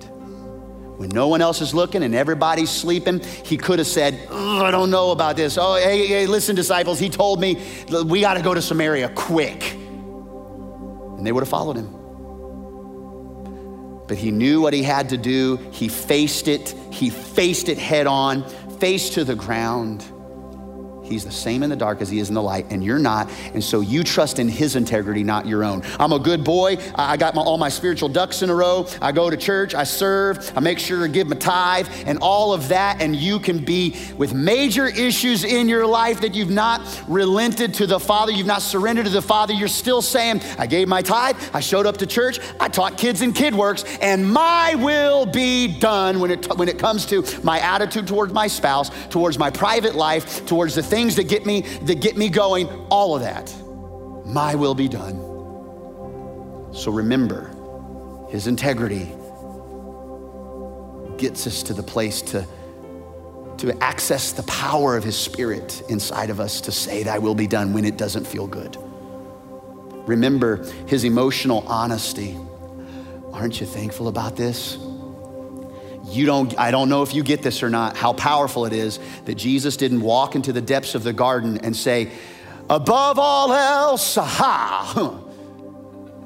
When 0.97 1.09
no 1.09 1.27
one 1.27 1.41
else 1.41 1.59
is 1.61 1.73
looking 1.73 2.03
and 2.03 2.13
everybody's 2.13 2.69
sleeping, 2.69 3.19
he 3.19 3.57
could 3.57 3.79
have 3.79 3.87
said, 3.87 4.27
I 4.29 4.69
don't 4.69 4.91
know 4.91 5.11
about 5.11 5.35
this. 5.35 5.57
Oh, 5.57 5.75
hey, 5.75 6.05
hey, 6.05 6.27
listen, 6.27 6.55
disciples, 6.55 6.99
he 6.99 7.09
told 7.09 7.41
me 7.41 7.61
we 8.05 8.21
got 8.21 8.35
to 8.35 8.43
go 8.43 8.53
to 8.53 8.61
Samaria 8.61 9.09
quick. 9.09 9.73
And 9.73 11.25
they 11.25 11.31
would 11.31 11.41
have 11.41 11.49
followed 11.49 11.77
him. 11.77 11.89
But 14.07 14.17
he 14.17 14.31
knew 14.31 14.61
what 14.61 14.73
he 14.73 14.83
had 14.83 15.09
to 15.09 15.17
do. 15.17 15.57
He 15.71 15.87
faced 15.87 16.47
it. 16.47 16.75
He 16.91 17.09
faced 17.09 17.69
it 17.69 17.77
head 17.77 18.05
on, 18.05 18.47
face 18.79 19.09
to 19.11 19.23
the 19.23 19.35
ground. 19.35 20.03
He's 21.03 21.25
the 21.25 21.31
same 21.31 21.63
in 21.63 21.69
the 21.69 21.75
dark 21.75 22.01
as 22.01 22.09
he 22.09 22.19
is 22.19 22.29
in 22.29 22.35
the 22.35 22.41
light, 22.41 22.65
and 22.69 22.83
you're 22.83 22.99
not. 22.99 23.29
And 23.53 23.63
so 23.63 23.81
you 23.81 24.03
trust 24.03 24.39
in 24.39 24.47
his 24.47 24.75
integrity, 24.75 25.23
not 25.23 25.45
your 25.45 25.63
own. 25.63 25.83
I'm 25.99 26.13
a 26.13 26.19
good 26.19 26.43
boy. 26.43 26.77
I 26.95 27.17
got 27.17 27.35
my, 27.35 27.41
all 27.41 27.57
my 27.57 27.69
spiritual 27.69 28.09
ducks 28.09 28.41
in 28.41 28.49
a 28.49 28.55
row. 28.55 28.87
I 29.01 29.11
go 29.11 29.29
to 29.29 29.37
church. 29.37 29.75
I 29.75 29.83
serve. 29.83 30.51
I 30.55 30.61
make 30.61 30.79
sure 30.79 31.01
to 31.01 31.11
give 31.11 31.27
my 31.27 31.35
tithe 31.35 31.87
and 32.05 32.19
all 32.19 32.53
of 32.53 32.69
that. 32.69 33.01
And 33.01 33.15
you 33.15 33.39
can 33.39 33.63
be 33.63 33.97
with 34.17 34.33
major 34.33 34.87
issues 34.87 35.43
in 35.43 35.67
your 35.67 35.85
life 35.85 36.21
that 36.21 36.33
you've 36.33 36.49
not 36.49 36.81
relented 37.07 37.73
to 37.75 37.87
the 37.87 37.99
Father. 37.99 38.31
You've 38.31 38.47
not 38.47 38.61
surrendered 38.61 39.05
to 39.05 39.11
the 39.11 39.21
Father. 39.21 39.53
You're 39.53 39.67
still 39.67 40.01
saying, 40.01 40.41
I 40.57 40.67
gave 40.67 40.87
my 40.87 41.01
tithe. 41.01 41.37
I 41.53 41.59
showed 41.59 41.85
up 41.85 41.97
to 41.97 42.07
church. 42.07 42.39
I 42.59 42.69
taught 42.69 42.97
kids 42.97 43.21
in 43.21 43.33
Kid 43.33 43.53
Works, 43.53 43.83
and 44.01 44.31
my 44.31 44.75
will 44.75 45.25
be 45.25 45.79
done 45.79 46.19
when 46.19 46.31
it, 46.31 46.57
when 46.57 46.69
it 46.69 46.79
comes 46.79 47.05
to 47.07 47.23
my 47.43 47.59
attitude 47.59 48.07
towards 48.07 48.31
my 48.31 48.47
spouse, 48.47 48.89
towards 49.09 49.37
my 49.37 49.49
private 49.49 49.95
life, 49.95 50.45
towards 50.45 50.75
the 50.75 50.83
things 50.93 51.15
that 51.15 51.27
get 51.27 51.43
me 51.43 51.61
that 51.83 52.01
get 52.01 52.15
me 52.15 52.29
going, 52.29 52.67
all 52.89 53.15
of 53.15 53.21
that. 53.23 53.51
My 54.27 54.53
will 54.53 54.75
be 54.75 54.87
done. 54.87 55.15
So 56.71 56.91
remember, 56.91 57.49
his 58.29 58.45
integrity 58.45 59.05
gets 61.17 61.47
us 61.47 61.63
to 61.63 61.73
the 61.73 61.81
place 61.81 62.21
to, 62.21 62.45
to 63.57 63.83
access 63.83 64.33
the 64.33 64.43
power 64.43 64.95
of 64.95 65.03
his 65.03 65.17
spirit 65.17 65.81
inside 65.89 66.29
of 66.29 66.39
us 66.39 66.61
to 66.61 66.71
say, 66.71 67.01
Thy 67.01 67.17
will 67.17 67.35
be 67.35 67.47
done 67.47 67.73
when 67.73 67.85
it 67.85 67.97
doesn't 67.97 68.25
feel 68.25 68.45
good. 68.45 68.77
Remember 70.07 70.63
his 70.85 71.05
emotional 71.05 71.63
honesty. 71.67 72.37
Aren't 73.31 73.59
you 73.59 73.65
thankful 73.65 74.09
about 74.09 74.35
this? 74.35 74.77
You 76.05 76.25
don't, 76.25 76.57
I 76.59 76.71
don't 76.71 76.89
know 76.89 77.03
if 77.03 77.13
you 77.13 77.23
get 77.23 77.41
this 77.41 77.63
or 77.63 77.69
not, 77.69 77.95
how 77.95 78.13
powerful 78.13 78.65
it 78.65 78.73
is 78.73 78.99
that 79.25 79.35
Jesus 79.35 79.77
didn't 79.77 80.01
walk 80.01 80.35
into 80.35 80.51
the 80.51 80.61
depths 80.61 80.95
of 80.95 81.03
the 81.03 81.13
garden 81.13 81.59
and 81.59 81.75
say, 81.75 82.11
above 82.69 83.19
all 83.19 83.53
else, 83.53 84.17
aha, 84.17 85.21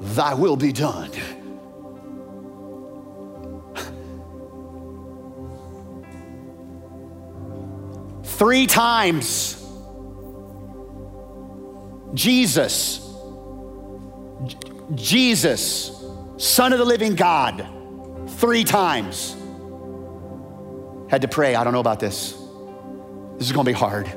thy 0.00 0.34
will 0.34 0.56
be 0.56 0.72
done. 0.72 1.10
Three 8.24 8.66
times, 8.66 9.64
Jesus, 12.14 13.04
Jesus, 14.94 16.04
Son 16.36 16.72
of 16.72 16.78
the 16.78 16.84
living 16.84 17.14
God, 17.14 17.66
three 18.38 18.64
times 18.64 19.37
had 21.08 21.22
to 21.22 21.28
pray, 21.28 21.54
I 21.54 21.64
don't 21.64 21.72
know 21.72 21.80
about 21.80 22.00
this. 22.00 22.32
This 23.38 23.46
is 23.46 23.52
gonna 23.52 23.64
be 23.64 23.72
hard. 23.72 24.10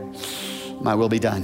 My 0.82 0.96
will 0.96 1.10
be 1.10 1.20
done. 1.20 1.44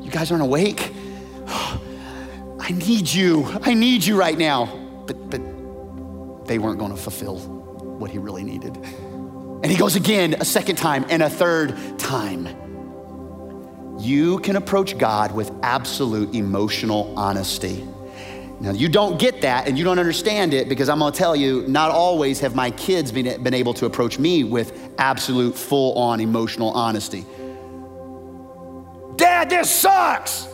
You 0.00 0.10
guys 0.10 0.30
aren't 0.30 0.42
awake? 0.42 0.92
I 1.46 2.72
need 2.72 3.08
you. 3.08 3.46
I 3.62 3.74
need 3.74 4.04
you 4.04 4.16
right 4.16 4.38
now. 4.38 4.66
But, 5.06 5.30
but 5.30 6.46
they 6.46 6.58
weren't 6.58 6.78
gonna 6.78 6.96
fulfill 6.96 7.38
what 7.38 8.10
he 8.10 8.18
really 8.18 8.44
needed. 8.44 8.76
And 8.76 9.66
he 9.66 9.76
goes 9.76 9.96
again, 9.96 10.34
a 10.40 10.44
second 10.44 10.76
time, 10.76 11.04
and 11.10 11.22
a 11.22 11.28
third 11.28 11.98
time. 11.98 12.48
You 13.98 14.38
can 14.38 14.56
approach 14.56 14.96
God 14.96 15.32
with 15.32 15.52
absolute 15.62 16.34
emotional 16.34 17.12
honesty. 17.18 17.86
Now, 18.60 18.72
you 18.72 18.90
don't 18.90 19.18
get 19.18 19.40
that 19.40 19.66
and 19.66 19.78
you 19.78 19.84
don't 19.84 19.98
understand 19.98 20.52
it 20.52 20.68
because 20.68 20.90
I'm 20.90 20.98
gonna 20.98 21.12
tell 21.12 21.34
you, 21.34 21.66
not 21.66 21.90
always 21.90 22.40
have 22.40 22.54
my 22.54 22.70
kids 22.70 23.10
been, 23.10 23.42
been 23.42 23.54
able 23.54 23.72
to 23.74 23.86
approach 23.86 24.18
me 24.18 24.44
with 24.44 24.78
absolute, 24.98 25.56
full 25.56 25.96
on 25.96 26.20
emotional 26.20 26.70
honesty. 26.70 27.24
Dad, 29.16 29.48
this 29.48 29.70
sucks. 29.70 30.46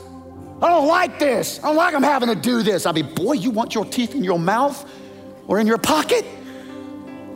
I 0.63 0.69
don't 0.69 0.87
like 0.87 1.19
this. 1.19 1.59
I 1.59 1.67
don't 1.67 1.77
like 1.77 1.95
I'm 1.95 2.03
having 2.03 2.29
to 2.29 2.37
do 2.37 2.63
this. 2.63 2.87
I 2.87 2.93
mean, 2.93 3.13
boy, 3.13 3.33
you 3.33 3.51
want 3.51 3.75
your 3.75 3.85
teeth 3.85 4.15
in 4.15 4.23
your 4.23 4.39
mouth 4.39 4.89
or 5.49 5.59
in 5.59 5.67
your 5.67 5.79
pocket? 5.79 6.25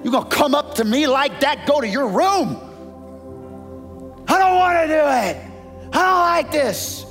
You're 0.04 0.12
gonna 0.12 0.30
come 0.30 0.54
up 0.54 0.76
to 0.76 0.84
me 0.84 1.08
like 1.08 1.40
that, 1.40 1.66
go 1.66 1.80
to 1.80 1.88
your 1.88 2.06
room. 2.06 2.56
I 4.28 4.38
don't 4.38 4.56
wanna 4.56 4.86
do 4.86 4.94
it. 4.94 5.50
I 5.92 6.06
don't 6.06 6.20
like 6.20 6.52
this. 6.52 7.04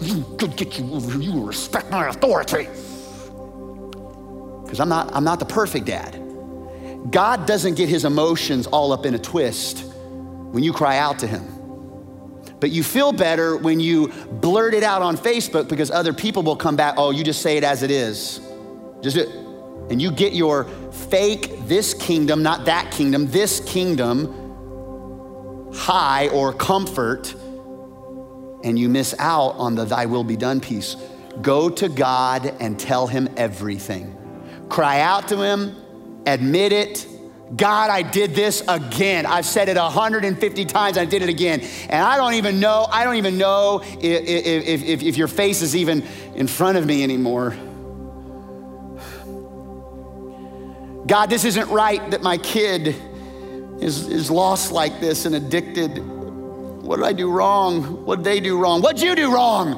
You 0.00 0.24
get 0.38 0.78
you. 0.78 1.00
You 1.18 1.44
respect 1.44 1.90
my 1.90 2.08
authority. 2.08 2.68
Because 4.62 4.80
I'm 4.80 4.88
not, 4.88 5.14
I'm 5.14 5.24
not 5.24 5.38
the 5.38 5.44
perfect 5.44 5.86
dad. 5.86 6.16
God 7.10 7.46
doesn't 7.46 7.74
get 7.74 7.88
his 7.88 8.04
emotions 8.04 8.66
all 8.66 8.92
up 8.92 9.04
in 9.04 9.14
a 9.14 9.18
twist 9.18 9.84
when 10.52 10.62
you 10.62 10.72
cry 10.72 10.98
out 10.98 11.18
to 11.20 11.26
him. 11.26 11.44
But 12.60 12.70
you 12.70 12.84
feel 12.84 13.12
better 13.12 13.56
when 13.56 13.80
you 13.80 14.08
blurt 14.08 14.74
it 14.74 14.82
out 14.82 15.02
on 15.02 15.16
Facebook 15.16 15.68
because 15.68 15.90
other 15.90 16.12
people 16.12 16.42
will 16.42 16.56
come 16.56 16.76
back, 16.76 16.94
oh, 16.98 17.10
you 17.10 17.24
just 17.24 17.42
say 17.42 17.56
it 17.56 17.64
as 17.64 17.82
it 17.82 17.90
is. 17.90 18.40
Just 19.00 19.16
do 19.16 19.22
it. 19.22 19.28
And 19.90 20.00
you 20.00 20.12
get 20.12 20.34
your 20.34 20.64
fake, 20.92 21.66
this 21.66 21.94
kingdom, 21.94 22.42
not 22.42 22.66
that 22.66 22.92
kingdom, 22.92 23.26
this 23.26 23.60
kingdom 23.60 24.36
high 25.74 26.28
or 26.28 26.52
comfort 26.52 27.34
and 28.62 28.78
you 28.78 28.88
miss 28.88 29.14
out 29.18 29.50
on 29.56 29.74
the 29.74 29.84
thy 29.84 30.06
will 30.06 30.24
be 30.24 30.36
done 30.36 30.60
piece. 30.60 30.96
Go 31.42 31.70
to 31.70 31.88
God 31.88 32.54
and 32.60 32.78
tell 32.78 33.06
him 33.06 33.28
everything. 33.36 34.16
Cry 34.68 35.00
out 35.00 35.28
to 35.28 35.42
him, 35.42 35.76
admit 36.26 36.72
it. 36.72 37.06
God, 37.56 37.90
I 37.90 38.02
did 38.02 38.34
this 38.34 38.62
again. 38.68 39.26
I've 39.26 39.46
said 39.46 39.68
it 39.68 39.76
150 39.76 40.64
times, 40.66 40.96
I 40.96 41.04
did 41.04 41.22
it 41.22 41.28
again. 41.28 41.60
And 41.88 42.02
I 42.04 42.16
don't 42.16 42.34
even 42.34 42.60
know, 42.60 42.86
I 42.90 43.02
don't 43.02 43.16
even 43.16 43.38
know 43.38 43.82
if, 43.82 44.02
if, 44.02 44.82
if, 44.84 45.02
if 45.02 45.16
your 45.16 45.28
face 45.28 45.62
is 45.62 45.74
even 45.74 46.06
in 46.34 46.46
front 46.46 46.78
of 46.78 46.86
me 46.86 47.02
anymore. 47.02 47.56
God, 51.06 51.28
this 51.28 51.44
isn't 51.44 51.68
right 51.70 52.08
that 52.12 52.22
my 52.22 52.38
kid 52.38 52.94
is, 53.80 54.06
is 54.06 54.30
lost 54.30 54.70
like 54.70 55.00
this 55.00 55.24
and 55.24 55.34
addicted 55.34 55.98
what 56.90 56.96
did 56.96 57.04
I 57.04 57.12
do 57.12 57.30
wrong? 57.30 58.04
What 58.04 58.16
did 58.16 58.24
they 58.24 58.40
do 58.40 58.58
wrong? 58.58 58.82
What'd 58.82 59.00
you 59.00 59.14
do 59.14 59.32
wrong? 59.32 59.74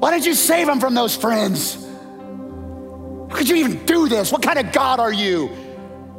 Why 0.00 0.10
did 0.10 0.26
you 0.26 0.34
save 0.34 0.66
them 0.66 0.80
from 0.80 0.92
those 0.92 1.14
friends? 1.14 1.76
How 1.76 3.36
could 3.36 3.48
you 3.48 3.54
even 3.54 3.86
do 3.86 4.08
this? 4.08 4.32
What 4.32 4.42
kind 4.42 4.58
of 4.58 4.72
God 4.72 4.98
are 4.98 5.12
you? 5.12 5.48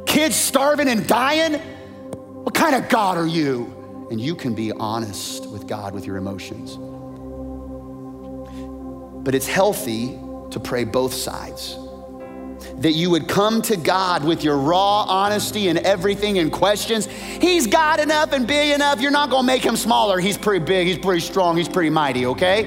Kids 0.06 0.34
starving 0.34 0.88
and 0.88 1.06
dying? 1.06 1.60
What 1.60 2.54
kind 2.54 2.74
of 2.74 2.88
God 2.88 3.18
are 3.18 3.26
you? 3.26 4.08
And 4.10 4.18
you 4.18 4.34
can 4.34 4.54
be 4.54 4.72
honest 4.72 5.44
with 5.50 5.66
God 5.66 5.92
with 5.92 6.06
your 6.06 6.16
emotions. 6.16 6.78
But 9.22 9.34
it's 9.34 9.46
healthy 9.46 10.18
to 10.52 10.58
pray 10.58 10.84
both 10.84 11.12
sides 11.12 11.76
that 12.76 12.92
you 12.92 13.10
would 13.10 13.28
come 13.28 13.62
to 13.62 13.76
God 13.76 14.24
with 14.24 14.42
your 14.42 14.56
raw 14.56 15.02
honesty 15.02 15.68
and 15.68 15.78
everything 15.78 16.38
and 16.38 16.52
questions. 16.52 17.06
He's 17.06 17.66
God 17.66 18.00
enough 18.00 18.32
and 18.32 18.46
big 18.46 18.74
enough. 18.74 19.00
You're 19.00 19.10
not 19.10 19.30
going 19.30 19.42
to 19.42 19.46
make 19.46 19.62
him 19.62 19.76
smaller. 19.76 20.18
He's 20.18 20.38
pretty 20.38 20.64
big, 20.64 20.86
he's 20.86 20.98
pretty 20.98 21.20
strong, 21.20 21.56
he's 21.56 21.68
pretty 21.68 21.90
mighty, 21.90 22.26
okay? 22.26 22.64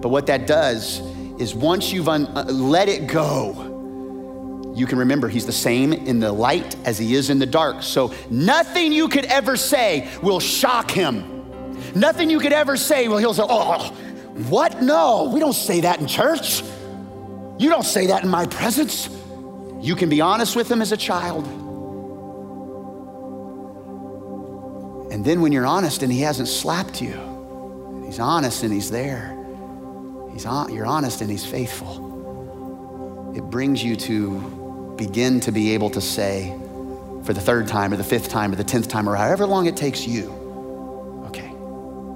But 0.00 0.08
what 0.10 0.26
that 0.26 0.46
does 0.46 1.00
is 1.40 1.54
once 1.54 1.92
you've 1.92 2.08
un- 2.08 2.26
uh, 2.26 2.44
let 2.44 2.88
it 2.88 3.06
go, 3.06 4.72
you 4.74 4.86
can 4.86 4.98
remember 4.98 5.28
he's 5.28 5.46
the 5.46 5.52
same 5.52 5.92
in 5.92 6.20
the 6.20 6.30
light 6.30 6.76
as 6.84 6.98
he 6.98 7.14
is 7.14 7.30
in 7.30 7.40
the 7.40 7.46
dark. 7.46 7.82
So 7.82 8.14
nothing 8.30 8.92
you 8.92 9.08
could 9.08 9.24
ever 9.24 9.56
say 9.56 10.08
will 10.22 10.40
shock 10.40 10.90
him. 10.90 11.34
Nothing 11.96 12.30
you 12.30 12.38
could 12.38 12.52
ever 12.52 12.76
say, 12.76 13.08
well, 13.08 13.18
he'll 13.18 13.34
say, 13.34 13.44
oh, 13.48 13.90
what? 14.48 14.80
No, 14.80 15.30
we 15.32 15.40
don't 15.40 15.52
say 15.52 15.80
that 15.80 16.00
in 16.00 16.06
church. 16.06 16.62
You 17.58 17.68
don't 17.68 17.84
say 17.84 18.06
that 18.06 18.22
in 18.22 18.28
my 18.28 18.46
presence. 18.46 19.08
You 19.80 19.96
can 19.96 20.08
be 20.08 20.20
honest 20.20 20.54
with 20.54 20.70
him 20.70 20.80
as 20.80 20.92
a 20.92 20.96
child. 20.96 21.46
And 25.12 25.24
then 25.24 25.40
when 25.40 25.52
you're 25.52 25.66
honest 25.66 26.02
and 26.02 26.12
he 26.12 26.20
hasn't 26.20 26.48
slapped 26.48 27.00
you, 27.02 28.02
he's 28.06 28.20
honest 28.20 28.62
and 28.62 28.72
he's 28.72 28.90
there. 28.90 29.34
He's 30.32 30.46
on, 30.46 30.72
you're 30.72 30.86
honest 30.86 31.20
and 31.20 31.30
he's 31.30 31.44
faithful. 31.44 33.34
It 33.36 33.42
brings 33.42 33.82
you 33.82 33.96
to 33.96 34.94
begin 34.96 35.40
to 35.40 35.50
be 35.50 35.74
able 35.74 35.90
to 35.90 36.00
say 36.00 36.56
for 37.24 37.32
the 37.32 37.40
third 37.40 37.66
time 37.66 37.92
or 37.92 37.96
the 37.96 38.04
fifth 38.04 38.28
time 38.28 38.52
or 38.52 38.56
the 38.56 38.64
tenth 38.64 38.88
time 38.88 39.08
or 39.08 39.16
however 39.16 39.46
long 39.46 39.66
it 39.66 39.76
takes 39.76 40.06
you, 40.06 40.30
okay, 41.26 41.50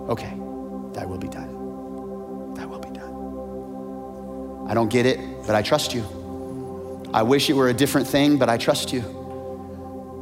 okay, 0.09 0.34
that 0.95 1.09
will 1.09 1.18
be 1.18 1.28
done. 1.28 1.41
I 4.66 4.74
don't 4.74 4.90
get 4.90 5.06
it, 5.06 5.18
but 5.46 5.54
I 5.54 5.62
trust 5.62 5.94
you. 5.94 6.02
I 7.12 7.22
wish 7.22 7.50
it 7.50 7.54
were 7.54 7.68
a 7.68 7.74
different 7.74 8.06
thing, 8.06 8.38
but 8.38 8.48
I 8.48 8.56
trust 8.56 8.92
you. 8.92 9.02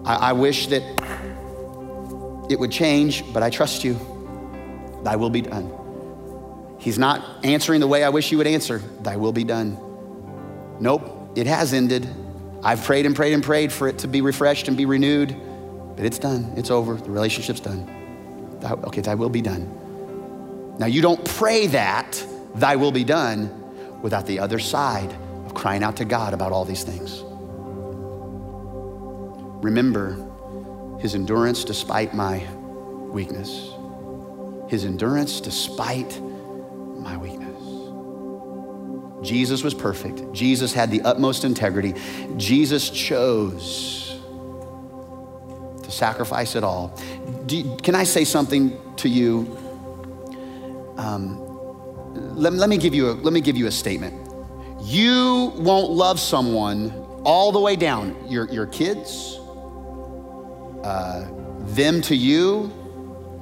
I, 0.04 0.30
I 0.30 0.32
wish 0.32 0.66
that 0.68 0.82
it 2.50 2.58
would 2.58 2.72
change, 2.72 3.32
but 3.32 3.42
I 3.42 3.50
trust 3.50 3.84
you. 3.84 3.94
Thy 5.04 5.16
will 5.16 5.30
be 5.30 5.42
done. 5.42 5.70
He's 6.78 6.98
not 6.98 7.44
answering 7.44 7.80
the 7.80 7.86
way 7.86 8.02
I 8.02 8.08
wish 8.08 8.28
he 8.28 8.36
would 8.36 8.46
answer. 8.46 8.78
Thy 9.02 9.16
will 9.16 9.32
be 9.32 9.44
done. 9.44 9.78
Nope, 10.80 11.32
it 11.36 11.46
has 11.46 11.72
ended. 11.72 12.08
I've 12.62 12.82
prayed 12.82 13.06
and 13.06 13.14
prayed 13.14 13.34
and 13.34 13.42
prayed 13.42 13.72
for 13.72 13.86
it 13.86 13.98
to 13.98 14.08
be 14.08 14.20
refreshed 14.20 14.68
and 14.68 14.76
be 14.76 14.86
renewed, 14.86 15.36
but 15.96 16.04
it's 16.04 16.18
done. 16.18 16.52
It's 16.56 16.70
over. 16.70 16.94
The 16.94 17.10
relationship's 17.10 17.60
done. 17.60 18.58
Thy, 18.60 18.72
okay, 18.72 19.00
thy 19.00 19.14
will 19.14 19.28
be 19.28 19.42
done. 19.42 20.76
Now, 20.78 20.86
you 20.86 21.02
don't 21.02 21.22
pray 21.24 21.66
that, 21.68 22.24
thy 22.54 22.76
will 22.76 22.92
be 22.92 23.04
done, 23.04 23.59
without 24.02 24.26
the 24.26 24.38
other 24.38 24.58
side 24.58 25.12
of 25.46 25.54
crying 25.54 25.82
out 25.82 25.96
to 25.96 26.04
God 26.04 26.34
about 26.34 26.52
all 26.52 26.64
these 26.64 26.84
things. 26.84 27.22
Remember 29.62 30.26
his 31.00 31.14
endurance 31.14 31.64
despite 31.64 32.14
my 32.14 32.46
weakness. 33.10 33.70
His 34.68 34.84
endurance 34.84 35.40
despite 35.40 36.20
my 36.20 37.16
weakness. 37.16 37.46
Jesus 39.22 39.62
was 39.62 39.74
perfect. 39.74 40.32
Jesus 40.32 40.72
had 40.72 40.90
the 40.90 41.02
utmost 41.02 41.44
integrity. 41.44 41.94
Jesus 42.36 42.88
chose 42.88 44.18
to 45.82 45.90
sacrifice 45.90 46.56
it 46.56 46.64
all. 46.64 46.98
Can 47.82 47.94
I 47.94 48.04
say 48.04 48.24
something 48.24 48.80
to 48.96 49.08
you? 49.08 49.58
Um, 50.96 51.49
let, 52.40 52.54
let, 52.54 52.68
me 52.68 52.78
give 52.78 52.94
you 52.94 53.10
a, 53.10 53.12
let 53.12 53.32
me 53.32 53.40
give 53.40 53.56
you 53.56 53.66
a 53.66 53.70
statement. 53.70 54.14
You 54.82 55.52
won't 55.56 55.90
love 55.90 56.18
someone 56.18 56.90
all 57.24 57.52
the 57.52 57.60
way 57.60 57.76
down. 57.76 58.16
Your, 58.28 58.48
your 58.50 58.66
kids, 58.66 59.38
uh, 60.82 61.28
them 61.74 62.00
to 62.02 62.16
you. 62.16 62.72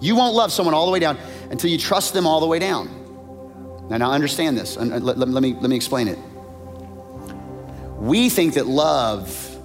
You 0.00 0.16
won't 0.16 0.34
love 0.34 0.52
someone 0.52 0.74
all 0.74 0.86
the 0.86 0.92
way 0.92 0.98
down 0.98 1.16
until 1.50 1.70
you 1.70 1.78
trust 1.78 2.12
them 2.12 2.26
all 2.26 2.40
the 2.40 2.46
way 2.46 2.58
down. 2.58 3.86
Now, 3.88 3.98
now 3.98 4.10
understand 4.10 4.58
this. 4.58 4.76
Let, 4.76 5.02
let, 5.02 5.16
let, 5.16 5.42
me, 5.42 5.54
let 5.54 5.70
me 5.70 5.76
explain 5.76 6.08
it. 6.08 6.18
We 7.98 8.28
think 8.28 8.54
that 8.54 8.66
love 8.66 9.56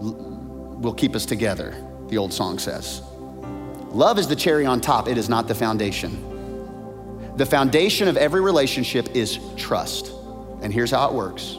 will 0.00 0.94
keep 0.94 1.14
us 1.14 1.26
together, 1.26 1.74
the 2.08 2.18
old 2.18 2.32
song 2.32 2.58
says. 2.58 3.02
Love 3.90 4.18
is 4.18 4.26
the 4.26 4.36
cherry 4.36 4.64
on 4.64 4.80
top, 4.80 5.08
it 5.08 5.18
is 5.18 5.28
not 5.28 5.46
the 5.46 5.54
foundation. 5.54 6.31
The 7.36 7.46
foundation 7.46 8.08
of 8.08 8.16
every 8.16 8.40
relationship 8.40 9.14
is 9.14 9.38
trust. 9.56 10.12
And 10.60 10.72
here's 10.72 10.90
how 10.90 11.08
it 11.08 11.14
works 11.14 11.56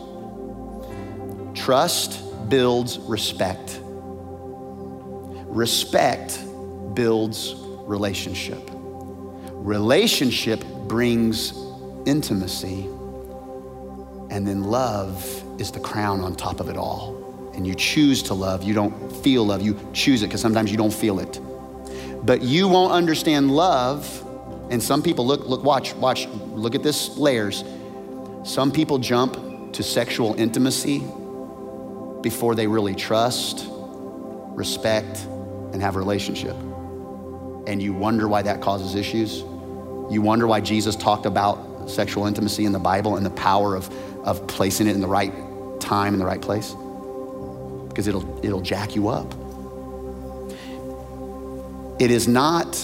trust 1.55 2.19
builds 2.49 2.99
respect, 2.99 3.80
respect 5.47 6.39
builds 6.93 7.55
relationship, 7.57 8.61
relationship 8.71 10.63
brings 10.88 11.53
intimacy, 12.05 12.88
and 14.30 14.47
then 14.47 14.63
love 14.63 15.43
is 15.59 15.71
the 15.71 15.80
crown 15.80 16.21
on 16.21 16.36
top 16.36 16.59
of 16.59 16.69
it 16.69 16.78
all. 16.78 17.51
And 17.55 17.67
you 17.67 17.76
choose 17.76 18.24
to 18.24 18.34
love. 18.34 18.63
You 18.63 18.74
don't 18.74 19.11
feel 19.24 19.45
love. 19.45 19.61
You 19.61 19.80
choose 19.93 20.24
it 20.24 20.28
because 20.28 20.41
sometimes 20.41 20.71
you 20.71 20.78
don't 20.78 20.93
feel 20.93 21.19
it. 21.19 21.39
But 22.26 22.41
you 22.41 22.67
won't 22.67 22.93
understand 22.93 23.51
love. 23.51 24.22
And 24.74 24.82
some 24.82 25.03
people 25.03 25.28
look, 25.28 25.45
look, 25.47 25.63
watch, 25.63 25.93
watch, 25.93 26.28
look 26.28 26.74
at 26.74 26.82
this 26.82 27.15
layers. 27.15 27.63
Some 28.43 28.71
people 28.71 28.97
jump 28.97 29.71
to 29.74 29.84
sexual 29.84 30.34
intimacy 30.34 31.03
before 32.21 32.55
they 32.55 32.65
really 32.65 32.95
trust, 32.95 33.67
respect, 33.69 35.26
and 35.74 35.80
have 35.80 35.95
a 35.95 35.99
relationship. 35.99 36.55
And 37.67 37.84
you 37.84 37.93
wonder 37.93 38.28
why 38.28 38.41
that 38.41 38.61
causes 38.61 38.95
issues. 38.95 39.41
You 40.09 40.24
wonder 40.24 40.47
why 40.47 40.59
Jesus 40.59 40.95
talked 40.95 41.28
about 41.28 41.88
sexual 41.88 42.26
intimacy 42.26 42.65
in 42.65 42.71
the 42.71 42.80
Bible 42.80 43.15
and 43.15 43.24
the 43.24 43.30
power 43.30 43.76
of, 43.76 43.93
of 44.26 44.47
placing 44.47 44.88
it 44.88 44.95
in 44.95 45.01
the 45.01 45.07
right 45.07 45.32
time 45.82 46.13
in 46.13 46.19
the 46.19 46.26
right 46.26 46.41
place? 46.41 46.71
Because 47.89 48.07
it'll, 48.07 48.43
it'll 48.43 48.61
jack 48.61 48.95
you 48.95 49.09
up. 49.09 49.36
It 52.01 52.09
is 52.09 52.28
not 52.28 52.76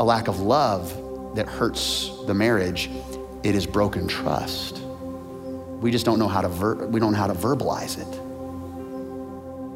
a 0.00 0.04
lack 0.04 0.28
of 0.28 0.40
love 0.40 1.00
that 1.34 1.48
hurts 1.48 2.10
the 2.26 2.34
marriage, 2.34 2.90
it 3.42 3.54
is 3.54 3.66
broken 3.66 4.06
trust. 4.06 4.78
We 5.80 5.90
just 5.90 6.06
don't 6.06 6.18
know 6.18 6.28
how 6.28 6.42
to 6.42 6.48
ver- 6.48 6.86
we 6.86 7.00
don't 7.00 7.12
know 7.12 7.18
how 7.18 7.26
to 7.26 7.34
verbalize 7.34 7.98
it. 7.98 8.18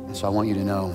And 0.06 0.16
so 0.16 0.26
I 0.26 0.30
want 0.30 0.48
you 0.48 0.54
to 0.54 0.64
know 0.64 0.94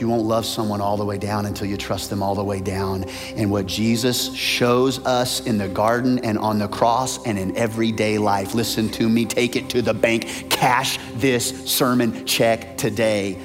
you 0.00 0.08
won't 0.08 0.24
love 0.24 0.46
someone 0.46 0.80
all 0.80 0.96
the 0.96 1.04
way 1.04 1.18
down 1.18 1.46
until 1.46 1.66
you 1.66 1.76
trust 1.76 2.10
them 2.10 2.22
all 2.22 2.34
the 2.34 2.44
way 2.44 2.60
down. 2.60 3.04
And 3.36 3.50
what 3.50 3.66
Jesus 3.66 4.32
shows 4.34 5.04
us 5.04 5.40
in 5.40 5.58
the 5.58 5.68
garden 5.68 6.20
and 6.20 6.38
on 6.38 6.58
the 6.58 6.68
cross 6.68 7.24
and 7.26 7.38
in 7.38 7.56
everyday 7.56 8.18
life, 8.18 8.54
listen 8.54 8.90
to 8.90 9.08
me, 9.08 9.24
take 9.24 9.56
it 9.56 9.68
to 9.70 9.82
the 9.82 9.94
bank, 9.94 10.50
cash 10.50 10.98
this 11.14 11.68
sermon 11.70 12.26
check 12.26 12.76
today. 12.76 13.38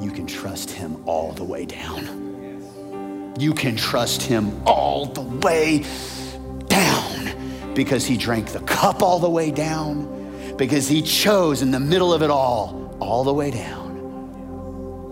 You 0.00 0.10
can 0.10 0.26
trust 0.26 0.70
him 0.70 1.02
all 1.06 1.32
the 1.32 1.44
way 1.44 1.66
down. 1.66 2.19
You 3.40 3.54
can 3.54 3.76
trust 3.76 4.22
him 4.22 4.62
all 4.66 5.06
the 5.06 5.22
way 5.22 5.84
down 6.66 7.74
because 7.74 8.04
he 8.04 8.16
drank 8.16 8.48
the 8.48 8.60
cup 8.60 9.02
all 9.02 9.18
the 9.18 9.30
way 9.30 9.50
down, 9.50 10.54
because 10.56 10.86
he 10.86 11.00
chose 11.02 11.62
in 11.62 11.70
the 11.70 11.80
middle 11.80 12.12
of 12.12 12.22
it 12.22 12.30
all, 12.30 12.96
all 13.00 13.24
the 13.24 13.32
way 13.32 13.50
down 13.50 13.80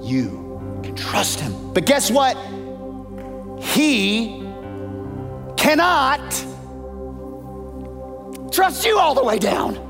you 0.08 0.80
can 0.82 0.94
trust 0.94 1.40
him. 1.40 1.72
But 1.72 1.84
guess 1.84 2.10
what? 2.10 2.36
He 3.62 4.40
cannot 5.56 6.20
trust 8.50 8.86
you 8.86 8.98
all 8.98 9.14
the 9.14 9.24
way 9.24 9.38
down. 9.38 9.84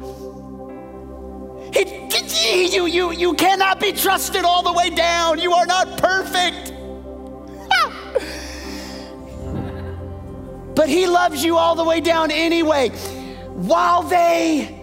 He, 1.72 2.66
you, 2.74 2.86
you, 2.86 3.12
you 3.12 3.34
cannot 3.34 3.78
be 3.80 3.92
trusted 3.92 4.44
all 4.44 4.62
the 4.62 4.72
way 4.72 4.90
down. 4.90 5.38
You 5.38 5.52
are 5.52 5.66
not 5.66 5.98
perfect. 5.98 6.72
But 10.74 10.88
he 10.88 11.06
loves 11.06 11.44
you 11.44 11.56
all 11.56 11.74
the 11.74 11.84
way 11.84 12.00
down 12.00 12.30
anyway. 12.30 12.90
While 12.90 14.02
they 14.04 14.77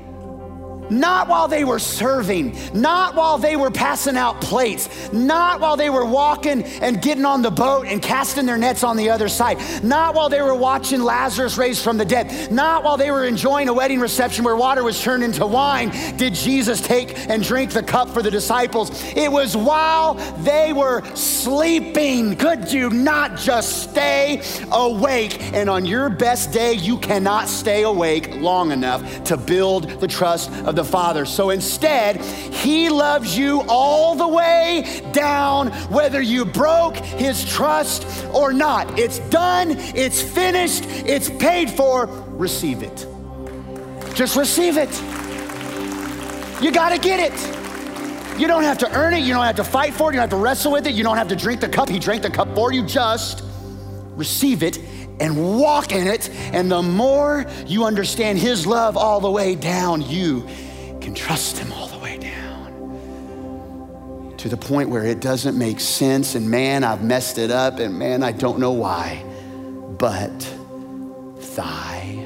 not 0.90 1.28
while 1.28 1.48
they 1.48 1.64
were 1.64 1.80
serving, 1.80 2.58
not 2.74 3.16
while 3.16 3.38
they 3.38 3.56
were 3.56 3.72
passing 3.72 4.18
out 4.18 4.42
plates, 4.42 5.12
not 5.12 5.60
while 5.60 5.78
they 5.78 5.90
were 5.90 6.06
walking 6.06 6.64
and 6.64 7.02
getting 7.02 7.26
on 7.26 7.42
the 7.42 7.52
boat 7.52 7.88
and 7.88 8.02
casting 8.02 8.46
their 8.46 8.58
nets 8.58 8.84
on 8.84 8.98
the 8.98 9.10
other 9.10 9.30
side, 9.30 9.58
not 9.84 10.16
while 10.16 10.30
they 10.30 10.42
were 10.42 10.56
watching 10.56 11.02
Lazarus 11.02 11.58
raised 11.58 11.84
from 11.84 11.98
the 11.98 12.06
dead, 12.06 12.52
not 12.52 12.84
while 12.84 12.98
they 12.98 13.12
were 13.12 13.26
enjoying 13.26 13.70
a 13.70 13.74
wedding 13.74 14.00
reception 14.00 14.44
where 14.44 14.56
water 14.56 14.84
was 14.84 15.02
turned 15.02 15.24
into 15.24 15.46
wine, 15.46 15.90
did 16.18 16.34
Jesus 16.34 16.82
take 16.82 17.18
and 17.30 17.44
drink 17.44 17.72
the 17.72 17.84
cup 17.84 18.10
for 18.10 18.22
the 18.22 18.32
disciples. 18.32 18.92
It 19.16 19.32
was 19.32 19.56
while 19.56 20.16
they 20.44 20.74
were 20.74 21.04
sleeping. 21.16 22.36
Could 22.36 22.72
you 22.72 22.90
not 22.90 23.38
just 23.38 23.92
stay 23.92 24.42
awake? 24.72 25.42
And 25.54 25.70
on 25.70 25.86
your 25.86 26.10
best 26.10 26.52
day, 26.52 26.74
you 26.74 26.98
cannot 26.98 27.48
stay 27.48 27.84
awake 27.84 28.36
long 28.36 28.72
enough 28.72 29.24
to 29.26 29.38
build 29.38 29.90
the 30.00 30.08
trust 30.08 30.52
of 30.66 30.75
the 30.76 30.84
Father. 30.84 31.26
So 31.26 31.50
instead, 31.50 32.18
He 32.22 32.90
loves 32.90 33.38
you 33.38 33.62
all 33.68 34.16
the 34.16 34.28
way 34.28 35.02
down, 35.12 35.68
whether 35.90 36.22
you 36.22 36.46
broke 36.46 36.98
His 36.98 37.44
trust 37.46 38.06
or 38.34 38.54
not. 38.54 39.00
It's 39.00 39.20
done, 39.30 39.72
it's 39.96 40.22
finished, 40.22 40.86
it's 40.88 41.30
paid 41.30 41.72
for. 41.72 42.06
Receive 42.36 42.84
it. 42.84 43.08
Just 44.14 44.36
receive 44.36 44.78
it. 44.78 44.92
You 46.62 46.72
got 46.72 46.90
to 46.90 47.00
get 47.00 47.20
it. 47.20 48.40
You 48.40 48.48
don't 48.48 48.64
have 48.64 48.78
to 48.80 48.92
earn 48.94 49.14
it. 49.14 49.20
You 49.20 49.34
don't 49.34 49.46
have 49.46 49.56
to 49.58 49.64
fight 49.64 49.94
for 49.94 50.10
it. 50.10 50.14
You 50.14 50.20
don't 50.20 50.30
have 50.30 50.38
to 50.38 50.44
wrestle 50.44 50.72
with 50.74 50.88
it. 50.88 50.94
You 50.94 51.04
don't 51.04 51.18
have 51.18 51.30
to 51.30 51.36
drink 51.36 51.62
the 51.62 51.70
cup. 51.70 51.88
He 51.88 52.00
drank 52.00 52.22
the 52.22 52.30
cup 52.30 52.54
for 52.54 52.74
you. 52.74 52.86
Just 52.86 53.44
receive 54.16 54.64
it 54.64 54.78
and 55.20 55.58
walk 55.58 55.92
in 55.92 56.08
it. 56.08 56.30
And 56.54 56.70
the 56.70 56.82
more 56.82 57.46
you 57.66 57.86
understand 57.86 58.38
His 58.38 58.68
love 58.68 58.98
all 58.98 59.20
the 59.22 59.32
way 59.32 59.56
down, 59.56 60.02
you 60.02 60.48
can 61.06 61.14
trust 61.14 61.60
Him 61.60 61.72
all 61.72 61.88
the 61.88 62.00
way 62.00 62.18
down 62.18 62.74
to 64.38 64.50
the 64.50 64.58
point 64.58 64.90
where 64.90 65.06
it 65.06 65.20
doesn't 65.20 65.56
make 65.56 65.80
sense. 65.80 66.34
And 66.34 66.50
man, 66.50 66.84
I've 66.84 67.04
messed 67.04 67.38
it 67.38 67.52
up, 67.52 67.78
and 67.78 68.00
man, 68.00 68.24
I 68.24 68.32
don't 68.32 68.58
know 68.58 68.72
why. 68.72 69.24
But 70.00 70.40
thy 71.56 72.26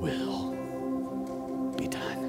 will 0.00 0.52
be 1.76 1.86
done. 1.86 2.24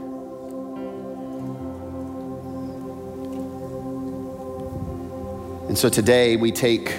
And 5.70 5.78
so 5.78 5.88
today 5.88 6.36
we 6.36 6.52
take 6.52 6.92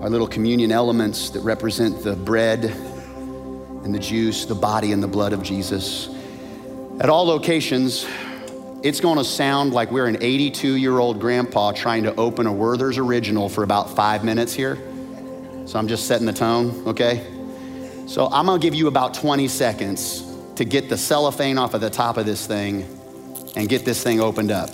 our 0.00 0.10
little 0.10 0.26
communion 0.26 0.72
elements 0.72 1.30
that 1.30 1.42
represent 1.42 2.02
the 2.02 2.16
bread 2.16 2.64
and 2.64 3.94
the 3.94 4.00
juice, 4.00 4.46
the 4.46 4.56
body 4.56 4.90
and 4.90 5.00
the 5.00 5.06
blood 5.06 5.32
of 5.32 5.44
Jesus. 5.44 6.08
At 7.00 7.08
all 7.08 7.26
locations, 7.26 8.06
it's 8.82 9.00
going 9.00 9.18
to 9.18 9.24
sound 9.24 9.72
like 9.72 9.90
we're 9.90 10.06
an 10.06 10.22
82 10.22 10.76
year 10.76 10.98
old 10.98 11.20
grandpa 11.20 11.72
trying 11.72 12.02
to 12.04 12.14
open 12.16 12.46
a 12.46 12.52
Werther's 12.52 12.98
original 12.98 13.48
for 13.48 13.64
about 13.64 13.96
five 13.96 14.24
minutes 14.24 14.52
here. 14.52 14.76
So 15.66 15.78
I'm 15.78 15.88
just 15.88 16.06
setting 16.06 16.26
the 16.26 16.32
tone, 16.32 16.86
okay? 16.88 17.26
So 18.06 18.28
I'm 18.30 18.46
gonna 18.46 18.58
give 18.58 18.74
you 18.74 18.88
about 18.88 19.14
20 19.14 19.48
seconds 19.48 20.24
to 20.56 20.64
get 20.64 20.88
the 20.88 20.98
cellophane 20.98 21.56
off 21.56 21.72
of 21.72 21.80
the 21.80 21.88
top 21.88 22.18
of 22.18 22.26
this 22.26 22.46
thing 22.46 22.82
and 23.56 23.68
get 23.68 23.84
this 23.84 24.02
thing 24.02 24.20
opened 24.20 24.50
up. 24.50 24.68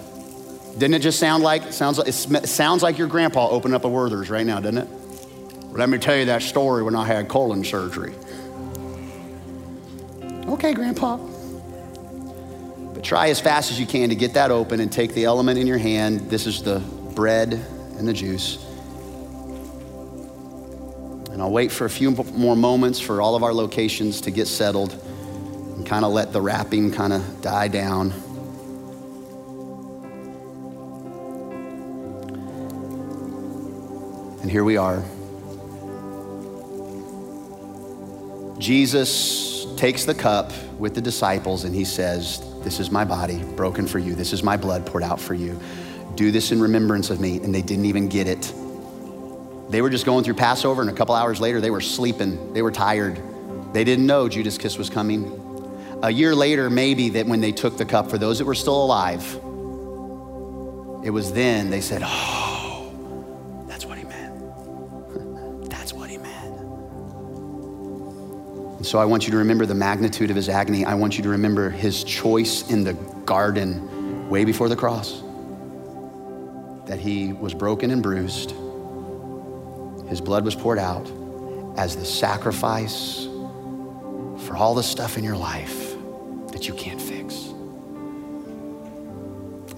Didn't 0.77 0.95
it 0.95 1.01
just 1.01 1.19
sound 1.19 1.43
like, 1.43 1.73
sounds 1.73 1.99
like, 1.99 2.09
it 2.09 2.49
sounds 2.49 2.83
like 2.83 2.99
your 2.99 3.07
grandpa 3.07 3.49
opened 3.49 3.75
up 3.75 3.85
a 3.85 3.89
Werther's 3.89 4.31
right 4.31 4.47
now, 4.47 4.61
doesn't 4.61 4.79
it? 4.79 4.89
Let 5.73 5.89
me 5.89 5.99
tell 5.99 6.17
you 6.17 6.25
that 6.25 6.43
story 6.43 6.83
when 6.83 6.97
I 6.97 7.05
had 7.05 7.29
colon 7.29 7.63
surgery. 7.63 8.15
Okay, 10.49 10.73
Grandpa. 10.73 11.19
But 12.99 13.05
try 13.05 13.29
as 13.29 13.39
fast 13.39 13.71
as 13.71 13.79
you 13.79 13.87
can 13.87 14.09
to 14.09 14.17
get 14.17 14.35
that 14.35 14.51
open 14.51 14.81
and 14.81 14.91
take 14.91 15.15
the 15.15 15.25
element 15.25 15.57
in 15.57 15.69
your 15.69 15.79
hand. 15.79 16.29
This 16.31 16.49
is 16.49 16.65
the 16.65 16.81
bread 17.15 17.53
and 17.97 18.09
the 18.09 18.13
juice. 18.13 18.57
And 21.31 21.41
I'll 21.41 21.53
wait 21.53 21.71
for 21.71 21.85
a 21.85 21.91
few 21.91 22.11
more 22.11 22.57
moments 22.57 22.99
for 22.99 23.23
all 23.23 23.37
of 23.37 23.45
our 23.45 23.55
locations 23.55 24.21
to 24.23 24.33
get 24.33 24.49
settled 24.49 25.01
and 25.77 25.87
kind 25.87 26.05
of 26.05 26.11
let 26.11 26.33
the 26.33 26.41
wrapping 26.41 26.91
kind 26.91 27.13
of 27.13 27.41
die 27.41 27.69
down. 27.69 28.11
And 34.43 34.51
here 34.51 34.65
we 34.65 34.77
are. 34.77 35.05
Jesus 38.59 39.67
takes 39.77 40.05
the 40.05 40.17
cup 40.17 40.51
with 40.81 40.97
the 40.97 41.01
disciples 41.01 41.63
and 41.63 41.73
he 41.73 41.85
says, 41.85 42.48
This 42.69 42.81
is 42.81 42.91
my 42.91 43.07
body 43.07 43.43
broken 43.57 43.87
for 43.87 43.99
you. 43.99 44.15
This 44.15 44.35
is 44.35 44.43
my 44.43 44.59
blood 44.59 44.85
poured 44.85 45.03
out 45.03 45.19
for 45.19 45.33
you. 45.33 45.59
Do 46.17 46.31
this 46.31 46.53
in 46.53 46.61
remembrance 46.61 47.09
of 47.09 47.19
me. 47.19 47.39
And 47.39 47.55
they 47.55 47.63
didn't 47.63 47.87
even 47.87 48.11
get 48.11 48.29
it. 48.29 48.53
They 49.71 49.81
were 49.81 49.89
just 49.89 50.05
going 50.05 50.23
through 50.23 50.35
Passover, 50.35 50.83
and 50.83 50.91
a 50.91 50.93
couple 50.93 51.15
hours 51.15 51.41
later, 51.41 51.63
they 51.63 51.71
were 51.71 51.81
sleeping. 51.81 52.53
They 52.53 52.61
were 52.61 52.71
tired. 52.71 53.23
They 53.73 53.85
didn't 53.85 54.05
know 54.05 54.29
Judas' 54.29 54.59
kiss 54.59 54.77
was 54.77 54.91
coming. 54.91 55.33
A 56.03 56.11
year 56.11 56.35
later, 56.35 56.69
maybe 56.69 57.09
that 57.09 57.25
when 57.25 57.41
they 57.41 57.53
took 57.53 57.79
the 57.79 57.87
cup, 57.87 58.11
for 58.11 58.19
those 58.19 58.37
that 58.37 58.45
were 58.45 58.55
still 58.55 58.85
alive, 58.85 59.25
it 61.03 61.11
was 61.11 61.33
then 61.33 61.71
they 61.71 61.81
said, 61.81 62.03
Oh, 62.05 62.48
And 68.79 68.87
so 68.87 68.99
I 68.99 69.05
want 69.05 69.27
you 69.27 69.33
to 69.33 69.37
remember 69.37 69.67
the 69.67 69.75
magnitude 69.75 70.31
of 70.31 70.37
his 70.37 70.49
agony. 70.49 70.87
I 70.87 70.95
want 70.95 71.19
you 71.19 71.23
to 71.25 71.29
remember 71.29 71.69
his 71.69 72.03
choice 72.03 72.71
in 72.71 72.85
the 72.85 72.95
garden 73.27 74.29
way 74.31 74.45
before 74.45 74.71
the 74.71 74.77
cross 74.77 75.23
that 76.87 76.99
he 76.99 77.35
was 77.35 77.53
broken 77.53 77.91
and 77.91 78.03
bruised 78.03 78.55
his 80.09 80.21
blood 80.23 80.45
was 80.45 80.55
poured 80.55 80.79
out 80.79 81.07
as 81.77 81.97
the 81.97 82.05
sacrifice 82.05 83.27
for 84.47 84.57
all 84.57 84.75
the 84.75 84.83
stuff 84.83 85.19
in 85.19 85.25
your 85.25 85.37
life 85.37 85.95
that 86.53 86.67
you 86.67 86.75
can't 86.75 87.01
fix. 87.01 87.49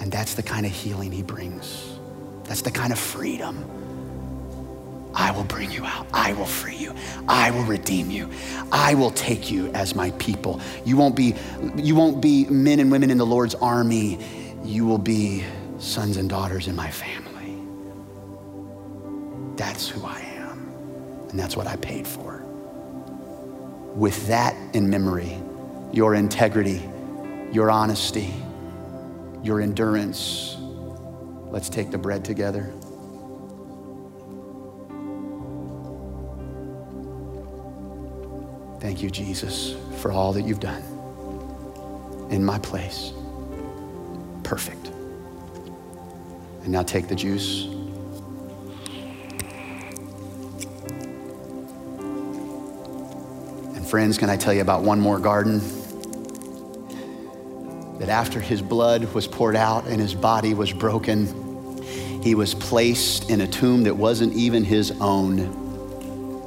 And 0.00 0.10
that's 0.10 0.34
the 0.34 0.42
kind 0.42 0.64
of 0.64 0.72
healing 0.72 1.10
he 1.10 1.22
brings. 1.22 1.98
That's 2.44 2.62
the 2.62 2.70
kind 2.70 2.92
of 2.92 2.98
freedom. 2.98 3.64
I 5.14 5.30
will 5.32 5.44
bring 5.44 5.70
you 5.70 5.84
out. 5.84 6.06
I 6.12 6.32
will 6.34 6.46
free 6.46 6.76
you. 6.76 6.94
I 7.28 7.50
will 7.50 7.64
redeem 7.64 8.10
you. 8.10 8.30
I 8.70 8.94
will 8.94 9.10
take 9.10 9.50
you 9.50 9.68
as 9.72 9.94
my 9.94 10.10
people. 10.12 10.60
You 10.84 10.96
won't 10.96 11.16
be, 11.16 11.34
you 11.76 11.94
won't 11.94 12.20
be 12.20 12.46
men 12.46 12.80
and 12.80 12.90
women 12.90 13.10
in 13.10 13.18
the 13.18 13.26
Lord's 13.26 13.54
army. 13.56 14.18
You 14.64 14.86
will 14.86 14.98
be 14.98 15.44
sons 15.78 16.16
and 16.16 16.28
daughters 16.28 16.68
in 16.68 16.76
my 16.76 16.90
family. 16.90 17.56
That's 19.56 19.88
who 19.88 20.04
I 20.04 20.20
am. 20.20 20.72
And 21.30 21.38
that's 21.38 21.56
what 21.56 21.66
I 21.66 21.76
paid 21.76 22.06
for. 22.06 22.42
With 23.94 24.28
that 24.28 24.54
in 24.74 24.88
memory, 24.88 25.36
your 25.92 26.14
integrity, 26.14 26.88
your 27.52 27.70
honesty, 27.70 28.32
your 29.42 29.60
endurance, 29.60 30.56
let's 31.50 31.68
take 31.68 31.90
the 31.90 31.98
bread 31.98 32.24
together. 32.24 32.72
Thank 38.80 39.02
you, 39.02 39.10
Jesus, 39.10 39.76
for 39.98 40.10
all 40.10 40.32
that 40.32 40.42
you've 40.42 40.58
done 40.58 40.82
in 42.30 42.42
my 42.42 42.58
place. 42.58 43.12
Perfect. 44.42 44.86
And 46.62 46.68
now 46.68 46.82
take 46.82 47.06
the 47.06 47.14
juice. 47.14 47.66
And 53.74 53.86
friends, 53.86 54.16
can 54.16 54.30
I 54.30 54.36
tell 54.36 54.54
you 54.54 54.62
about 54.62 54.82
one 54.82 54.98
more 54.98 55.18
garden? 55.18 55.60
That 57.98 58.08
after 58.08 58.40
his 58.40 58.62
blood 58.62 59.12
was 59.12 59.26
poured 59.26 59.56
out 59.56 59.86
and 59.86 60.00
his 60.00 60.14
body 60.14 60.54
was 60.54 60.72
broken, 60.72 61.82
he 62.22 62.34
was 62.34 62.54
placed 62.54 63.28
in 63.28 63.42
a 63.42 63.46
tomb 63.46 63.82
that 63.84 63.94
wasn't 63.94 64.32
even 64.32 64.64
his 64.64 64.90
own. 65.02 65.69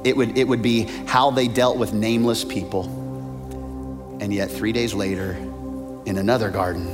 It 0.04 0.16
would, 0.16 0.36
it 0.36 0.46
would 0.46 0.62
be 0.62 0.82
how 1.06 1.30
they 1.30 1.48
dealt 1.48 1.78
with 1.78 1.92
nameless 1.92 2.44
people. 2.44 2.84
And 4.20 4.32
yet, 4.32 4.50
three 4.50 4.72
days 4.72 4.94
later, 4.94 5.32
in 6.06 6.18
another 6.18 6.50
garden, 6.50 6.86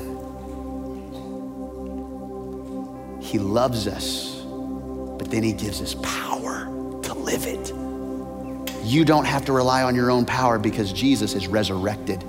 he 3.20 3.38
loves 3.38 3.86
us, 3.86 4.42
but 5.18 5.30
then 5.30 5.42
he 5.42 5.52
gives 5.52 5.80
us 5.82 5.94
power 6.02 6.64
to 7.02 7.14
live 7.14 7.46
it. 7.46 7.72
You 8.84 9.04
don't 9.04 9.24
have 9.24 9.44
to 9.44 9.52
rely 9.52 9.82
on 9.82 9.94
your 9.94 10.11
own 10.11 10.24
power 10.24 10.58
because 10.58 10.92
Jesus 10.92 11.34
is 11.34 11.46
resurrected. 11.46 12.24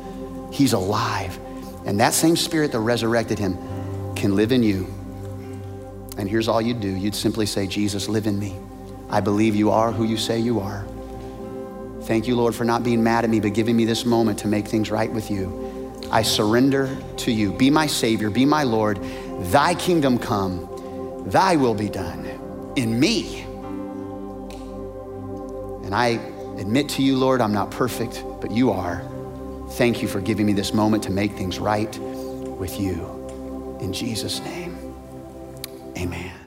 He's 0.51 0.73
alive. 0.73 1.39
And 1.85 1.99
that 1.99 2.13
same 2.13 2.35
spirit 2.35 2.71
that 2.73 2.79
resurrected 2.79 3.39
him 3.39 3.57
can 4.15 4.35
live 4.35 4.51
in 4.51 4.61
you. 4.61 4.85
And 6.17 6.29
here's 6.29 6.47
all 6.47 6.61
you'd 6.61 6.81
do 6.81 6.89
you'd 6.89 7.15
simply 7.15 7.45
say, 7.45 7.65
Jesus, 7.65 8.07
live 8.07 8.27
in 8.27 8.37
me. 8.37 8.55
I 9.11 9.19
believe 9.19 9.55
you 9.55 9.69
are 9.71 9.91
who 9.91 10.05
you 10.05 10.17
say 10.17 10.39
you 10.39 10.59
are. 10.59 10.85
Thank 12.03 12.27
you, 12.27 12.35
Lord, 12.35 12.55
for 12.55 12.63
not 12.63 12.83
being 12.83 13.03
mad 13.03 13.23
at 13.23 13.29
me, 13.29 13.39
but 13.39 13.53
giving 13.53 13.75
me 13.75 13.85
this 13.85 14.05
moment 14.05 14.39
to 14.39 14.47
make 14.47 14.67
things 14.67 14.89
right 14.89 15.11
with 15.11 15.29
you. 15.29 15.91
I 16.11 16.23
surrender 16.23 16.97
to 17.17 17.31
you. 17.31 17.51
Be 17.53 17.69
my 17.69 17.87
Savior, 17.87 18.29
be 18.29 18.45
my 18.45 18.63
Lord. 18.63 18.99
Thy 19.51 19.75
kingdom 19.75 20.17
come, 20.17 21.23
thy 21.27 21.55
will 21.55 21.75
be 21.75 21.89
done 21.89 22.25
in 22.75 22.99
me. 22.99 23.41
And 25.83 25.93
I 25.93 26.19
admit 26.57 26.89
to 26.89 27.01
you, 27.01 27.17
Lord, 27.17 27.41
I'm 27.41 27.53
not 27.53 27.69
perfect, 27.69 28.23
but 28.39 28.51
you 28.51 28.71
are. 28.71 29.03
Thank 29.71 30.01
you 30.01 30.07
for 30.07 30.21
giving 30.21 30.45
me 30.45 30.53
this 30.53 30.73
moment 30.73 31.03
to 31.03 31.11
make 31.11 31.33
things 31.33 31.59
right 31.59 31.97
with 31.99 32.79
you. 32.79 33.77
In 33.81 33.93
Jesus' 33.93 34.39
name, 34.41 34.77
amen. 35.97 36.40